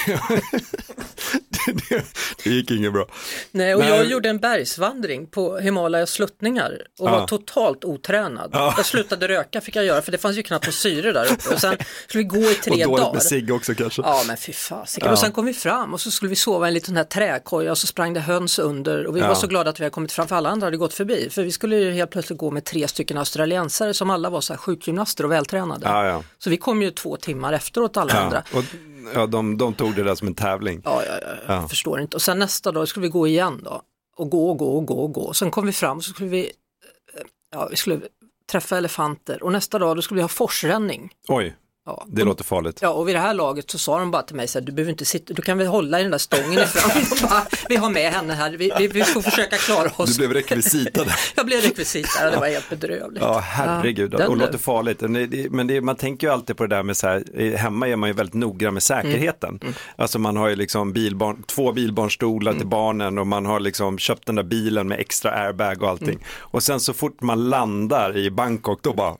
Det, 1.66 1.72
det, 1.88 2.04
det 2.44 2.50
gick 2.50 2.70
inget 2.70 2.92
bra. 2.92 3.06
Nej, 3.50 3.74
och 3.74 3.80
Nej. 3.80 3.88
jag 3.90 4.04
gjorde 4.06 4.28
en 4.28 4.38
bergsvandring 4.38 5.26
på 5.26 5.58
Himalayas 5.58 6.10
sluttningar 6.10 6.72
och 6.98 7.08
Ja. 7.08 7.18
var 7.20 7.26
totalt 7.26 7.84
otränad. 7.84 8.50
Ja. 8.52 8.74
Jag 8.76 8.86
slutade 8.86 9.28
röka 9.28 9.60
fick 9.60 9.76
jag 9.76 9.84
göra 9.84 10.02
för 10.02 10.12
det 10.12 10.18
fanns 10.18 10.36
ju 10.38 10.42
knappt 10.42 10.66
något 10.66 10.74
syre 10.74 11.12
där 11.12 11.32
uppe 11.32 11.54
och 11.54 11.60
sen 11.60 11.76
skulle 12.08 12.22
vi 12.24 12.28
gå 12.28 12.36
i 12.38 12.54
Och 12.54 12.62
tre 12.62 12.84
dåligt 12.84 12.98
dagar. 13.04 13.12
med 13.12 13.22
cigg 13.22 13.52
också 13.52 13.74
kanske. 13.74 14.02
Ja 14.02 14.22
men 14.26 14.36
fy 14.36 14.52
fasiken. 14.52 15.06
Ja. 15.06 15.12
Och 15.12 15.18
sen 15.18 15.32
kom 15.32 15.44
vi 15.46 15.54
fram 15.54 15.94
och 15.94 16.00
så 16.00 16.10
skulle 16.10 16.28
vi 16.28 16.36
sova 16.36 16.66
i 16.66 16.68
en 16.68 16.74
liten 16.74 16.96
här 16.96 17.04
träkoja 17.04 17.70
och 17.70 17.78
så 17.78 17.86
sprang 17.86 18.14
det 18.14 18.20
höns 18.20 18.58
under 18.58 19.06
och 19.06 19.16
vi 19.16 19.20
var 19.20 19.34
så 19.34 19.46
glada 19.46 19.70
att 19.70 19.80
vi 19.80 19.84
hade 19.84 19.90
kommit 19.94 20.12
fram 20.12 20.28
för 20.28 20.36
alla 20.36 20.48
andra 20.50 20.66
hade 20.66 20.76
gått 20.76 20.94
förbi. 20.94 21.28
För 21.30 21.42
vi 21.42 21.52
skulle 21.52 21.76
ju 21.76 21.92
helt 21.92 22.10
plötsligt 22.10 22.38
gå 22.38 22.50
med 22.50 22.64
tre 22.64 22.88
stycken 22.88 23.18
australiensare 23.18 23.94
som 23.94 24.10
alla 24.10 24.30
var 24.30 24.40
så 24.40 24.52
här 24.52 24.58
sjukgymnaster 24.58 25.24
och 25.24 25.32
vältränade. 25.32 26.22
Så 26.38 26.50
vi 26.50 26.56
kom 26.56 26.82
ju 26.82 26.90
två 26.90 27.16
timmar 27.16 27.52
efteråt 27.52 27.96
alla 27.96 28.12
andra. 28.14 28.42
Och, 28.52 28.64
ja, 29.14 29.26
de, 29.26 29.56
de 29.58 29.74
tog 29.74 29.94
det 29.94 30.02
där 30.02 30.14
som 30.14 30.28
en 30.28 30.34
tävling. 30.34 30.80
Ja, 30.84 31.02
ja, 31.04 31.12
ja, 31.22 31.28
jag 31.46 31.56
Ja. 31.62 31.68
förstår 31.68 32.00
inte. 32.00 32.16
Och 32.16 32.22
sen 32.22 32.38
nästa 32.38 32.72
dag 32.72 32.88
skulle 32.88 33.02
vi 33.06 33.10
gå 33.10 33.26
igen 33.26 33.60
då. 33.64 33.82
Och 34.16 34.30
gå 34.30 34.50
och 34.50 34.58
gå 34.58 34.76
och 34.76 34.86
gå 34.86 34.94
och 35.04 35.12
gå. 35.12 35.32
Sen 35.32 35.50
kom 35.50 35.66
vi 35.66 35.72
fram 35.72 36.00
så 36.02 36.10
skulle 36.10 36.28
vi, 36.28 36.40
eh, 36.44 37.20
ja, 37.50 37.68
vi 37.70 37.76
skulle 37.76 38.00
träffa 38.50 38.78
elefanter 38.78 39.42
och 39.42 39.52
nästa 39.52 39.78
dag 39.78 39.96
då 39.96 40.02
skulle 40.02 40.18
vi 40.18 40.22
ha 40.22 40.28
forsränning. 40.28 41.10
Oj, 41.28 41.56
Ja. 41.86 42.04
det 42.08 42.24
låter 42.24 42.44
farligt. 42.44 42.78
Ja, 42.82 42.88
och 42.88 43.08
vid 43.08 43.14
det 43.14 43.20
här 43.20 43.34
laget 43.34 43.70
så 43.70 43.78
sa 43.78 43.98
de 43.98 44.10
bara 44.10 44.22
till 44.22 44.36
mig 44.36 44.48
så 44.48 44.58
här, 44.58 44.66
du 44.66 44.72
behöver 44.72 44.90
inte 44.92 45.04
sitta, 45.04 45.34
du 45.34 45.42
kan 45.42 45.58
väl 45.58 45.66
hålla 45.66 46.00
i 46.00 46.02
den 46.02 46.10
där 46.10 46.18
stången 46.18 46.52
i 46.62 46.66
fram. 46.66 47.28
Bara, 47.30 47.46
vi 47.68 47.76
har 47.76 47.90
med 47.90 48.12
henne 48.12 48.34
här, 48.34 48.50
vi, 48.50 48.72
vi, 48.78 48.88
vi 48.88 49.04
får 49.04 49.20
försöka 49.22 49.56
klara 49.56 49.90
oss. 49.96 50.10
Du 50.10 50.18
blev 50.18 50.32
rekvisita 50.32 51.04
där. 51.04 51.14
Jag 51.36 51.46
blev 51.46 51.60
rekvisit 51.60 52.08
där 52.18 52.26
och 52.26 52.32
det 52.32 52.38
var 52.38 52.46
helt 52.46 52.70
bedrövligt. 52.70 53.22
Ja, 53.22 53.38
herregud. 53.38 54.14
Ja, 54.18 54.26
och 54.26 54.34
blev- 54.36 54.46
låter 54.46 54.58
farligt. 54.58 55.00
Men, 55.00 55.12
det, 55.12 55.64
det, 55.68 55.80
man 55.80 55.96
tänker 55.96 56.26
ju 56.26 56.32
alltid 56.32 56.56
på 56.56 56.66
det 56.66 56.76
där 56.76 56.82
med 56.82 56.96
så 56.96 57.06
här, 57.06 57.56
hemma 57.56 57.88
är 57.88 57.96
man 57.96 58.08
ju 58.08 58.12
väldigt 58.14 58.34
noggrann 58.34 58.74
med 58.74 58.82
säkerheten. 58.82 59.58
Mm. 59.62 59.74
Alltså 59.96 60.18
man 60.18 60.36
har 60.36 60.48
ju 60.48 60.56
liksom 60.56 60.92
bilbarn, 60.92 61.42
två 61.42 61.72
bilbarnstolar 61.72 62.50
Mm. 62.52 62.60
till 62.60 62.68
barnen 62.68 63.18
och 63.18 63.26
man 63.26 63.46
har 63.46 63.60
liksom 63.60 63.98
köpt 63.98 64.26
den 64.26 64.34
där 64.34 64.42
bilen 64.42 64.88
med 64.88 65.00
extra 65.00 65.30
airbag 65.30 65.82
och 65.82 65.88
allting. 65.88 66.08
Mm. 66.08 66.22
Och 66.38 66.62
sen 66.62 66.80
så 66.80 66.92
fort 66.92 67.22
man 67.22 67.48
landar 67.50 68.16
i 68.16 68.30
Bangkok 68.30 68.78
då 68.82 68.92
bara 68.92 69.16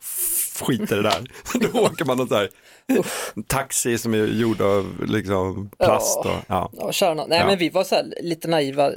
f- 0.56 0.62
skiter 0.66 0.96
det 0.96 1.02
där. 1.02 1.30
då 1.72 1.80
åker 1.80 2.04
man 2.04 2.16
någon 2.16 2.28
så 2.28 2.34
här 2.34 2.48
taxi 3.46 3.98
som 3.98 4.14
är 4.14 4.26
gjord 4.26 4.60
av 4.60 5.04
liksom 5.08 5.70
plast. 5.78 6.18
Och, 6.18 6.26
ja. 6.46 6.70
Ja, 6.76 6.92
kärnan. 6.92 7.28
Nej 7.28 7.38
Ja. 7.38 7.46
men 7.46 7.58
vi 7.58 7.68
var 7.68 7.84
så 7.84 7.94
här, 7.94 8.14
lite 8.22 8.48
naiva. 8.48 8.92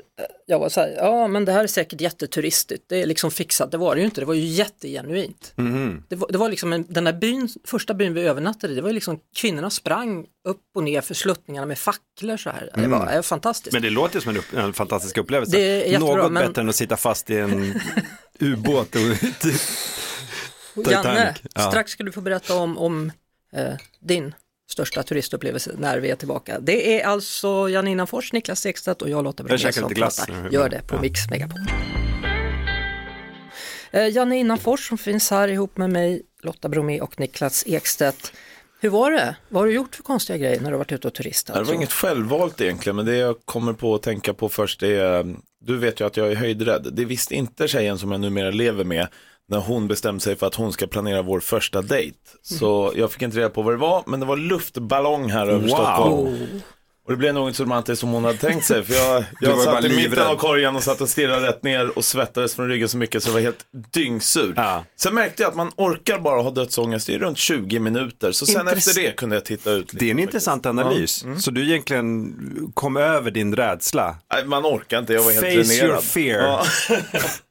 Jag 0.45 0.60
var 0.60 0.69
så 0.69 0.80
här, 0.80 0.93
ja 0.98 1.28
men 1.28 1.45
det 1.45 1.52
här 1.52 1.63
är 1.63 1.67
säkert 1.67 2.02
jätteturistigt. 2.02 2.84
Det 2.89 3.02
är 3.02 3.06
liksom 3.06 3.32
fixat. 3.32 3.72
Det 3.72 3.78
var 3.78 3.95
det 3.95 4.00
ju 4.02 4.06
inte. 4.06 4.22
Det 4.22 4.26
var 4.26 4.34
ju 4.34 4.45
jättegenuint. 4.45 5.54
Mhm. 5.56 6.04
Det, 6.10 6.15
var, 6.15 6.28
det 6.32 6.38
var 6.38 6.50
liksom 6.50 6.74
en, 6.74 6.86
den 6.89 7.04
där 7.04 7.13
byn, 7.13 7.50
första 7.65 7.93
byn 7.93 8.13
vi 8.13 8.22
övernattade 8.22 8.74
i, 8.74 8.76
det 8.76 8.82
var 8.82 8.89
ju 8.89 8.93
liksom 8.95 9.19
kvinnorna 9.36 9.69
sprang 9.69 10.26
upp 10.48 10.62
och 10.76 10.84
ner 10.84 11.02
för 11.02 11.13
sluttningarna 11.13 11.67
med 11.67 11.78
facklor 11.80 12.38
så 12.38 12.50
här. 12.50 12.69
Det 12.76 12.88
var 12.88 13.13
eh, 13.15 13.22
fantastiskt. 13.22 13.74
Mm. 13.74 13.82
Men 13.82 13.89
det 13.91 13.95
låter 13.95 14.19
som 14.19 14.30
en, 14.30 14.38
upp, 14.38 14.54
en 14.58 14.74
fantastisk 14.74 15.17
upplevelse. 15.17 15.60
Jättebra, 15.60 16.15
Något 16.15 16.32
men- 16.32 16.48
bättre 16.48 16.62
än 16.62 16.69
att 16.69 16.76
sitta 16.76 16.98
fast 16.98 17.30
i 17.30 17.38
en 17.38 17.74
ubåt. 18.39 18.95
Och, 18.95 19.02
Janne, 20.88 21.34
Titanic. 21.34 21.38
Ja. 21.56 21.62
strax 21.62 21.92
ska 21.92 22.04
du 22.04 22.12
få 22.12 22.22
berätta 22.22 22.56
om, 22.56 22.78
om 22.78 23.12
eh, 23.54 23.74
din 24.00 24.36
största 24.70 25.04
turistupplevelse 25.04 25.72
när 25.78 26.00
vi 26.00 26.10
är 26.10 26.15
tillbaka. 26.15 26.60
Det 26.60 27.02
är 27.02 27.08
alltså 27.08 27.70
Janina 27.70 28.08
Fors, 28.08 28.34
Niklas 28.34 28.65
Ekstedt 28.65 29.02
och 29.02 29.10
jag 29.10 29.24
Lotta 29.24 29.44
Bromé 29.44 29.72
som 29.74 29.84
lite 29.84 29.94
glass 29.94 30.26
pratar. 30.26 30.50
Gör 30.52 30.70
det 30.70 30.82
på 30.88 30.96
Ja. 30.96 31.02
Mix 31.02 31.30
Megapol. 31.30 31.60
Eh, 33.92 34.08
Janne 34.08 34.38
Innanfors 34.38 34.88
som 34.88 34.98
finns 34.98 35.32
här 35.32 35.48
ihop 35.48 35.78
med 35.78 35.89
mig, 35.89 36.22
Lotta 36.42 36.70
Bromé 36.70 37.02
och 37.02 37.20
Niklas 37.20 37.63
Ekstedt. 37.68 38.34
Hur 38.82 38.89
var 38.89 39.12
det? 39.12 39.36
Vad 39.50 39.62
har 39.62 39.68
du 39.68 39.74
gjort 39.74 39.96
för 39.96 40.04
konstiga 40.04 40.38
grejer 40.38 40.60
när 40.60 40.72
du 40.72 40.78
varit 40.78 40.92
ute 40.92 41.08
och 41.08 41.13
turistat? 41.13 41.56
Det 41.56 41.63
var 41.63 41.74
inget 41.74 41.94
självvalt 41.94 42.62
egentligen, 42.62 42.96
men 42.96 43.06
det 43.06 43.15
jag 43.18 43.36
kommer 43.46 43.74
på 43.74 43.96
att 43.96 44.04
tänka 44.04 44.34
på 44.34 44.50
först 44.50 44.84
är, 44.84 45.36
du 45.62 45.78
vet 45.78 46.00
ju 46.02 46.08
att 46.08 46.18
jag 46.18 46.32
är 46.32 46.36
höjdrädd. 46.36 46.88
Det 46.92 47.06
visste 47.06 47.36
inte 47.36 47.68
tjejen 47.68 47.98
som 48.00 48.12
jag 48.12 48.22
numera 48.22 48.52
lever 48.52 48.84
med 48.84 49.08
när 49.50 49.60
hon 49.60 49.88
bestämde 49.88 50.20
sig 50.22 50.36
för 50.36 50.48
att 50.48 50.56
hon 50.56 50.74
ska 50.74 50.88
planera 50.88 51.22
vår 51.22 51.40
första 51.40 51.82
dejt. 51.82 52.18
Så 52.44 52.94
jag 52.96 53.12
fick 53.12 53.22
inte 53.22 53.38
reda 53.38 53.50
på 53.50 53.62
vad 53.62 53.74
det 53.74 53.78
var, 53.78 54.04
men 54.08 54.20
det 54.20 54.26
var 54.26 54.38
luftballong 54.38 55.30
här 55.32 55.48
över 55.48 55.60
Wow. 55.60 55.68
Stockholm. 55.68 56.38
Och 57.06 57.14
det 57.14 57.18
blev 57.18 57.34
nog 57.34 57.48
inte 57.50 57.58
så 57.58 57.64
romantiskt 57.64 58.00
som 58.00 58.10
hon 58.10 58.24
hade 58.26 58.38
tänkt 58.38 58.66
sig. 58.66 58.84
För 58.84 58.94
jag, 58.94 59.24
jag 59.42 59.60
satt 59.60 59.86
i 59.86 59.90
mitten 59.96 60.28
av 60.28 60.36
korgen 60.36 60.76
och 60.76 60.84
satt 60.84 61.02
och 61.02 61.10
stirrade 61.10 61.48
rätt 61.48 61.64
ner 61.64 61.98
och 61.98 62.06
svettades 62.06 62.56
från 62.56 62.68
ryggen 62.70 62.90
så 62.90 62.98
mycket 62.98 63.24
så 63.24 63.30
jag 63.30 63.34
var 63.34 63.42
helt 63.42 63.66
dyngsur. 63.94 64.54
Ja. 64.56 64.84
Sen 65.00 65.14
märkte 65.16 65.44
jag 65.44 65.50
att 65.50 65.56
man 65.56 65.72
orkar 65.78 66.20
bara 66.20 66.42
ha 66.42 66.52
dödsångest 66.52 67.10
i 67.10 67.18
runt 67.18 67.38
20 67.38 67.80
minuter. 67.80 68.32
Så 68.32 68.46
sen 68.46 68.68
Intress- 68.68 68.76
efter 68.78 69.02
det 69.02 69.12
kunde 69.16 69.36
jag 69.36 69.46
titta 69.46 69.72
ut. 69.72 69.94
lite 69.94 70.06
Det 70.06 70.10
är 70.10 70.12
en 70.12 70.18
faktiskt. 70.18 70.28
intressant 70.34 70.66
analys. 70.66 71.26
Så 71.40 71.52
du 71.52 71.64
egentligen 71.70 72.34
kom 72.74 72.98
över 72.98 73.32
din 73.32 73.56
rädsla. 73.56 74.16
Nej, 74.34 74.46
man 74.46 74.66
orkar 74.66 75.00
inte, 75.00 75.14
jag 75.14 75.24
var 75.24 75.32
helt 75.32 75.46
Face 75.46 75.76
dränerad. 75.76 75.90
your 75.90 76.02
fear. 76.02 76.42
Ja. 76.44 76.66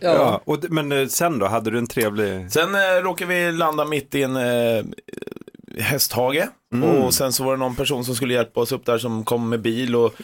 Ja. 0.00 0.40
Och, 0.44 0.60
d- 0.60 0.68
men 0.70 0.92
eh, 0.92 1.06
sen 1.06 1.38
då, 1.38 1.46
hade 1.46 1.70
du 1.70 1.78
en 1.78 1.86
trevlig... 1.86 2.52
Sen 2.52 2.74
eh, 2.74 2.78
råkade 3.02 3.34
vi 3.34 3.52
landa 3.52 3.84
mitt 3.84 4.14
i 4.14 4.22
en 4.22 4.36
eh, 4.36 4.84
hästhage 5.80 6.48
Mm. 6.74 6.88
och 6.90 7.14
sen 7.14 7.32
så 7.32 7.44
var 7.44 7.52
det 7.52 7.58
någon 7.58 7.76
person 7.76 8.04
som 8.04 8.14
skulle 8.16 8.34
hjälpa 8.34 8.60
oss 8.60 8.72
upp 8.72 8.86
där 8.86 8.98
som 8.98 9.24
kom 9.24 9.48
med 9.48 9.60
bil 9.60 9.96
och 9.96 10.14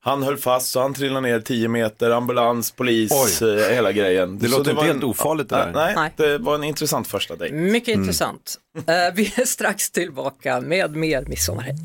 han 0.00 0.22
höll 0.22 0.36
fast 0.36 0.70
så 0.70 0.80
han 0.82 0.94
trillade 0.94 1.20
ner 1.20 1.40
10 1.40 1.68
meter, 1.68 2.10
ambulans, 2.10 2.70
polis, 2.72 3.40
Oj. 3.42 3.48
eh, 3.60 3.68
hela 3.74 3.92
grejen. 3.92 4.38
Det 4.38 4.48
så 4.48 4.58
låter 4.58 4.70
inte 4.70 4.80
var 4.80 4.84
helt 4.92 5.04
ofarligt 5.04 5.48
det 5.48 5.56
där. 5.56 5.72
Nej, 5.74 5.92
Nej. 5.96 6.12
det 6.16 6.38
var 6.38 6.54
en 6.54 6.64
intressant 6.64 7.08
första 7.08 7.36
dejt. 7.36 7.54
Mycket 7.56 7.94
intressant. 7.94 8.54
Eh, 8.78 9.14
vi 9.14 9.32
är 9.36 9.44
strax 9.44 9.90
tillbaka 9.90 10.60
med 10.60 10.96
mer 10.96 11.24
midsommarhäng. 11.26 11.76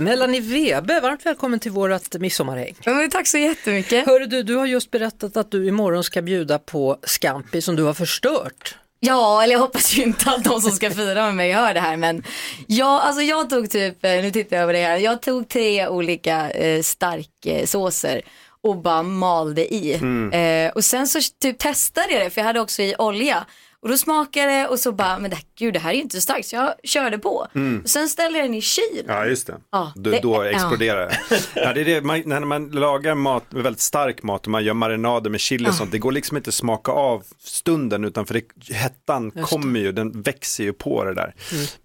Melanie 0.00 0.40
Webe, 0.40 1.00
varmt 1.00 1.26
välkommen 1.26 1.60
till 1.60 1.70
vårt 1.70 2.14
midsommarhäng. 2.14 2.74
Ja, 2.84 3.08
tack 3.10 3.26
så 3.26 3.38
jättemycket. 3.38 4.06
Hörru 4.06 4.26
du, 4.26 4.42
du 4.42 4.56
har 4.56 4.66
just 4.66 4.90
berättat 4.90 5.36
att 5.36 5.50
du 5.50 5.68
imorgon 5.68 6.04
ska 6.04 6.22
bjuda 6.22 6.58
på 6.58 6.98
scampi 7.02 7.62
som 7.62 7.76
du 7.76 7.82
har 7.82 7.94
förstört. 7.94 8.76
Ja, 9.00 9.42
eller 9.42 9.52
jag 9.52 9.60
hoppas 9.60 9.94
ju 9.94 10.02
inte 10.02 10.30
att 10.30 10.44
de 10.44 10.60
som 10.60 10.70
ska 10.70 10.90
fira 10.90 11.26
med 11.26 11.34
mig 11.34 11.52
hör 11.52 11.74
det 11.74 11.80
här 11.80 11.96
men 11.96 12.24
ja, 12.66 13.00
alltså 13.00 13.22
jag 13.22 13.50
tog 13.50 13.70
typ, 13.70 14.04
eh, 14.04 14.10
nu 14.10 14.30
tittar 14.30 14.56
jag 14.56 14.62
över 14.62 14.72
det 14.72 14.82
här, 14.82 14.96
jag 14.96 15.22
tog 15.22 15.48
tre 15.48 15.88
olika 15.88 16.50
eh, 16.50 16.82
starksåser 16.82 18.22
och 18.62 18.76
bara 18.76 19.02
malde 19.02 19.74
i. 19.74 19.92
Eh, 20.32 20.72
och 20.74 20.84
sen 20.84 21.08
så 21.08 21.20
typ 21.40 21.58
testade 21.58 22.12
jag 22.12 22.22
det 22.22 22.30
för 22.30 22.40
jag 22.40 22.46
hade 22.46 22.60
också 22.60 22.82
i 22.82 22.94
olja. 22.98 23.46
Och 23.84 23.90
då 23.90 23.96
smakade 23.98 24.46
det 24.52 24.66
och 24.68 24.78
så 24.80 24.92
bara, 24.92 25.18
men 25.18 25.30
det, 25.30 25.38
gud 25.58 25.74
det 25.74 25.78
här 25.80 25.90
är 25.90 25.94
ju 25.94 26.00
inte 26.02 26.16
så 26.16 26.20
starkt 26.20 26.46
så 26.46 26.56
jag 26.56 26.74
körde 26.84 27.18
på. 27.18 27.46
Och 27.82 27.90
sen 27.90 28.08
ställde 28.08 28.38
jag 28.38 28.44
den 28.48 28.54
i 28.54 28.60
kyl. 28.60 29.04
Ja, 29.08 29.26
just 29.26 29.46
det. 29.46 29.56
Ja, 29.72 29.92
då, 29.96 30.10
det- 30.10 30.20
då 30.22 30.34
ja. 30.44 30.50
exploderar 30.50 31.06
det. 31.08 31.18
Ja, 31.54 31.72
det, 31.72 31.80
är 31.80 31.84
det 31.84 32.00
man, 32.00 32.22
när 32.26 32.40
man 32.40 32.68
lagar 32.70 33.14
mat, 33.14 33.44
väldigt 33.50 33.80
stark 33.80 34.22
mat 34.22 34.42
och 34.46 34.48
man 34.50 34.64
gör 34.64 34.74
marinader 34.74 35.30
med 35.30 35.40
chili 35.40 35.68
och 35.70 35.74
sånt, 35.74 35.90
det 35.92 35.98
går 35.98 36.12
liksom 36.12 36.36
inte 36.36 36.48
att 36.48 36.54
smaka 36.54 36.92
av 36.92 37.22
stunden 37.38 38.04
utan 38.04 38.26
för 38.26 38.34
det, 38.34 38.74
hettan 38.74 39.30
kommer 39.30 39.80
ju, 39.80 39.92
den 39.92 40.22
växer 40.22 40.64
ju 40.64 40.72
på 40.72 41.04
det 41.04 41.14
där. 41.14 41.34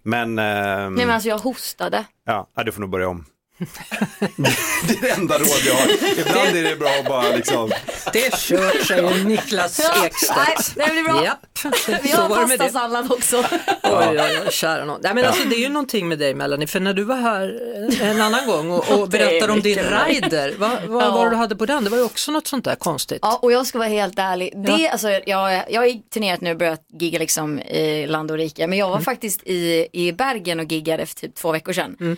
Men, 0.02 0.38
ehm, 0.38 0.94
Nej 0.94 1.06
men 1.06 1.14
alltså 1.14 1.28
jag 1.28 1.38
hostade. 1.38 2.04
ja, 2.26 2.48
ja, 2.54 2.62
du 2.64 2.72
får 2.72 2.80
nog 2.80 2.90
börja 2.90 3.08
om. 3.08 3.24
det 4.86 4.92
är 4.94 5.00
det 5.02 5.10
enda 5.10 5.38
råd 5.38 5.48
jag 5.66 5.74
har. 5.74 5.88
Ibland 6.20 6.56
är 6.56 6.62
det 6.62 6.76
bra 6.76 6.88
att 7.00 7.06
bara 7.08 7.36
liksom, 7.36 7.70
Det 8.12 8.26
är 8.26 8.30
kört, 8.30 8.86
säger 8.86 9.24
Niklas 9.24 9.80
Ja, 9.82 9.92
nej, 9.98 10.06
Ekstedt. 10.06 10.74
det 10.86 10.92
blir 10.92 11.02
bra. 11.02 11.24
Japp, 11.24 11.38
Vi 12.02 12.10
har 12.10 12.28
pastasallad 12.46 13.12
också. 13.12 13.36
Oj, 13.82 14.06
oj, 14.08 14.20
oj, 14.20 14.50
kära 14.50 14.84
nån. 14.84 15.00
Nej, 15.02 15.14
men 15.14 15.24
alltså, 15.24 15.44
det 15.48 15.56
är 15.56 15.60
ju 15.60 15.68
någonting 15.68 16.08
med 16.08 16.18
dig 16.18 16.34
Melanie, 16.34 16.66
för 16.66 16.80
när 16.80 16.92
du 16.92 17.04
var 17.04 17.16
här 17.16 17.60
en 18.02 18.20
annan 18.20 18.46
gång 18.46 18.70
och, 18.70 18.90
och 19.00 19.08
berättade 19.08 19.52
om 19.52 19.60
din 19.60 19.78
rider, 19.78 20.54
vad, 20.58 20.70
vad 20.86 21.04
Ja. 21.04 21.10
var 21.10 21.24
det 21.24 21.30
du 21.30 21.36
hade 21.36 21.56
på 21.56 21.66
den? 21.66 21.84
Det 21.84 21.90
var 21.90 21.98
ju 21.98 22.04
också 22.04 22.32
något 22.32 22.46
sånt 22.46 22.64
där 22.64 22.74
konstigt. 22.74 23.18
Ja, 23.22 23.38
och 23.42 23.52
jag 23.52 23.66
ska 23.66 23.78
vara 23.78 23.88
helt 23.88 24.18
ärlig. 24.18 24.52
Det, 24.66 24.88
alltså, 24.88 25.10
jag, 25.10 25.64
jag 25.70 25.80
har 25.80 26.10
turnerat 26.10 26.40
nu 26.40 26.50
och 26.50 26.56
börjat 26.56 26.84
gigga 27.00 27.18
liksom 27.18 27.58
i 27.58 28.06
land 28.06 28.30
och 28.30 28.36
rike. 28.36 28.66
Men 28.66 28.78
jag 28.78 28.88
var 28.90 29.00
faktiskt 29.00 29.42
i, 29.46 29.88
i 29.92 30.12
Bergen 30.12 30.60
och 30.60 30.66
giggade 30.72 31.06
för 31.06 31.14
typ 31.14 31.34
två 31.34 31.52
veckor 31.52 31.72
sedan. 31.72 32.16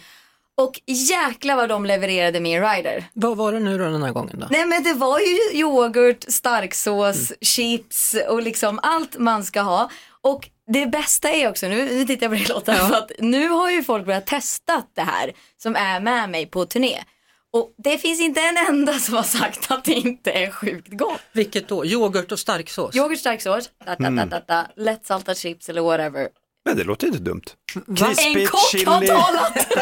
Och 0.57 0.81
jäkla 0.87 1.57
vad 1.57 1.69
de 1.69 1.87
levererade 1.87 2.41
min 2.41 2.63
rider. 2.63 3.05
Vad 3.13 3.37
var 3.37 3.53
det 3.53 3.61
nu 3.61 3.79
då 3.79 3.85
den 3.85 4.03
här 4.03 4.13
gången 4.13 4.41
då? 4.41 4.47
Nej 4.51 4.67
men 4.67 4.83
det 4.83 4.95
var 4.95 5.19
ju 5.19 5.59
yoghurt, 5.59 6.25
starksås, 6.29 7.33
chips 7.41 8.17
och 8.29 8.43
liksom 8.43 8.81
allt 8.83 9.19
man 9.19 9.45
ska 9.45 9.61
ha. 9.61 9.91
Och 10.21 10.49
det 10.73 10.87
bästa 10.87 11.31
är 11.31 11.49
också, 11.49 11.69
nu, 11.69 11.85
nu 11.85 12.05
tittar 12.05 12.27
jag 12.27 12.31
på 12.31 12.37
dig 12.37 12.47
Lotta, 12.49 12.75
för 12.75 12.95
att 12.95 13.11
nu 13.19 13.49
har 13.49 13.71
ju 13.71 13.83
folk 13.83 14.07
börjat 14.07 14.27
testa 14.27 14.83
det 14.95 15.03
här 15.03 15.33
som 15.63 15.77
är 15.77 16.01
med 16.01 16.31
mig 16.31 16.47
på 16.47 16.67
turné. 16.67 17.05
Och 17.53 17.75
det 17.79 17.99
finns 17.99 18.21
inte 18.21 18.41
en 18.41 18.57
enda 18.57 18.93
som 18.93 19.15
har 19.15 19.23
sagt 19.23 19.71
att 19.71 19.85
det 19.85 19.93
inte 19.93 20.31
är 20.31 20.51
sjukt 20.51 20.89
gott. 20.93 21.21
Vilket 21.33 21.69
då? 21.69 21.87
Yoghurt 21.87 22.33
och 22.33 22.39
starksås? 22.39 22.97
Yoghurt, 22.97 23.19
starksås, 23.19 23.71
da, 23.87 23.95
da, 23.95 24.11
da, 24.11 24.25
da, 24.25 24.41
da, 24.49 24.67
lättsaltad 24.77 25.37
chips 25.37 25.69
eller 25.69 25.83
whatever. 25.83 26.29
Men 26.65 26.77
det 26.77 26.85
låter 26.85 27.07
inte 27.07 27.19
dumt. 27.19 27.43
En 27.89 27.97
Krispigt, 27.97 28.51
kock 28.51 28.61
har 28.61 29.01
chili. 29.01 29.07
talat! 29.07 29.67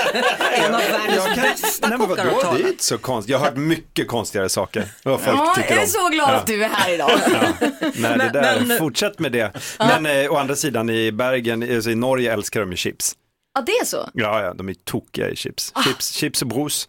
En 0.54 0.74
av 0.74 0.80
världens 0.80 1.16
Jag 1.16 1.34
kan, 1.34 1.42
bästa 1.42 1.88
nej 1.88 1.98
men 1.98 2.08
kockar 2.08 2.24
har 2.24 2.30
vadå, 2.30 2.40
det 2.40 2.46
är 2.46 2.52
talat. 2.58 2.60
inte 2.72 2.84
så 2.84 2.98
konstigt. 2.98 3.30
Jag 3.30 3.38
har 3.38 3.46
hört 3.46 3.56
mycket 3.56 4.08
konstigare 4.08 4.48
saker. 4.48 4.88
Vad 5.04 5.20
folk 5.20 5.36
Ja, 5.38 5.52
tycker 5.56 5.68
jag 5.70 5.78
om. 5.78 5.82
är 5.84 5.86
så 5.88 6.08
glad 6.08 6.30
att 6.34 6.46
du 6.46 6.64
är 6.64 6.68
här 6.68 6.94
idag. 6.94 7.10
Nej, 7.30 7.72
det 7.92 7.98
Men- 8.00 8.32
där, 8.32 8.60
men- 8.66 8.78
fortsätt 8.78 9.18
med 9.18 9.32
det. 9.32 9.52
Men 9.78 10.06
eh, 10.06 10.32
å 10.32 10.36
andra 10.36 10.56
sidan 10.56 10.90
i 10.90 11.12
Bergen, 11.12 11.74
alltså, 11.76 11.90
i 11.90 11.94
Norge 11.94 12.32
älskar 12.32 12.60
de 12.60 12.70
ju 12.70 12.76
chips. 12.76 13.12
Ja, 13.54 13.60
det 13.60 13.72
är 13.72 13.84
så. 13.84 14.08
Ja, 14.14 14.42
ja, 14.42 14.54
de 14.54 14.68
är 14.68 14.74
tokiga 14.84 15.28
i 15.30 15.36
chips. 15.36 15.72
Ah. 15.74 15.82
Chips, 15.82 16.10
chips 16.12 16.42
och 16.42 16.48
brus, 16.48 16.88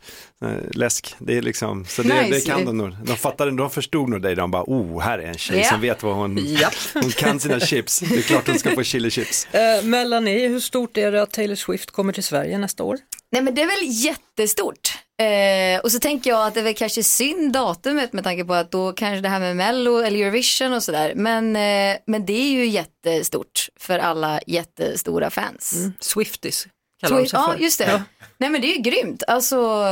läsk, 0.71 1.15
det 1.19 1.37
är 1.37 1.41
liksom, 1.41 1.85
så 1.85 2.03
det, 2.03 2.21
Nice. 2.21 2.35
det 2.35 2.41
kan 2.41 2.65
de 2.65 2.77
nog. 2.77 2.95
De 3.05 3.15
fattade, 3.17 3.51
de 3.51 3.69
förstod 3.69 4.09
nog 4.09 4.21
dig, 4.21 4.35
de 4.35 4.51
bara, 4.51 4.63
oh, 4.67 5.01
här 5.01 5.19
är 5.19 5.27
en 5.27 5.37
tjej 5.37 5.57
Ja. 5.59 5.69
som 5.69 5.81
vet 5.81 6.03
vad 6.03 6.15
hon, 6.15 6.37
Japp. 6.37 6.73
hon 6.93 7.09
kan 7.11 7.39
sina 7.39 7.59
chips. 7.59 7.99
Det 7.99 8.15
är 8.17 8.21
klart 8.21 8.47
hon 8.47 8.59
ska 8.59 8.75
få 8.75 8.83
chili 8.83 9.11
chips. 9.11 9.47
Eh, 9.61 9.83
Melanie, 9.83 10.47
hur 10.47 10.59
stort 10.59 10.97
är 10.97 11.11
det 11.11 11.21
att 11.21 11.31
Taylor 11.31 11.55
Swift 11.55 11.91
kommer 11.91 12.13
till 12.13 12.23
Sverige 12.23 12.57
nästa 12.57 12.83
år? 12.83 12.97
Nej 13.31 13.41
men 13.41 13.55
det 13.55 13.61
är 13.61 13.65
väl 13.67 13.87
jättestort. 14.05 14.97
Eh, 15.21 15.81
och 15.83 15.91
så 15.91 15.99
tänker 15.99 16.29
jag 16.29 16.47
att 16.47 16.53
det 16.53 16.59
är 16.59 16.63
väl 16.63 16.73
kanske 16.75 17.03
synd 17.03 17.53
datumet 17.53 18.13
med 18.13 18.23
tanke 18.23 18.45
på 18.45 18.53
att 18.53 18.71
då 18.71 18.93
kanske 18.93 19.21
det 19.21 19.29
här 19.29 19.39
med 19.39 19.55
Mello 19.55 19.97
eller 19.97 20.19
Eurovision 20.19 20.73
och 20.73 20.83
sådär. 20.83 21.13
Men, 21.15 21.55
eh, 21.55 21.97
men 22.07 22.25
det 22.25 22.33
är 22.33 22.49
ju 22.51 22.65
jättestort 22.67 23.67
för 23.79 23.99
alla 23.99 24.39
jättestora 24.47 25.29
fans. 25.29 25.75
Swifties 25.99 26.67
kallar 27.01 27.17
de 27.17 27.23
Så, 27.25 27.29
sig 27.29 27.39
ja 27.39 27.53
för. 27.53 27.59
just 27.63 27.77
det. 27.79 28.03
Nej 28.37 28.49
men 28.49 28.61
det 28.61 28.67
är 28.73 28.75
ju 28.77 28.81
grymt. 28.81 29.23
Alltså 29.27 29.85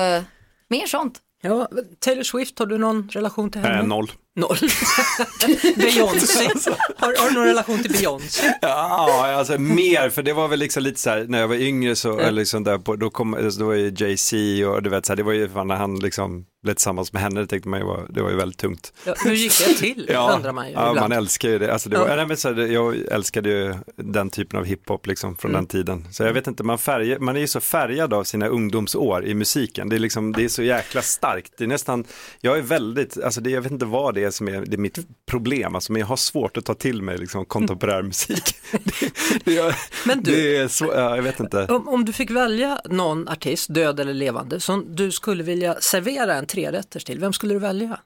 mer 0.70 0.86
sånt. 0.86 1.20
Ja, 1.42 1.68
Taylor 2.00 2.24
Swift, 2.24 2.60
har 2.60 2.66
du 2.66 2.78
någon 2.78 3.10
relation 3.12 3.52
till 3.52 3.62
henne? 3.62 3.80
Eh, 3.80 3.86
noll. 3.86 4.12
Noll. 4.36 4.58
Beyoncé, 5.76 6.50
har, 6.98 7.22
har 7.22 7.30
du 7.30 7.36
någon 7.36 7.46
relation 7.46 7.80
till 7.80 7.92
Beyoncé? 7.92 8.54
Ja, 8.62 9.34
alltså 9.38 9.58
mer, 9.60 10.10
för 10.10 10.24
det 10.24 10.34
var 10.34 10.48
väl 10.48 10.60
liksom 10.60 10.84
lite 10.84 11.00
så 11.00 11.10
här, 11.10 11.26
när 11.28 11.40
jag 11.40 11.48
var 11.48 11.56
yngre 11.56 11.96
så, 11.96 12.20
eller 12.20 12.32
liksom 12.32 12.64
där 12.64 12.78
på, 12.78 12.96
då 12.96 13.10
kom, 13.10 13.34
alltså, 13.34 13.60
då 13.60 13.66
var 13.66 13.74
ju 13.74 13.94
Jay-Z 13.98 14.66
och 14.66 14.84
du 14.84 14.90
vet 14.90 15.06
så 15.06 15.12
här, 15.12 15.18
det 15.18 15.24
var 15.24 15.34
ju 15.34 15.50
fan 15.50 15.68
när 15.68 15.76
han 15.76 16.00
liksom 16.00 16.46
blev 16.64 16.74
tillsammans 16.74 17.14
med 17.14 17.22
henne, 17.22 17.40
det 17.42 17.48
tänkte 17.48 17.70
man 17.70 17.80
ju 17.80 17.86
var, 17.86 18.06
det 18.10 18.22
var 18.22 18.30
ju 18.30 18.36
väldigt 18.36 18.58
tungt. 18.60 18.94
Ja, 19.06 19.16
hur 19.24 19.34
gick 19.34 19.58
det 19.68 19.74
till, 19.74 20.00
undrar 20.36 20.52
man 20.52 20.68
ju 20.68 20.74
ja, 20.74 20.90
ibland. 20.92 21.10
man 21.10 21.18
älskar 21.18 21.50
ju 21.50 21.60
det. 21.60 21.74
Alltså 21.74 21.90
det 21.90 21.96
Ja. 21.98 22.06
var, 22.16 22.26
men 22.26 22.38
så 22.38 22.54
här, 22.54 22.62
jag 22.68 22.96
älskade 23.12 23.50
ju 23.50 23.76
den 23.96 24.30
typen 24.30 24.60
av 24.60 24.66
hiphop 24.66 25.08
liksom 25.08 25.36
från 25.38 25.52
Mm. 25.52 25.60
den 25.62 25.68
tiden. 25.68 26.08
Så 26.12 26.24
jag 26.24 26.34
vet 26.34 26.48
inte, 26.48 26.64
man, 26.64 26.78
färger, 26.78 27.20
man 27.20 27.36
är 27.36 27.40
ju 27.40 27.48
så 27.48 27.60
färgad 27.60 28.14
av 28.14 28.24
sina 28.24 28.48
ungdomsår 28.48 29.26
i 29.26 29.34
musiken. 29.34 29.90
Det 29.90 29.96
är, 29.96 30.00
liksom, 30.00 30.32
det 30.32 30.44
är 30.44 30.48
så 30.50 30.64
jäkla 30.64 31.02
starkt. 31.02 31.54
Det 31.58 31.64
är 31.64 31.68
nästan, 31.68 32.06
jag 32.42 32.58
är 32.58 32.62
väldigt, 32.62 33.24
alltså 33.24 33.42
det, 33.42 33.50
jag 33.50 33.62
vet 33.62 33.72
inte 33.72 33.86
vad 33.86 34.16
det 34.16 34.24
är 34.24 34.32
som 34.32 34.48
är, 34.48 34.66
det 34.66 34.76
är 34.76 34.78
mitt 34.78 35.00
problem, 35.26 35.76
alltså, 35.76 35.92
men 35.92 36.00
jag 36.00 36.08
har 36.08 36.16
svårt 36.18 36.58
att 36.58 36.66
ta 36.66 36.74
till 36.74 37.02
mig 37.02 37.18
liksom, 37.18 37.46
kontemporär 37.46 38.02
musik. 38.02 38.56
det, 38.72 39.12
det, 39.44 39.54
jag, 39.54 39.74
Men 40.06 40.24
du- 40.24 40.68
så, 40.70 40.86
ja, 40.86 41.16
jag 41.16 41.24
vet 41.24 41.40
inte. 41.40 41.66
Om, 41.66 41.88
om 41.88 42.06
du 42.06 42.14
fick 42.14 42.32
välja 42.32 42.82
någon 42.86 43.28
artist, 43.28 43.74
död 43.74 44.00
eller 44.00 44.14
levande, 44.14 44.60
som 44.60 44.96
du 44.96 45.12
skulle 45.12 45.44
vilja 45.44 45.76
servera 45.82 46.36
en 46.36 46.46
trerätters 46.50 47.04
till, 47.04 47.20
vem 47.20 47.34
skulle 47.34 47.54
du 47.54 47.60
välja? 47.60 48.00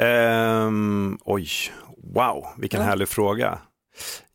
Ehm, 0.00 1.18
oj, 1.24 1.48
wow, 2.14 2.46
vilken 2.58 2.82
härlig 2.82 3.08
fråga. 3.08 3.58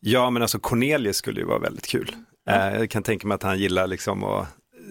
Ja, 0.00 0.30
men 0.30 0.42
alltså 0.42 0.58
Cornelius 0.58 1.16
skulle 1.16 1.40
ju 1.40 1.46
vara 1.46 1.58
väldigt 1.58 1.86
kul. 1.86 2.14
Eh, 2.50 2.78
jag 2.78 2.90
kan 2.90 3.02
tänka 3.02 3.26
mig 3.28 3.34
att 3.34 3.42
han 3.42 3.58
gillar 3.58 3.86
liksom 3.86 4.24
och 4.24 4.46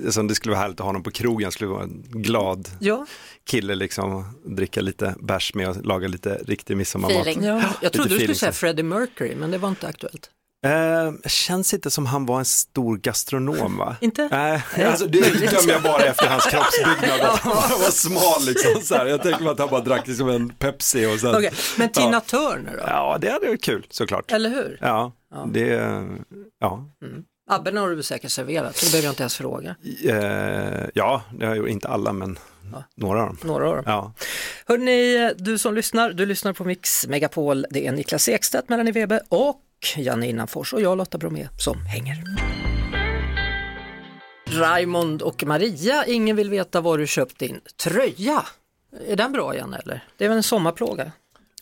Som 0.10 0.28
det 0.28 0.36
skulle 0.36 0.52
vara 0.52 0.62
härligt 0.62 0.80
att 0.80 0.84
ha 0.84 0.88
honom 0.90 1.04
på 1.04 1.12
krogen, 1.12 1.52
skulle 1.52 1.70
vara 1.70 1.84
en 1.84 2.04
glad 2.08 2.70
Ja, 2.80 3.06
kille 3.50 3.76
liksom, 3.76 4.26
dricka 4.46 4.82
lite 4.82 5.16
bärs 5.20 5.54
med 5.54 5.70
och 5.70 5.86
laga 5.86 6.08
lite 6.08 6.42
riktig 6.46 6.78
midsommarmat. 6.78 7.28
Feeling. 7.28 7.44
ja. 7.44 7.64
jag 7.82 7.94
trodde 7.94 8.10
du 8.10 8.16
skulle 8.20 8.36
säga. 8.36 8.52
Freddie 8.52 8.84
Mercury, 8.84 9.36
men 9.36 9.52
det 9.52 9.58
var 9.58 9.70
inte 9.70 9.88
aktuellt. 9.88 10.30
Eh, 10.66 11.30
känns 11.30 11.74
inte 11.74 11.92
som 11.92 12.06
han 12.06 12.26
var 12.26 12.40
en 12.40 12.46
stor 12.46 12.98
gastronom 12.98 13.78
va? 13.78 13.96
Inte? 14.02 14.28
Nej, 14.32 14.64
alltså 14.86 15.06
det 15.06 15.20
dömer 15.20 15.74
jag 15.74 15.82
bara 15.84 16.04
efter 16.04 16.28
hans 16.28 16.46
kroppsbyggnad, 16.52 17.22
att 17.22 17.40
han 17.40 17.52
var 17.82 17.92
smal 17.92 18.46
liksom. 18.46 18.82
Så 18.82 18.96
här. 18.96 19.06
Jag 19.06 19.22
tänker 19.24 19.44
mig 19.44 19.52
att 19.52 19.60
han 19.60 19.70
bara 19.70 19.82
drack 19.82 20.08
liksom 20.08 20.30
en 20.30 20.50
Pepsi 20.50 21.06
och 21.16 21.20
sen... 21.20 21.36
Okej, 21.36 21.52
Men 21.78 21.90
Tina 21.92 22.12
Ja. 22.12 22.20
Turner 22.20 22.78
då? 22.78 22.84
Ja, 22.88 23.18
det 23.22 23.32
hade 23.32 23.48
varit 23.48 23.64
kul 23.64 23.86
såklart. 23.90 24.32
Eller 24.32 24.50
hur? 24.50 24.78
Ja, 24.82 25.12
det, 25.54 25.66
ja. 26.60 26.86
Abben 27.52 27.78
har 27.78 27.90
du 27.90 28.04
säkert 28.04 28.32
serverat, 28.32 28.76
så 28.76 28.86
det 28.86 28.92
behöver 28.92 29.06
jag 29.06 29.12
inte 29.12 29.24
ens 29.24 29.36
fråga. 29.38 29.76
Eh, 30.06 30.90
ja, 30.94 31.22
det 31.40 31.46
har 31.46 31.56
jag 31.56 31.58
gjort, 31.58 31.70
inte 31.70 31.88
alla 31.88 32.14
men 32.14 32.40
några 32.96 33.22
av 33.22 33.28
dem. 33.28 33.38
Några 33.44 33.70
av 33.70 33.76
dem. 33.76 33.84
Ja. 33.88 34.14
Hörrni, 34.66 35.32
du 35.38 35.58
som 35.58 35.74
lyssnar, 35.76 36.10
du 36.10 36.26
lyssnar 36.26 36.54
på 36.54 36.64
Mix 36.64 37.08
Megapol. 37.08 37.66
Det 37.70 37.88
är 37.88 37.92
Niklas 37.92 38.30
Ekstedt, 38.30 38.70
Melanie 38.70 38.94
Webe 38.94 39.22
och 39.30 39.62
Janne 39.98 40.28
Innanfors 40.28 40.74
och 40.74 40.82
jag 40.82 40.98
Lotta 40.98 41.18
Bromé 41.18 41.48
som 41.58 41.86
hänger. 41.86 42.24
Raimond 44.48 45.22
och 45.22 45.44
Maria, 45.44 46.06
ingen 46.06 46.36
vill 46.36 46.50
veta 46.50 46.82
var 46.82 46.98
du 46.98 47.08
köpt 47.08 47.40
din 47.40 47.62
tröja. 47.84 48.46
Är 49.08 49.16
den 49.16 49.32
bra 49.32 49.56
Janne 49.56 49.78
eller? 49.78 50.04
Det 50.18 50.26
är 50.26 50.30
väl 50.30 50.38
en 50.38 50.44
sommarplåga? 50.44 51.12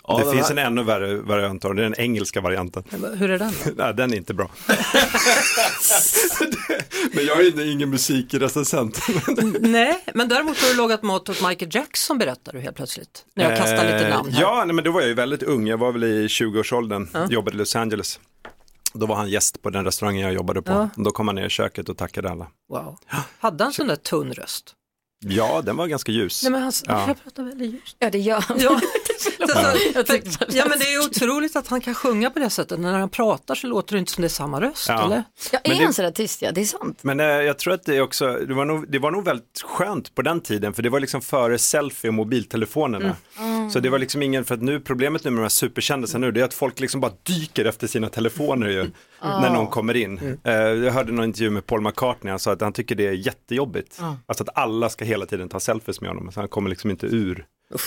Ja, 0.08 0.18
det 0.26 0.32
finns 0.32 0.50
här- 0.50 0.52
en 0.58 0.58
ännu 0.68 0.84
värre 0.84 1.16
variant 1.18 1.66
av 1.66 1.76
det, 1.76 1.82
den 1.84 1.96
engelska 1.96 2.42
varianten. 2.42 2.84
Hur 3.18 3.30
är 3.30 3.40
den 3.40 3.54
då? 3.66 3.72
Nej, 3.84 3.94
den 3.94 4.14
är 4.14 4.18
inte 4.18 4.34
bra. 4.34 4.50
men 7.14 7.26
jag 7.26 7.40
är 7.42 7.48
inte- 7.48 7.64
ingen 7.64 7.90
musikrecensent. 7.90 9.00
Nej, 9.60 10.04
men 10.14 10.28
däremot 10.30 10.58
har 10.62 10.70
du 10.70 10.76
lagat 10.76 11.04
mat 11.04 11.30
åt 11.30 11.48
Michael 11.48 11.76
Jackson 11.76 12.18
berättar 12.18 12.54
du 12.54 12.60
helt 12.60 12.76
plötsligt. 12.76 13.26
När 13.36 13.50
jag 13.50 13.58
kastar 13.58 13.84
lite 13.84 14.08
Eh, 14.08 14.10
namn 14.16 14.32
här. 14.34 14.42
Ja, 14.42 14.64
nej, 14.66 14.76
men 14.76 14.84
då 14.84 14.92
var 14.92 15.02
jag 15.02 15.08
ju 15.08 15.14
väldigt 15.14 15.44
ung, 15.44 15.68
jag 15.68 15.78
var 15.78 15.92
väl 15.92 16.04
i 16.04 16.28
20-årsåldern, 16.28 17.08
jobbade 17.30 17.56
i 17.56 17.58
Los 17.58 17.76
Angeles. 17.76 18.20
Då 18.94 19.06
var 19.06 19.16
han 19.16 19.30
gäst 19.30 19.62
på 19.62 19.70
den 19.70 19.86
restaurangen 19.86 20.22
jag 20.22 20.34
jobbade 20.34 20.62
på. 20.62 20.72
Ja. 20.72 20.90
Då 20.96 21.12
kom 21.12 21.28
han 21.28 21.36
ner 21.36 21.46
i 21.46 21.50
köket 21.50 21.90
och 21.90 21.98
tackade 21.98 22.30
alla. 22.32 22.48
Wow. 22.70 22.98
Hade 23.40 23.64
han 23.64 23.74
sån 23.74 23.88
där 23.88 23.96
tunn 23.96 24.34
röst? 24.34 24.74
Ja, 25.26 25.62
den 25.66 25.76
var 25.76 25.88
ganska 25.88 26.12
ljus. 26.12 26.44
Nej, 26.44 26.52
men 26.52 26.62
han, 26.62 26.72
Ja. 26.86 27.06
jag 27.08 27.24
pratar 27.24 27.44
väldigt 27.44 27.74
ljust. 27.74 27.96
Ja 28.00 28.10
det 28.10 28.18
gör 28.20 28.42
han. 28.42 28.58
Ja. 28.62 28.80
Ja 30.48 30.66
men 30.70 30.80
det 30.80 30.94
är 30.94 31.06
otroligt 31.06 31.56
att 31.56 31.68
han 31.68 31.82
kan 31.82 31.94
sjunga 31.94 32.30
på 32.30 32.40
det 32.40 32.50
sättet. 32.50 32.80
När 32.80 32.94
han 33.00 33.10
pratar 33.10 33.56
så 33.56 33.68
låter 33.68 33.94
det 33.94 34.00
inte 34.00 34.12
som 34.12 34.22
det 34.22 34.28
är 34.28 34.30
samma 34.30 34.62
röst, 34.62 34.90
Ja. 34.90 35.06
eller? 35.06 35.24
Ja, 35.52 35.60
är 35.64 35.70
Men 35.70 35.84
han 35.84 35.94
sådär 35.94 36.12
tyst 36.12 36.42
ja, 36.42 36.52
det 36.52 36.62
är 36.62 36.66
sant. 36.66 37.00
Men 37.02 37.20
eh, 37.20 37.26
jag 37.26 37.60
tror 37.60 37.74
att 37.74 37.84
det 37.84 37.96
är 37.96 38.02
också, 38.02 38.34
det 38.34 38.54
var, 38.54 38.66
nog, 38.66 38.92
det 38.92 39.00
var 39.00 39.12
nog 39.12 39.26
väldigt 39.26 39.62
skönt 39.66 40.16
på 40.16 40.22
den 40.22 40.42
tiden, 40.42 40.74
för 40.74 40.84
det 40.84 40.90
var 40.90 41.00
liksom 41.00 41.22
före 41.22 41.58
selfie 41.58 42.08
och 42.10 42.14
mobiltelefonerna. 42.14 43.16
Så 43.74 43.80
det 43.80 43.90
var 43.90 44.00
liksom 44.00 44.24
ingen, 44.24 44.46
för 44.46 44.56
att 44.56 44.62
nu, 44.62 44.80
problemet 44.80 45.24
nu 45.24 45.30
med 45.32 45.38
de 45.40 45.42
här 45.42 45.50
superkändisarna 45.50 46.26
nu, 46.26 46.32
det 46.32 46.40
är 46.42 46.46
att 46.46 46.54
folk 46.54 46.80
liksom 46.80 47.02
bara 47.02 47.12
dyker 47.24 47.66
efter 47.66 47.88
sina 47.88 48.10
telefoner 48.10 48.68
ju, 48.68 48.92
när 49.22 49.50
någon 49.54 49.68
kommer 49.68 49.96
in. 49.96 50.38
Eh, 50.44 50.54
jag 50.54 50.92
hörde 50.92 51.12
någon 51.12 51.26
intervju 51.26 51.50
med 51.50 51.66
Paul 51.66 51.82
McCartney, 51.82 52.30
han 52.32 52.40
sa 52.40 52.52
att 52.52 52.62
han 52.62 52.74
tycker 52.74 52.96
det 52.96 53.08
är 53.08 53.12
jättejobbigt. 53.12 54.00
Alltså 54.26 54.44
att 54.44 54.58
alla 54.58 54.90
ska 54.90 55.06
hela 55.06 55.26
tiden 55.26 55.50
ta 55.50 55.60
selfies 55.60 56.02
med 56.02 56.10
honom, 56.10 56.32
så 56.32 56.40
han 56.40 56.50
kommer 56.50 56.70
liksom 56.70 56.90
inte 56.90 57.06
ur 57.06 57.46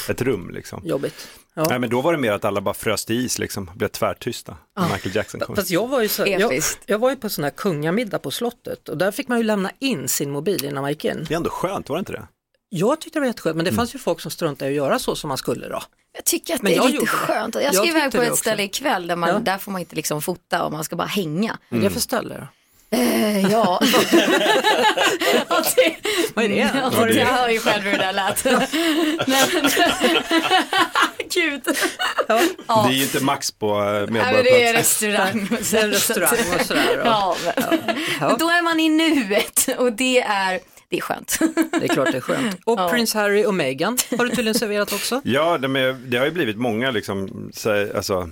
ett 0.09 0.23
rum 0.23 0.51
liksom. 0.51 0.83
Jobbigt. 0.87 1.29
Ja. 1.55 1.67
Nej 1.69 1.79
men 1.79 1.91
då 1.91 2.01
var 2.01 2.13
det 2.13 2.19
mer 2.19 2.33
att 2.33 2.45
alla 2.45 2.61
bara 2.61 2.75
frös 2.75 3.05
till 3.05 3.25
is 3.25 3.39
liksom, 3.39 3.71
blev 3.75 3.89
tvärtysta 3.89 4.57
när 4.79 4.89
Michael 4.93 5.17
Jackson 5.17 5.41
kom. 5.41 5.57
Fast 5.57 5.71
jag 5.71 5.89
var 5.89 6.01
ju, 6.01 6.09
så, 6.09 6.27
jag, 6.27 6.63
jag 6.87 6.99
var 6.99 7.11
ju 7.11 7.17
på 7.17 7.29
sån 7.29 7.45
här 7.45 7.51
kungamiddag 7.51 8.19
på 8.19 8.31
slottet 8.31 8.89
och 8.89 8.97
där 8.99 9.11
fick 9.11 9.29
man 9.29 9.39
ju 9.39 9.45
lämna 9.45 9.71
in 9.79 10.09
sin 10.09 10.31
mobil 10.31 10.65
innan 10.65 10.83
man 10.83 10.91
gick 10.91 11.05
in. 11.05 11.25
Det 11.29 11.35
är 11.35 11.37
ändå 11.37 11.51
skönt, 11.51 11.89
var 11.89 11.97
det 11.97 12.01
inte 12.01 12.13
det? 12.13 12.29
Jag 12.69 13.01
tyckte 13.01 13.17
det 13.19 13.21
var 13.21 13.27
jätteskönt 13.27 13.57
men 13.57 13.65
det 13.65 13.73
fanns 13.73 13.95
ju 13.95 13.99
folk 13.99 14.21
som 14.21 14.31
struntade 14.31 14.71
i 14.71 14.75
att 14.75 14.77
göra 14.77 14.99
så 14.99 15.15
som 15.15 15.29
man 15.29 15.39
skulle 15.39 15.69
då. 15.69 15.83
Jag 16.13 16.25
tycker 16.25 16.55
att 16.55 16.63
Men 16.63 16.73
det 16.73 16.79
är 16.79 16.89
lite 16.89 17.07
skönt. 17.07 17.55
Jag 17.55 17.65
Jag 17.65 17.75
ska 17.75 17.87
iväg 17.87 18.13
på 18.13 18.23
ett 18.23 18.31
också. 18.31 18.41
ställe 18.41 18.63
ikväll 18.63 19.07
där, 19.07 19.17
man, 19.17 19.29
Ja. 19.29 19.39
där 19.39 19.59
får 19.59 19.73
man 19.73 19.81
inte 19.81 19.97
liksom 19.97 20.23
fota 20.23 20.65
och 20.65 20.73
man 20.73 20.85
ska 20.85 20.97
bara 20.97 21.09
hänga. 21.09 21.59
För 21.71 22.01
ställe 22.01 22.35
då? 22.39 22.47
Eh, 22.93 23.51
ja. 23.53 23.81
Det- 25.77 25.97
Vad 26.35 26.45
är 26.45 26.49
det? 26.49 26.55
Ja, 26.55 26.91
Var 26.99 27.07
det- 27.07 27.15
jag 27.15 27.27
hör 27.27 27.49
ju 27.49 27.59
själv 27.61 27.83
hur 27.85 27.93
det 27.93 27.99
där 27.99 28.13
lät. 28.13 28.45
Men... 29.27 29.71
Gud. 31.35 31.63
Ja. 32.29 32.87
Det 32.89 32.95
är 32.95 32.97
ju 32.97 33.03
inte 33.03 33.21
max 33.25 33.51
på 33.51 33.71
eh, 33.83 33.85
Nej, 33.93 34.35
men 34.35 34.45
det 34.45 34.65
är 34.65 34.73
restaurang. 34.75 35.49
Det 35.71 35.79
är 35.79 35.89
restaurang 35.89 36.55
och 36.61 36.67
sådär. 36.67 36.99
Och, 37.01 37.07
Ja, 37.07 37.37
men. 37.45 37.79
men 38.21 38.39
då 38.39 38.49
är 38.49 38.63
man 38.63 38.81
i 38.81 38.89
nuet 38.89 39.69
och 39.79 39.93
det 39.93 40.21
är, 40.21 40.61
det 40.89 40.97
är 40.97 41.01
skönt. 41.01 41.39
Det 41.81 41.85
är 41.85 41.89
klart 41.89 42.09
det 42.13 42.17
är 42.17 42.21
skönt. 42.21 42.57
Och 42.65 42.81
Ja. 42.81 42.89
Prince 42.89 43.19
Harry 43.19 43.45
och 43.45 43.55
Meghan 43.55 43.99
har 44.19 44.25
du 44.25 44.31
tydligen 44.31 44.55
serverat 44.55 44.93
också. 44.93 45.21
Ja, 45.25 45.59
det, 45.59 45.69
men, 45.69 46.11
det 46.11 46.17
har 46.17 46.25
ju 46.25 46.31
blivit 46.33 46.57
många 46.57 46.91
liksom, 46.91 47.51
så, 47.55 47.97
alltså, 47.97 48.31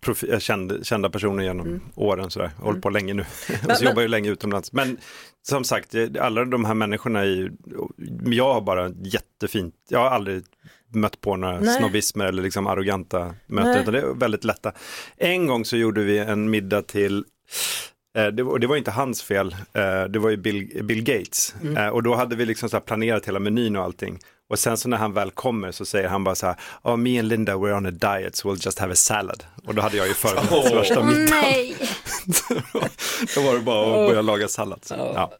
profi- 0.00 0.32
eh, 0.32 0.82
kända, 0.82 1.10
personer 1.10 1.44
genom 1.44 1.66
Mm. 1.66 1.80
åren 1.94 2.30
sådär. 2.30 2.50
Hållit 2.58 2.82
på 2.82 2.90
länge 2.90 3.14
nu. 3.14 3.22
och 3.68 3.76
så 3.76 3.84
jobbar 3.84 3.96
jag 3.96 4.02
ju 4.02 4.08
länge 4.08 4.30
utomlands. 4.30 4.72
Men 4.72 4.98
som 5.42 5.64
sagt, 5.64 5.94
eh, 5.94 6.06
alla 6.20 6.44
de 6.44 6.64
här 6.64 6.74
människorna 6.74 7.20
är 7.20 7.24
ju, 7.24 7.50
jag 8.24 8.54
har 8.54 8.60
bara 8.60 8.88
jättefint, 9.02 9.74
jag 9.88 9.98
har 9.98 10.10
aldrig 10.10 10.42
mött 10.94 11.20
på 11.20 11.36
några 11.36 11.60
Nej. 11.60 11.78
snobbismer 11.78 12.24
eller 12.26 12.42
liksom 12.42 12.66
arroganta 12.66 13.34
möten, 13.46 13.82
utan 13.82 13.92
det 13.94 14.00
är 14.00 14.14
väldigt 14.14 14.44
lätta. 14.44 14.72
En 15.16 15.46
gång 15.46 15.64
så 15.64 15.76
gjorde 15.76 16.02
vi 16.04 16.18
en 16.18 16.50
middag 16.50 16.82
till 16.82 17.24
Det 18.14 18.42
var, 18.42 18.58
det 18.58 18.66
var 18.66 18.76
inte 18.76 18.90
hans 18.90 19.22
fel, 19.22 19.56
eh, 19.72 20.04
det 20.04 20.18
var 20.18 20.30
ju 20.30 20.36
Bill, 20.36 20.84
Bill 20.84 21.02
Gates. 21.02 21.54
Eh, 21.76 21.88
Och 21.88 22.02
då 22.02 22.14
hade 22.14 22.36
vi 22.36 22.46
liksom 22.46 22.68
så 22.68 22.76
här 22.76 22.80
planerat 22.80 23.26
hela 23.28 23.38
menyn 23.38 23.76
och 23.76 23.82
allting. 23.84 24.18
Och 24.48 24.58
sen 24.58 24.76
så 24.76 24.88
när 24.88 24.96
han 24.96 25.12
väl 25.12 25.30
kommer 25.30 25.72
så 25.72 25.84
säger 25.84 26.08
han 26.08 26.24
bara 26.24 26.34
så 26.34 26.46
här, 26.46 26.56
oh, 26.82 26.96
me 26.96 27.18
and 27.18 27.28
Linda 27.28 27.54
we're 27.54 27.76
on 27.76 27.86
a 27.86 27.90
diet 27.90 28.36
so 28.36 28.48
we'll 28.52 28.64
just 28.66 28.78
have 28.78 28.92
a 28.92 28.96
salad. 28.96 29.44
Och 29.66 29.74
då 29.74 29.82
hade 29.82 29.96
jag 29.96 30.08
ju 30.08 30.14
förberett 30.14 30.74
värsta 30.74 31.02
middagen. 31.02 31.28
Nej. 31.30 31.76
Då 33.34 33.40
var 33.40 33.54
det 33.54 33.60
bara 33.60 34.02
att 34.02 34.08
börja 34.08 34.22
laga 34.22 34.48
sallad. 34.48 34.84
Så, 34.84 34.94
ja. 34.94 35.32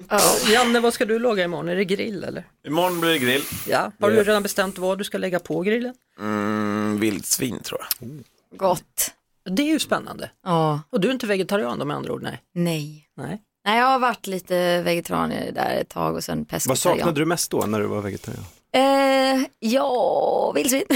Janne, 0.53 0.81
vad 0.81 0.95
ska 0.95 1.05
du 1.05 1.19
laga 1.19 1.45
imorgon? 1.45 1.69
Är 1.69 1.77
det 1.77 1.85
grill 1.85 2.25
eller? 2.25 2.45
Imorgon 2.67 3.01
blir 3.01 3.11
det 3.11 3.19
grill. 3.19 3.43
Ja, 3.69 3.93
har 4.01 4.11
du 4.11 4.23
redan 4.25 4.43
bestämt 4.43 4.79
vad 4.79 4.99
du 4.99 5.05
ska 5.05 5.19
lägga 5.19 5.39
på 5.41 5.61
grillen? 5.61 5.95
Mm, 6.21 7.01
vildsvin 7.01 7.59
tror 7.63 7.81
jag. 8.01 8.11
Gott. 8.59 9.11
Det 9.45 9.63
är 9.63 9.67
ju 9.67 9.79
spännande. 9.79 10.31
Ja, 10.45 10.81
Och 10.93 11.01
du 11.01 11.09
är 11.09 11.13
inte 11.13 11.27
vegetarian 11.27 11.79
då 11.79 11.85
med 11.85 11.97
andra 11.97 12.13
ord? 12.13 12.23
Nej. 12.23 12.41
nej. 12.55 13.07
Nej. 13.17 13.43
Nej, 13.67 13.79
jag 13.79 13.87
har 13.87 13.99
varit 13.99 14.27
lite 14.27 14.83
vegetarian 14.83 15.31
där 15.31 15.77
ett 15.81 15.89
tag 15.89 16.15
och 16.15 16.25
sen 16.25 16.39
Vad 16.39 16.49
pescetarian. 16.49 16.99
saknade 16.99 17.21
du 17.21 17.27
mest 17.27 17.51
då 17.51 17.59
när 17.67 17.81
du 17.81 17.87
var 17.87 18.01
vegetarian? 18.01 18.45
Eh, 18.73 19.41
ja, 19.59 20.53
vildsvin. 20.55 20.85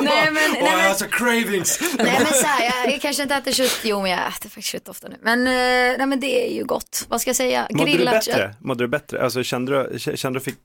nej 0.00 0.30
men, 0.32 0.34
nej, 0.52 0.62
men, 0.62 0.88
alltså 0.88 1.04
cravings! 1.04 1.80
nej 1.98 2.16
men 2.18 2.26
så 2.26 2.46
här, 2.46 2.64
jag, 2.84 2.92
jag 2.94 3.00
kanske 3.00 3.22
inte 3.22 3.34
äter 3.34 3.52
kött, 3.52 3.80
jo 3.84 4.02
men 4.02 4.10
jag 4.10 4.20
äter 4.20 4.48
faktiskt 4.48 4.68
kött 4.68 4.88
ofta 4.88 5.08
nu. 5.08 5.16
Men, 5.22 5.38
eh, 5.46 5.98
nej, 5.98 6.06
men 6.06 6.20
det 6.20 6.48
är 6.50 6.54
ju 6.54 6.64
gott, 6.64 7.06
vad 7.08 7.20
ska 7.20 7.28
jag 7.28 7.36
säga? 7.36 7.66
Mådde 7.70 7.90
du 7.90 7.96
Grillat 7.96 8.14
bättre? 8.14 8.32
kött. 8.32 8.60
Mådde 8.60 8.84
du 8.84 8.88
bättre? 8.88 9.22
Alltså 9.24 9.42
kände 9.42 9.88
du, 9.92 9.98
kände 10.16 10.38
du 10.38 10.44
fick 10.44 10.56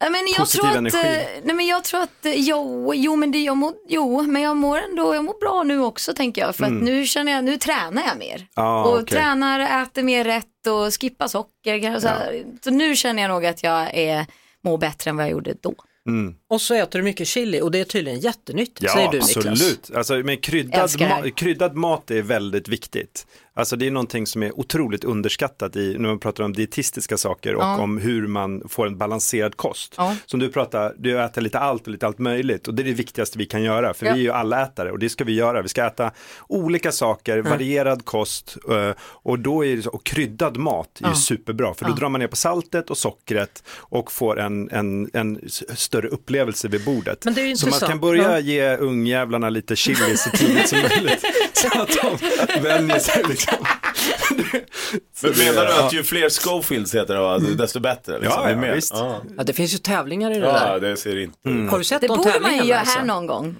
Nej, 0.00 0.10
men 0.10 0.20
jag 0.26 0.36
Positiv 0.36 0.60
tror 0.60 0.70
att, 0.70 0.76
energi. 0.76 0.98
eh, 0.98 1.40
nej 1.44 1.54
men 1.56 1.66
jag 1.66 1.84
tror 1.84 2.00
att, 2.02 2.26
eh, 2.26 2.32
jo, 2.34 2.92
jo 2.94 3.16
men 3.16 3.32
det, 3.32 3.38
jag 3.38 3.56
mår, 3.56 3.74
jo 3.88 4.22
men 4.22 4.42
jag 4.42 4.56
mår 4.56 4.78
ändå, 4.78 5.14
jag 5.14 5.24
mår 5.24 5.40
bra 5.40 5.62
nu 5.62 5.80
också 5.80 6.14
tänker 6.14 6.40
jag. 6.42 6.56
För 6.56 6.64
att 6.64 6.72
nu 6.72 7.06
känner 7.06 7.32
jag, 7.32 7.44
nu 7.44 7.56
tränar 7.56 8.02
jag 8.06 8.18
mer. 8.18 8.46
Ja, 8.54 8.84
och 8.84 8.94
okej. 8.94 9.06
tränar, 9.06 9.82
äter 9.82 10.02
mer 10.02 10.24
rätt 10.24 10.66
och 10.66 11.00
skippar 11.00 11.28
socker. 11.28 12.00
Så, 12.00 12.08
här. 12.08 12.44
så 12.64 12.70
nu 12.70 12.96
känner 12.96 13.22
jag 13.22 13.28
nog 13.28 13.46
att 13.46 13.62
jag 13.62 13.94
är, 13.94 14.26
mår 14.64 14.78
bättre 14.78 15.10
än 15.10 15.16
vad 15.16 15.24
jag 15.26 15.30
gjorde 15.32 15.54
då. 15.60 15.74
Och 16.50 16.60
så 16.60 16.74
äter 16.74 16.98
du 16.98 17.02
mycket 17.02 17.26
chili 17.28 17.60
och 17.60 17.70
det 17.70 17.80
är 17.80 17.84
tydligen 17.84 18.20
jättenyttigt, 18.20 18.82
Ja, 18.82 18.92
säger 18.92 19.10
du 19.10 19.18
Niklas. 19.18 19.36
absolut. 19.46 19.90
Alltså, 19.94 20.14
men 20.14 20.36
kryddad, 20.36 20.90
ma- 20.90 21.30
kryddad 21.30 21.76
mat 21.76 22.10
är 22.10 22.22
väldigt 22.22 22.68
viktigt. 22.68 23.26
Alltså 23.54 23.76
det 23.76 23.86
är 23.86 23.90
någonting 23.90 24.26
som 24.26 24.42
är 24.42 24.58
otroligt 24.60 25.04
underskattat 25.04 25.76
i, 25.76 25.96
när 25.98 26.08
man 26.08 26.18
pratar 26.18 26.44
om 26.44 26.52
dietistiska 26.52 27.16
saker 27.16 27.54
och 27.54 27.62
Ja. 27.62 27.78
om 27.80 27.98
hur 27.98 28.26
man 28.26 28.62
får 28.68 28.86
en 28.86 28.98
balanserad 28.98 29.56
kost. 29.56 29.94
Ja. 29.96 30.16
Som 30.26 30.40
du 30.40 30.48
pratar, 30.48 30.94
du 30.98 31.20
äter 31.22 31.40
lite 31.42 31.58
allt 31.58 31.86
och 31.86 31.92
lite 31.92 32.06
allt 32.06 32.18
möjligt 32.18 32.68
och 32.68 32.74
det 32.74 32.82
är 32.82 32.84
det 32.84 32.92
viktigaste 32.92 33.38
vi 33.38 33.46
kan 33.46 33.62
göra, 33.62 33.94
för 33.94 34.06
Ja. 34.06 34.12
vi 34.14 34.18
är 34.20 34.22
ju 34.22 34.30
alla 34.30 34.62
ätare 34.62 34.90
och 34.92 34.98
det 34.98 35.08
ska 35.08 35.24
vi 35.24 35.32
göra. 35.34 35.62
Vi 35.62 35.68
ska 35.68 35.86
äta 35.86 36.10
olika 36.48 36.92
saker, 36.92 37.38
varierad 37.38 38.04
kost 38.04 38.56
eh, 38.70 38.90
och 39.00 39.38
då 39.38 39.64
är 39.64 39.76
det 39.76 39.86
och 39.86 40.04
kryddad 40.04 40.56
mat 40.56 41.00
är 41.04 41.08
ju 41.08 41.14
superbra, 41.14 41.74
för 41.74 41.84
då 41.84 41.92
drar 41.92 42.08
man 42.08 42.20
ner 42.20 42.28
på 42.28 42.36
saltet 42.36 42.90
och 42.90 42.98
sockret 42.98 43.62
och 43.70 44.12
får 44.12 44.40
en, 44.40 44.70
en, 44.70 45.10
en 45.12 45.40
större 45.74 46.08
upplevelse 46.08 46.39
vid 46.68 46.84
bordet. 46.84 47.24
Men 47.24 47.34
det 47.34 47.40
är 47.40 47.46
ju 47.46 47.56
så 47.56 47.66
man 47.66 47.68
intressant. 47.68 47.90
kan 47.90 48.00
börja 48.00 48.22
Ja. 48.32 48.38
ge 48.38 48.76
ungjävlarna 48.76 49.48
lite 49.50 49.76
chili 49.76 50.16
så 50.16 50.30
tidigt 50.30 50.68
som 50.68 50.78
möjligt. 50.82 51.24
Så 51.52 51.80
att 51.82 51.88
de 52.02 52.60
vänjer 52.62 52.98
sig 52.98 53.22
liksom. 53.28 53.54
Men 55.22 55.32
det- 55.32 55.38
menar 55.38 55.64
du 55.66 55.70
ja. 55.72 55.86
att 55.86 55.92
ju 55.92 56.02
fler 56.02 56.28
Schofields 56.30 56.94
heter 56.94 57.14
det, 57.14 57.20
va, 57.20 57.38
desto 57.38 57.80
bättre? 57.80 58.18
Liksom, 58.18 58.42
Ja, 58.42 58.48
Är 58.48 58.66
ja, 58.66 58.74
visst. 58.74 58.92
Ja. 58.94 59.20
Ja, 59.36 59.42
det 59.44 59.52
finns 59.52 59.74
ju 59.74 59.78
tävlingar 59.78 60.30
i 60.30 60.34
det 60.40 60.46
ja, 60.46 60.52
där. 60.52 60.80
det 60.80 60.96
ser 60.96 61.18
inte 61.18 61.48
Har 61.70 61.78
du 61.78 61.84
sett 61.84 62.00
Det 62.00 62.06
de 62.06 62.16
borde 62.16 62.22
man 62.28 62.32
ju 62.32 62.40
tävlingarna? 62.42 62.64
göra 62.68 62.80
alltså? 62.80 62.98
här 62.98 63.06
någon 63.06 63.26
gång. 63.26 63.56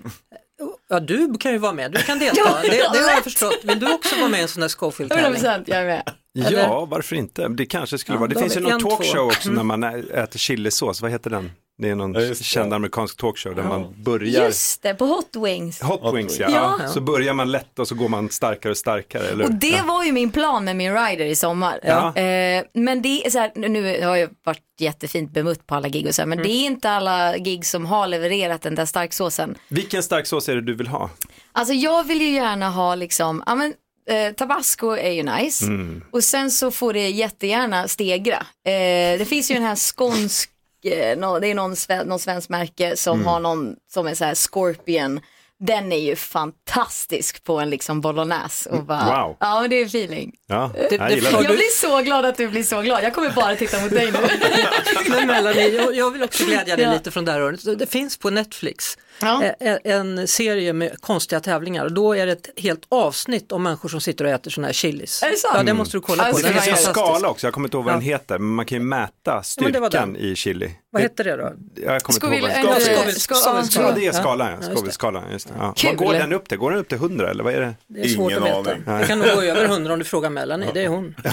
Ja, 0.88 1.00
du 1.00 1.34
kan 1.40 1.52
ju 1.52 1.58
vara 1.58 1.72
med, 1.72 1.92
du 1.92 1.98
kan 2.02 2.18
delta. 2.18 2.40
Ja, 2.40 2.58
det, 2.62 2.68
det 2.68 2.98
har 3.02 3.10
jag 3.10 3.24
förstått. 3.24 3.58
Vill 3.62 3.80
du 3.80 3.92
också 3.94 4.16
vara 4.16 4.28
med 4.28 4.38
i 4.40 4.42
en 4.42 4.48
sån 4.48 4.60
där 4.60 4.68
Scofield-tävling? 4.68 5.42
100% 5.42 5.62
jag 5.66 5.78
är 5.78 5.84
med. 5.86 6.02
Ja, 6.32 6.84
varför 6.90 7.16
inte? 7.16 7.48
Det 7.48 7.66
kanske 7.66 7.98
skulle 7.98 8.16
Ja, 8.16 8.20
vara. 8.20 8.28
Det 8.28 8.40
finns 8.40 8.56
ju 8.56 8.60
någon 8.60 8.72
en, 8.72 8.80
talkshow 8.80 9.14
två. 9.14 9.20
också 9.22 9.50
när 9.50 9.62
man 9.62 9.84
ä- 9.84 10.04
äter 10.22 10.38
chilisås. 10.38 11.00
Vad 11.02 11.10
heter 11.10 11.30
den? 11.30 11.50
Det 11.80 11.88
är 11.90 11.94
någon 11.94 12.14
Ja, 12.14 12.34
känd 12.34 12.74
amerikansk 12.74 13.16
talkshow 13.16 13.54
där 13.54 13.62
man 13.62 13.94
börjar 13.96 14.44
Just 14.44 14.82
det, 14.82 14.94
på 14.94 15.04
Hot 15.06 15.36
Wings. 15.44 15.80
Hot 15.80 16.14
Wings, 16.14 16.38
ja. 16.38 16.50
Ja. 16.50 16.88
Så 16.88 17.00
börjar 17.00 17.34
man 17.34 17.50
lätt 17.52 17.78
och 17.78 17.88
så 17.88 17.94
går 17.94 18.08
man 18.08 18.30
starkare 18.30 18.70
och 18.70 18.76
starkare, 18.76 19.22
eller 19.28 19.44
Och 19.44 19.52
det 19.54 19.82
var 19.86 20.04
ju 20.04 20.12
min 20.12 20.30
plan 20.30 20.64
med 20.64 20.76
min 20.76 20.94
rider 20.94 21.24
i 21.24 21.36
sommar. 21.36 21.80
Ja. 21.82 22.16
Eh, 22.16 22.64
men 22.74 23.02
det 23.02 23.26
är 23.26 23.30
så 23.30 23.38
här, 23.38 23.52
nu 23.54 24.04
har 24.06 24.16
jag 24.16 24.28
varit 24.44 24.62
jättefint 24.80 25.30
bemött 25.30 25.66
på 25.66 25.74
alla 25.74 25.88
gig 25.88 26.06
och 26.06 26.14
så 26.14 26.22
här, 26.22 26.26
men 26.26 26.38
Mm. 26.38 26.48
det 26.50 26.54
är 26.56 26.66
inte 26.66 26.90
alla 26.90 27.36
gig 27.38 27.66
som 27.66 27.86
har 27.86 28.06
levererat 28.06 28.62
den 28.62 28.74
där 28.74 28.86
starksåsen. 28.86 29.54
Vilken 29.68 30.02
stark 30.02 30.26
sås 30.26 30.48
är 30.48 30.54
det 30.54 30.60
du 30.62 30.74
vill 30.74 30.86
ha? 30.88 31.10
Alltså 31.52 31.74
jag 31.74 32.04
vill 32.04 32.20
ju 32.20 32.30
gärna 32.30 32.70
ha 32.70 32.94
liksom, 32.94 33.42
ja 33.46 33.54
men 33.54 33.74
eh, 34.10 34.32
tabasco 34.34 34.90
är 34.90 35.10
ju 35.10 35.22
nice 35.22 35.64
Mm. 35.64 36.04
och 36.10 36.24
sen 36.24 36.50
så 36.50 36.70
får 36.70 36.92
det 36.92 37.08
jättegärna 37.10 37.88
stegra. 37.88 38.36
Eh, 38.66 39.18
det 39.18 39.28
finns 39.28 39.50
ju 39.50 39.54
den 39.54 39.62
här 39.64 39.76
skånsk, 39.76 40.49
eh, 40.86 41.38
det 41.40 41.48
är 41.48 41.54
någon, 41.54 41.76
sve, 41.76 42.04
någon 42.04 42.18
svensk 42.18 42.48
märke 42.48 42.96
som 42.96 43.14
Mm. 43.14 43.26
har 43.26 43.40
någon 43.40 43.76
som 43.92 44.06
är 44.06 44.14
så 44.14 44.24
här 44.24 44.34
scorpion. 44.34 45.20
Den 45.62 45.92
är 45.92 45.98
ju 46.00 46.16
fantastisk 46.16 47.44
på 47.44 47.60
en 47.60 47.70
liksom 47.70 48.00
bolognese. 48.00 48.70
Och 48.70 48.84
bara, 48.84 49.00
Mm. 49.02 49.14
Wow. 49.20 49.36
Ja 49.40 49.60
men 49.60 49.70
det 49.70 49.76
är 49.76 49.86
feeling. 49.86 50.32
Ja, 50.46 50.70
Det- 50.74 50.80
jag 50.96 51.08
det. 51.10 51.16
Jag 51.16 51.46
blir 51.46 51.76
så 51.80 51.98
glad 52.00 52.24
att 52.26 52.36
du 52.36 52.48
blir 52.48 52.62
så 52.62 52.80
glad. 52.82 53.04
Jag 53.04 53.14
kommer 53.14 53.30
bara 53.30 53.56
titta 53.56 53.80
mot 53.80 53.90
dig 53.90 54.12
nu. 54.12 54.18
Men 55.10 55.26
Melanie, 55.26 55.68
jag, 55.68 55.94
jag 55.96 56.10
vill 56.10 56.22
också 56.22 56.44
glädja 56.44 56.76
dig 56.76 56.84
Ja. 56.84 56.92
lite 56.92 57.10
från 57.10 57.24
det 57.24 57.32
här 57.32 57.40
hörnet. 57.40 57.78
Det 57.78 57.86
finns 57.86 58.16
på 58.18 58.30
Netflix 58.30 58.98
Ja. 59.20 59.42
eh, 59.60 59.76
en 59.84 60.28
serie 60.28 60.72
med 60.72 61.00
konstiga 61.00 61.40
tävlingar 61.40 61.84
och 61.84 61.92
då 61.92 62.12
är 62.16 62.26
det 62.26 62.32
ett 62.32 62.48
helt 62.56 62.82
avsnitt 62.88 63.52
om 63.52 63.62
människor 63.62 63.88
som 63.88 64.00
sitter 64.00 64.24
och 64.24 64.30
äter 64.30 64.50
sådana 64.50 64.68
här 64.68 64.72
chilis. 64.72 65.22
Är 65.22 65.30
det 65.30 65.36
sant? 65.36 65.54
Ja, 65.56 65.62
det 65.62 65.74
måste 65.74 65.96
du 65.96 66.00
kolla 66.00 66.26
Ja, 66.26 66.32
på. 66.32 66.38
det 66.38 66.48
Den 66.48 66.60
finns 66.60 66.86
en 66.86 66.94
skala 66.94 67.28
också, 67.28 67.46
jag 67.46 67.54
kommer 67.54 67.66
inte 67.68 67.76
ihåg 67.76 67.84
vad 67.84 67.94
den 67.94 68.02
Ja. 68.06 68.12
heter, 68.12 68.38
men 68.38 68.54
man 68.54 68.66
kan 68.66 68.78
ju 68.78 68.84
mäta 68.84 69.42
styrkan 69.42 69.90
den. 69.90 70.16
i 70.16 70.34
chili. 70.36 70.70
Vad 70.92 71.02
heter 71.02 71.24
det 71.24 71.36
då? 71.36 71.52
Jag 71.86 72.02
kommer 72.02 72.18
Scoville, 72.20 72.46
inte 72.48 72.58
ihåg 72.60 72.66
vad 72.68 72.76
eller- 72.82 73.06
det 73.06 73.12
Sko- 73.12 73.34
Scoville- 73.34 73.62
Sko- 73.70 73.82
Ja, 73.82 73.92
det 73.94 74.00
är 74.00 74.04
Ja. 74.06 74.12
skalan, 74.12 74.48
Ja, 74.50 75.22
ja. 75.26 75.32
just 75.32 75.48
det. 75.48 75.54
Ja. 75.58 75.74
Vad 75.84 75.96
går 75.96 76.12
den 76.12 76.32
upp 76.32 76.48
till? 76.48 76.58
Går 76.58 76.70
den 76.70 76.80
upp 76.80 76.88
till 76.88 76.98
100 76.98 77.30
eller 77.30 77.44
vad 77.44 77.54
är 77.54 77.60
det? 77.60 77.74
Det 77.86 78.00
är 78.00 78.08
svårt 78.08 78.30
Ingen 78.32 78.42
att 78.42 78.48
veta. 78.66 78.70
aning. 78.72 79.00
Det 79.00 79.06
kan 79.06 79.18
nog 79.18 79.28
gå 79.34 79.42
över 79.42 79.64
100 79.64 79.92
om 79.92 79.98
du 79.98 80.04
frågar 80.04 80.30
Melanie, 80.30 80.68
det 80.74 80.82
är 80.84 80.88
hon. 80.88 81.14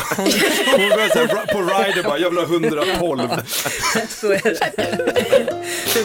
Hon 0.75 0.89
börjar 0.89 1.53
på 1.53 1.59
rider 1.61 2.03
bara, 2.03 2.17
jag 2.17 2.29
vill 2.29 2.39
ha 2.39 2.45
112. 2.45 3.19
Så 4.09 4.31
är 4.31 4.41
det. 4.43 5.46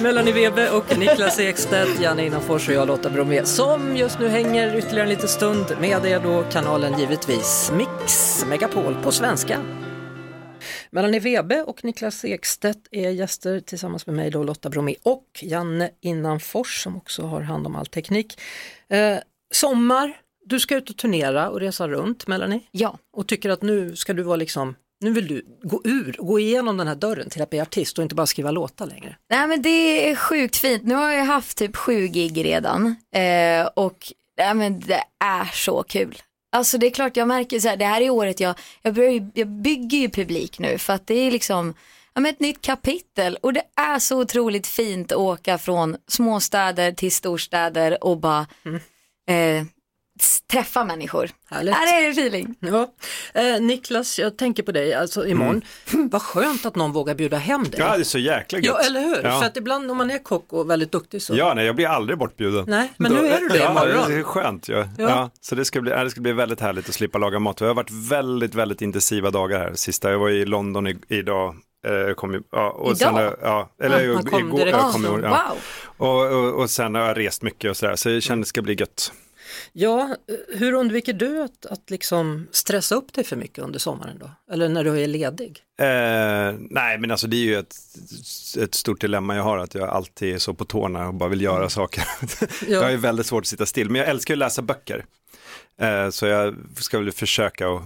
Melanie 0.03 0.35
Webe 0.35 0.71
och 0.71 0.99
Niklas 0.99 1.41
Ekstedt, 1.41 2.01
Janne 2.01 2.27
Innanfors 2.27 2.69
och 2.69 2.75
jag 2.75 2.89
Lotta 2.89 3.11
Bromé 3.11 3.45
som 3.45 3.97
just 3.97 4.19
nu 4.19 4.29
hänger 4.29 4.77
ytterligare 4.77 5.03
en 5.03 5.09
liten 5.09 5.29
stund 5.29 5.67
med 5.81 6.07
er 6.07 6.21
då 6.21 6.45
kanalen 6.53 6.99
givetvis 7.01 7.73
Mix 7.75 8.45
Megapol 8.49 8.97
på 9.03 9.13
svenska. 9.13 9.61
Melanie 10.91 11.21
Webe 11.21 11.63
och 11.63 11.85
Niklas 11.85 12.25
Ekstedt 12.25 12.89
är 12.91 13.11
gäster 13.11 13.61
tillsammans 13.61 14.07
med 14.07 14.17
mig 14.17 14.31
då 14.31 14.43
Lotta 14.43 14.71
Bromé 14.71 14.95
och 15.03 15.27
Janne 15.43 15.91
Innanfors 16.01 16.83
som 16.83 16.97
också 16.97 17.23
har 17.23 17.41
hand 17.41 17.67
om 17.67 17.77
all 17.77 17.87
teknik. 17.87 18.41
Eh, 18.89 19.17
sommar, 19.53 20.13
du 20.47 20.61
ska 20.61 20.77
ut 20.77 20.91
och 20.91 20.97
turnera 20.97 21.51
och 21.51 21.61
resa 21.61 21.89
runt 21.89 22.27
Melanie 22.27 22.61
Ja. 22.71 22.99
och 23.17 23.29
tycker 23.29 23.51
att 23.51 23.63
nu 23.63 23.97
ska 23.97 24.13
du 24.13 24.23
vara 24.23 24.37
liksom, 24.37 24.75
nu 25.03 25.11
vill 25.13 25.27
du 25.29 25.45
gå 25.63 25.81
ur, 25.85 26.17
gå 26.19 26.39
igenom 26.41 26.77
den 26.77 26.89
här 26.89 26.95
dörren 26.95 27.31
till 27.31 27.43
att 27.43 27.51
bli 27.51 27.61
artist 27.61 27.99
och 27.99 28.03
inte 28.03 28.15
bara 28.15 28.27
skriva 28.27 28.51
låtar 28.51 28.87
längre. 28.87 29.17
Nej 29.31 29.47
men 29.47 29.63
det 29.63 30.11
är 30.11 30.15
sjukt 30.17 30.57
fint. 30.57 30.83
Nu 30.85 30.95
har 30.95 31.11
jag 31.13 31.25
haft 31.25 31.57
typ 31.59 31.77
sju 31.77 32.07
gig 32.09 32.45
redan 32.45 32.87
eh, 33.15 33.67
och 33.77 34.13
nej, 34.39 34.55
men 34.55 34.81
det 34.81 35.05
är 35.25 35.45
så 35.53 35.83
kul. 35.83 36.23
Alltså 36.53 36.79
det 36.79 36.87
är 36.87 36.91
klart 36.91 37.17
jag 37.17 37.29
märker 37.29 37.61
så 37.61 37.69
här, 37.69 37.77
det 37.77 37.85
här 37.85 38.01
är 38.01 38.11
året 38.11 38.41
jag, 38.41 38.55
jag, 38.83 38.95
börjar, 38.95 39.31
jag 39.35 39.49
bygger 39.49 39.99
ju 39.99 40.09
publik 40.11 40.59
nu 40.59 40.79
för 40.79 40.93
att 40.93 41.07
det 41.07 41.15
är 41.15 41.31
liksom 41.31 41.75
ja, 42.15 42.21
men 42.21 42.31
ett 42.31 42.41
nytt 42.41 42.61
kapitel 42.61 43.39
och 43.41 43.53
det 43.53 43.63
är 43.77 43.99
så 43.99 44.21
otroligt 44.21 44.67
fint 44.67 45.13
att 45.13 45.19
åka 45.19 45.59
från 45.59 45.97
småstäder 46.09 46.93
till 46.93 47.13
storstäder 47.13 48.05
och 48.05 48.19
bara 48.19 48.47
eh, 49.29 49.37
s- 49.61 49.67
träffa 50.53 50.85
människor. 50.85 51.31
Härligt. 51.51 51.75
Ja, 51.75 51.81
det 51.87 52.07
är 52.07 52.11
feeling. 52.11 52.55
Ja. 52.61 52.93
Eh, 53.35 53.61
Niklas, 53.61 54.19
jag 54.19 54.37
tänker 54.39 54.63
på 54.63 54.73
dig 54.73 54.95
alltså 54.95 55.27
imorgon. 55.27 55.63
Vad 56.11 56.23
skönt 56.23 56.67
att 56.67 56.77
någon 56.77 56.93
vågar 56.93 57.15
bjuda 57.15 57.37
hem 57.37 57.65
dig. 57.65 57.81
Ja, 57.81 57.95
det 57.97 58.03
är 58.03 58.05
så 58.05 58.19
jäkla 58.19 58.59
gött. 58.59 58.67
Ja, 58.67 58.87
eller 58.87 59.01
hur? 59.01 59.21
Ja. 59.25 59.41
För 59.41 59.47
att 59.47 59.57
ibland 59.57 59.91
om 59.91 59.97
man 59.97 60.11
är 60.11 60.19
kock 60.19 60.53
och 60.53 60.71
väldigt 60.71 60.93
duktig 60.93 61.23
så. 61.23 61.37
Ja, 61.37 61.55
nej, 61.55 61.67
jag 61.67 61.77
blir 61.77 61.87
aldrig 61.87 62.19
bortbjuden. 62.19 62.65
Nej, 62.69 62.93
men 62.97 63.13
nu 63.13 63.27
är 63.27 63.41
du 63.41 63.49
det 63.49 63.59
ja, 63.59 63.71
imorgon. 63.71 64.11
det 64.11 64.15
är 64.15 64.23
skönt. 64.23 64.69
Ja. 64.69 64.77
Ja. 64.99 65.09
Ja. 65.09 65.31
så 65.41 65.55
det 65.55 65.65
ska, 65.65 65.81
bli, 65.81 65.91
det 65.93 66.11
ska 66.11 66.21
bli 66.21 66.33
väldigt 66.33 66.61
härligt 66.61 66.89
att 66.89 66.95
slippa 66.95 67.19
laga 67.19 67.39
mat. 67.39 67.57
Det 67.57 67.65
har 67.67 67.75
varit 67.75 67.91
väldigt, 67.91 68.55
väldigt 68.55 68.83
intensiva 68.83 69.31
dagar 69.31 69.59
här 69.59 69.73
sista. 69.75 70.11
Jag 70.11 70.19
var 70.19 70.31
i 70.31 70.45
London 70.45 70.87
i, 70.87 70.97
idag. 71.09 71.55
Eh, 71.87 71.93
jag 71.95 72.17
kom, 72.17 72.33
ju- 72.35 72.43
ja, 72.53 72.71
och 72.71 72.87
Idag? 72.93 73.15
Sen, 73.17 73.33
ja, 73.43 73.71
eller 73.83 74.01
Ja, 74.05 74.23
kom 74.23 74.49
igår. 74.49 74.69
jag 74.69 74.93
kom 74.93 75.05
ja. 75.23 75.53
Wow. 75.99 76.09
och, 76.09 76.33
och, 76.45 76.61
och 76.61 76.71
sen 76.71 76.95
har 76.95 77.03
jag 77.03 77.19
rest 77.19 77.43
mycket 77.43 77.71
och 77.71 77.77
sådär. 77.77 77.97
Så 77.97 78.11
jag 78.11 78.23
kände 78.23 78.41
att 78.43 78.47
det 78.47 78.49
ska 78.49 78.63
bli 78.63 78.75
gött. 78.81 79.13
Ja, 79.73 80.17
hur 80.55 80.73
undviker 80.73 81.13
du 81.13 81.43
att, 81.43 81.67
att 81.67 81.91
liksom 81.91 82.49
stressa 82.51 82.95
upp 82.95 83.13
dig 83.13 83.25
för 83.25 83.37
mycket 83.37 83.65
under 83.65 83.79
sommaren 83.79 84.19
då? 84.19 84.31
Eller 84.53 84.69
när 84.69 84.85
du 84.85 85.01
är 85.01 85.07
ledig? 85.07 85.61
Eh, 85.79 86.55
nej, 86.71 86.99
men 86.99 87.11
alltså 87.11 87.27
det 87.27 87.37
är 87.37 87.45
ju 87.45 87.57
ett, 87.57 87.77
ett 88.59 88.75
stort 88.75 89.01
dilemma 89.01 89.37
jag 89.37 89.43
har, 89.43 89.59
att 89.59 89.75
jag 89.75 89.89
alltid 89.89 90.35
är 90.35 90.39
så 90.39 90.55
på 90.55 90.65
tårna 90.65 91.09
och 91.09 91.15
bara 91.15 91.29
vill 91.29 91.41
göra 91.41 91.69
saker. 91.69 92.05
Jag 92.69 92.93
är 92.93 92.97
väldigt 92.97 93.27
svårt 93.27 93.41
att 93.41 93.47
sitta 93.47 93.67
still, 93.67 93.91
men 93.91 94.01
jag 94.01 94.09
älskar 94.11 94.35
att 94.35 94.39
läsa 94.39 94.63
böcker. 94.63 95.05
Eh, 95.79 96.11
så 96.11 96.27
jag 96.27 96.55
ska 96.77 96.99
väl 96.99 97.13
försöka, 97.13 97.69
och, 97.69 97.83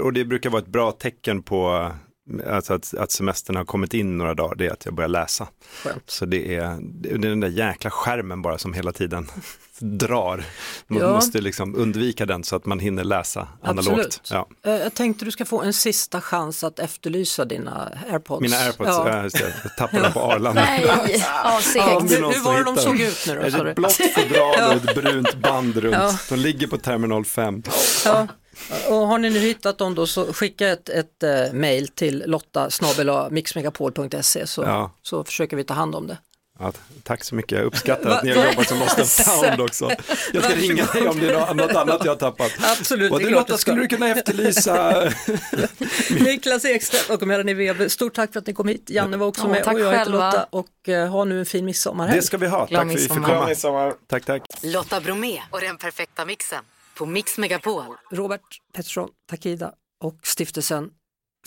och 0.00 0.12
det 0.12 0.24
brukar 0.24 0.50
vara 0.50 0.62
ett 0.62 0.68
bra 0.68 0.92
tecken 0.92 1.42
på 1.42 1.92
alltså 2.50 2.74
att, 2.74 2.94
att 2.94 3.10
semestern 3.10 3.56
har 3.56 3.64
kommit 3.64 3.94
in 3.94 4.18
några 4.18 4.34
dagar, 4.34 4.54
det 4.54 4.66
är 4.66 4.70
att 4.72 4.84
jag 4.84 4.94
börjar 4.94 5.08
läsa. 5.08 5.48
Skönt. 5.84 6.02
Så 6.10 6.26
det 6.26 6.54
är, 6.56 6.78
det 6.80 7.10
är 7.10 7.18
den 7.18 7.40
där 7.40 7.48
jäkla 7.48 7.90
skärmen 7.90 8.42
bara 8.42 8.58
som 8.58 8.74
hela 8.74 8.92
tiden 8.92 9.30
drar. 9.78 10.44
Man 10.86 10.98
Ja. 11.00 11.12
måste 11.12 11.40
liksom 11.40 11.74
undvika 11.76 12.26
den 12.26 12.44
så 12.44 12.56
att 12.56 12.66
man 12.66 12.78
hinner 12.78 13.04
läsa 13.04 13.48
analogt. 13.62 13.88
Absolut. 13.88 14.20
Ja. 14.30 14.48
Eh, 14.70 14.78
Jag 14.78 14.94
tänkte 14.94 15.24
du 15.24 15.30
ska 15.30 15.44
få 15.44 15.62
en 15.62 15.72
sista 15.72 16.20
chans 16.20 16.64
att 16.64 16.78
efterlysa 16.78 17.44
dina 17.44 17.88
airpods. 18.10 18.40
Mina 18.42 18.56
airpods, 18.56 18.88
Ja. 18.88 19.08
ja. 19.08 19.22
jag 19.64 19.76
tappade 19.76 20.02
dem 20.02 20.12
på 20.12 20.20
Arlanda. 20.20 20.60
Nej, 20.64 20.84
ja. 20.86 20.96
Ja, 21.08 21.58
är 21.76 22.00
hur, 22.16 22.44
var 22.44 22.58
det 22.58 22.64
de 22.64 22.76
såg 22.76 23.00
ut 23.00 23.24
nu 23.26 23.34
då? 23.34 23.40
Är 23.40 23.50
det 23.50 23.64
du? 23.64 23.70
ett 23.70 23.76
blått 23.76 23.92
fodral 23.92 24.68
och 24.76 24.84
ett 24.84 24.94
brunt 25.02 25.34
band 25.34 25.76
runt. 25.76 25.94
Ja. 25.94 26.18
De 26.28 26.36
ligger 26.36 26.66
på 26.66 26.78
terminal 26.78 27.24
5. 27.24 27.62
Ja. 28.04 28.28
Och 28.88 28.96
har 28.96 29.18
ni 29.18 29.30
nu 29.30 29.38
hittat 29.38 29.78
dem 29.78 29.94
då 29.94 30.06
så 30.06 30.32
skicka 30.32 30.68
ett, 30.68 30.88
ett 30.88 31.22
eh, 31.22 31.52
mail 31.52 31.88
till 31.88 32.24
lotta 32.26 32.68
mixmegapol.se 33.30 34.46
så, 34.46 34.62
Ja. 34.62 34.90
så 35.02 35.24
försöker 35.24 35.56
vi 35.56 35.64
ta 35.64 35.74
hand 35.74 35.94
om 35.94 36.06
det. 36.06 36.18
Ja, 36.62 36.72
tack 37.02 37.24
så 37.24 37.34
mycket, 37.34 37.58
jag 37.58 37.64
uppskattar 37.66 38.10
att 38.10 38.24
ni 38.24 38.30
har 38.32 38.44
jobbat 38.46 38.68
som 38.68 38.78
Lost 38.78 38.98
of 39.00 39.06
Sound 39.08 39.60
också. 39.60 39.90
Jag 40.32 40.44
ska 40.44 40.54
ringa 40.54 40.84
dig 40.84 41.08
om 41.08 41.20
det 41.20 41.30
är 41.34 41.54
något- 41.54 41.76
annat 41.76 42.00
jag 42.04 42.12
har 42.12 42.16
tappat. 42.16 42.52
Absolut, 42.78 43.12
Och 43.12 43.18
det 43.18 43.24
är 43.24 43.28
klart 43.28 43.40
Lotta, 43.40 43.52
du 43.52 43.58
ska. 43.58 43.70
skulle 43.70 43.80
du 43.82 43.88
kunna 43.88 44.08
efterlysa? 44.08 45.10
Niklas 46.10 46.64
Ekstedt 46.64 47.10
och 47.10 47.22
Melanie 47.26 47.54
Webe, 47.54 47.90
stort 47.90 48.14
tack 48.14 48.32
för 48.32 48.40
att 48.40 48.46
ni 48.46 48.52
kom 48.52 48.68
hit. 48.68 48.90
Janne 48.90 49.16
var 49.16 49.26
också 49.26 49.42
Ja, 49.42 49.48
med 49.48 49.64
tack 49.64 49.74
och 49.74 49.80
jag 49.80 49.92
heter 49.92 50.04
själva. 50.04 50.26
Lotta 50.30 50.46
och 50.50 50.88
eh, 50.88 51.08
ha 51.08 51.24
nu 51.24 51.38
en 51.38 51.46
fin 51.46 51.64
midsommarhelg. 51.64 52.16
Det 52.20 52.26
ska 52.26 52.36
vi 52.38 52.46
ha, 52.46 52.66
Glad 52.66 52.80
tack 52.80 52.88
för 52.88 52.94
att 52.94 53.00
vi 53.00 53.08
fick 53.08 53.16
midsommar. 53.50 53.84
komma. 53.90 53.94
Tack, 54.06 54.24
tack. 54.24 54.42
Lotta 54.62 55.00
Bromé 55.00 55.40
och 55.50 55.60
den 55.60 55.76
perfekta 55.76 56.24
mixen 56.24 56.64
på 57.00 57.06
Mix 57.06 57.38
Megapol. 57.38 57.84
Robert 58.10 58.40
Pettersson, 58.72 59.08
Takida 59.30 59.72
och 60.00 60.26
stiftelsen 60.26 60.90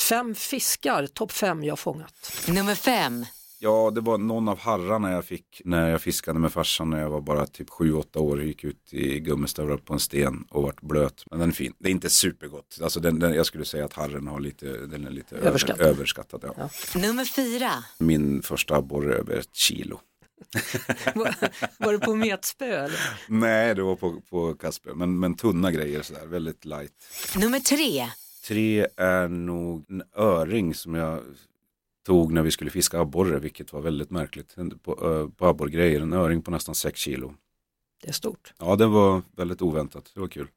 Fem 0.10 0.36
fiskar, 0.36 1.08
topp 1.08 1.32
fem 1.32 1.64
jag 1.64 1.80
fångat. 1.80 2.44
Nummer 2.48 2.76
fem. 2.76 3.26
Ja, 3.60 3.92
det 3.96 4.02
var 4.02 4.18
någon 4.18 4.48
av 4.48 4.60
harrarna 4.60 5.12
jag 5.12 5.26
fick 5.26 5.62
när 5.66 5.90
jag 5.90 6.02
fiskade 6.02 6.40
med 6.40 6.52
farsan 6.54 6.90
när 6.90 7.00
jag 7.02 7.10
var 7.10 7.22
bara 7.22 7.48
typ 7.48 7.70
7-8 7.70 8.18
år. 8.18 8.38
Jag 8.38 8.48
gick 8.48 8.64
ut 8.64 8.94
i 8.94 9.20
gummistövlar 9.20 9.78
på 9.78 9.94
en 9.94 10.00
sten 10.00 10.46
och 10.50 10.64
vart 10.64 10.82
blöt. 10.82 11.24
Men 11.32 11.40
den 11.40 11.50
är 11.50 11.54
fin. 11.54 11.74
Det 11.80 11.90
är 11.90 11.92
inte 11.92 12.10
supergott. 12.10 12.80
Alltså 12.82 13.00
den, 13.00 13.20
den, 13.20 13.34
jag 13.34 13.46
skulle 13.46 13.66
säga 13.66 13.86
att 13.86 13.94
harren 13.94 14.28
har 14.28 14.40
lite, 14.40 14.66
den 14.66 15.08
är 15.08 15.12
lite 15.12 15.36
Överskattad. 15.36 15.82
Över, 15.82 15.92
överskattad. 15.92 16.54
Ja. 16.58 16.70
Nummer 17.00 17.26
fyra. 17.26 17.72
Min 17.98 18.42
första 18.42 18.76
abborre 18.76 19.16
över 19.16 19.38
ett 19.38 19.56
kilo. 19.56 20.00
Var, 21.16 21.36
var 21.78 21.94
det 21.94 22.00
på 22.00 22.16
metspö 22.16 22.66
eller? 22.66 23.00
Nej, 23.28 23.76
det 23.76 23.84
var 23.84 23.96
på, 23.96 24.22
på 24.30 24.54
Kasper. 24.54 24.94
Men, 24.94 25.20
men 25.20 25.36
tunna 25.36 25.72
grejer 25.72 26.02
sådär, 26.02 26.26
väldigt 26.26 26.66
light. 26.66 26.94
Nummer 27.38 27.60
tre. 27.60 28.10
Tre 28.48 28.88
är 28.98 29.28
nog 29.28 29.86
en 29.90 30.04
öring 30.16 30.74
som 30.74 30.96
jag 30.96 31.20
tog 32.06 32.34
när 32.34 32.42
vi 32.42 32.52
skulle 32.52 32.72
fiska 32.72 33.00
abborre, 33.00 33.40
vilket 33.40 33.74
var 33.74 33.82
väldigt 33.82 34.10
märkligt. 34.10 34.56
På, 34.84 35.32
på 35.38 35.48
abborrgrejer, 35.48 36.02
en 36.02 36.14
öring 36.14 36.42
på 36.42 36.52
nästan 36.52 36.76
6 36.76 37.00
kilo. 37.00 37.34
Det 38.02 38.10
är 38.10 38.14
stort. 38.14 38.54
Ja, 38.60 38.76
det 38.76 38.88
var 38.88 39.22
väldigt 39.36 39.62
oväntat. 39.62 40.12
Det 40.14 40.20
var 40.20 40.28
kul. 40.28 40.48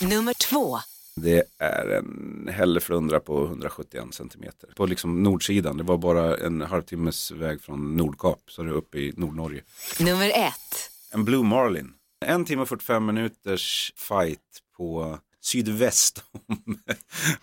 Nummer 0.00 0.34
två. 0.34 0.78
Det 1.20 1.42
är 1.58 1.86
en 1.86 2.48
hälleflundra 2.52 3.20
på 3.20 3.44
171 3.44 4.14
centimeter. 4.14 4.68
På 4.76 4.86
liksom 4.86 5.22
nordsidan, 5.22 5.76
det 5.76 5.82
var 5.82 5.98
bara 5.98 6.36
en 6.36 6.60
halvtimmes 6.60 7.30
väg 7.30 7.60
från 7.62 7.96
Nordkap, 7.96 8.42
så 8.46 8.62
det 8.62 8.70
är 8.70 8.74
uppe 8.74 8.98
i 8.98 9.12
Nordnorge. 9.16 9.62
Nummer 10.00 10.30
ett. 10.30 10.90
En 11.12 11.24
Blue 11.24 11.44
Marlin. 11.44 11.92
En 12.26 12.44
timme 12.44 12.62
och 12.62 12.68
45 12.68 13.06
minuters 13.06 13.92
fight 13.96 14.40
på 14.76 15.18
sydväst 15.40 16.24
om, 16.32 16.78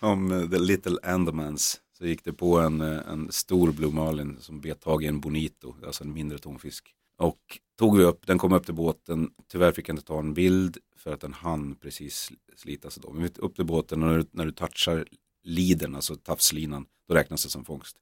om 0.00 0.48
The 0.50 0.58
Little 0.58 0.98
Andamans. 1.02 1.80
Så 1.98 2.06
gick 2.06 2.24
det 2.24 2.32
på 2.32 2.58
en, 2.58 2.80
en 2.80 3.32
stor 3.32 3.72
Blue 3.72 3.92
Marlin 3.92 4.36
som 4.40 4.60
bet 4.60 4.80
tag 4.80 5.04
i 5.04 5.06
en 5.06 5.20
Bonito, 5.20 5.74
alltså 5.86 6.04
en 6.04 6.12
mindre 6.12 6.38
tonfisk. 6.38 6.94
Och 7.22 7.58
tog 7.78 7.98
vi 7.98 8.04
upp, 8.04 8.26
den 8.26 8.38
kom 8.38 8.52
upp 8.52 8.64
till 8.64 8.74
båten, 8.74 9.30
tyvärr 9.52 9.72
fick 9.72 9.88
jag 9.88 9.94
inte 9.94 10.06
ta 10.06 10.18
en 10.18 10.34
bild 10.34 10.78
för 10.96 11.12
att 11.12 11.20
den 11.20 11.32
hann 11.32 11.74
precis 11.74 12.32
slita 12.56 12.90
sig 12.90 13.02
då. 13.02 13.12
Men 13.12 13.22
vi 13.22 13.30
upp 13.36 13.56
till 13.56 13.64
båten 13.64 14.02
och 14.02 14.08
när 14.08 14.18
du, 14.18 14.26
när 14.30 14.44
du 14.44 14.52
touchar 14.52 15.06
liden, 15.42 15.94
alltså 15.94 16.16
tafslinan, 16.16 16.86
då 17.08 17.14
räknas 17.14 17.44
det 17.44 17.50
som 17.50 17.64
fångst. 17.64 17.96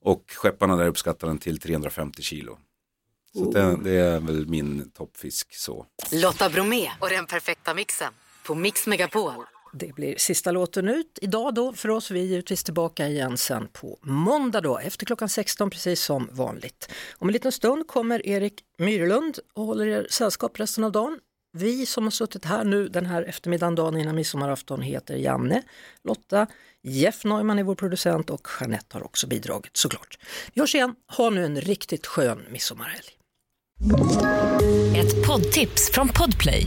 Och 0.00 0.24
skepparna 0.28 0.76
där 0.76 0.86
uppskattar 0.86 1.28
den 1.28 1.38
till 1.38 1.60
350 1.60 2.22
kilo. 2.22 2.58
Så 3.32 3.50
det, 3.50 3.76
det 3.84 3.90
är 3.90 4.20
väl 4.20 4.46
min 4.46 4.90
toppfisk 4.90 5.54
så. 5.54 5.86
Lotta 6.12 6.50
Bromé 6.50 6.90
och 7.00 7.08
den 7.08 7.26
perfekta 7.26 7.74
mixen 7.74 8.12
på 8.46 8.54
Mix 8.54 8.86
Megapol. 8.86 9.44
Det 9.72 9.94
blir 9.94 10.14
sista 10.18 10.50
låten 10.50 10.88
ut 10.88 11.18
idag 11.22 11.54
då 11.54 11.72
för 11.72 11.88
oss. 11.88 12.10
Vi 12.10 12.20
är 12.20 12.24
givetvis 12.24 12.64
tillbaka 12.64 13.08
igen 13.08 13.36
sen 13.36 13.68
på 13.72 13.98
måndag 14.02 14.60
då 14.60 14.78
efter 14.78 15.06
klockan 15.06 15.28
16 15.28 15.70
precis 15.70 16.02
som 16.02 16.28
vanligt. 16.32 16.92
Om 17.18 17.28
en 17.28 17.32
liten 17.32 17.52
stund 17.52 17.86
kommer 17.86 18.26
Erik 18.26 18.64
Myrlund 18.78 19.38
och 19.54 19.64
håller 19.64 19.86
er 19.86 20.06
sällskap 20.10 20.60
resten 20.60 20.84
av 20.84 20.92
dagen. 20.92 21.18
Vi 21.52 21.86
som 21.86 22.04
har 22.04 22.10
suttit 22.10 22.44
här 22.44 22.64
nu 22.64 22.88
den 22.88 23.06
här 23.06 23.22
eftermiddagen, 23.22 23.74
dagen 23.74 23.96
innan 23.96 24.14
midsommarafton, 24.14 24.82
heter 24.82 25.16
Janne, 25.16 25.62
Lotta, 26.04 26.46
Jeff 26.82 27.24
Neumann 27.24 27.58
är 27.58 27.62
vår 27.62 27.74
producent 27.74 28.30
och 28.30 28.48
Jeanette 28.60 28.96
har 28.96 29.04
också 29.04 29.26
bidragit 29.26 29.76
såklart. 29.76 30.18
Vi 30.54 30.60
hörs 30.60 30.74
igen, 30.74 30.94
ha 31.16 31.30
nu 31.30 31.44
en 31.44 31.60
riktigt 31.60 32.06
skön 32.06 32.44
midsommarhelg. 32.50 33.08
Ett 34.96 35.26
poddtips 35.26 35.90
från 35.92 36.08
Podplay. 36.08 36.66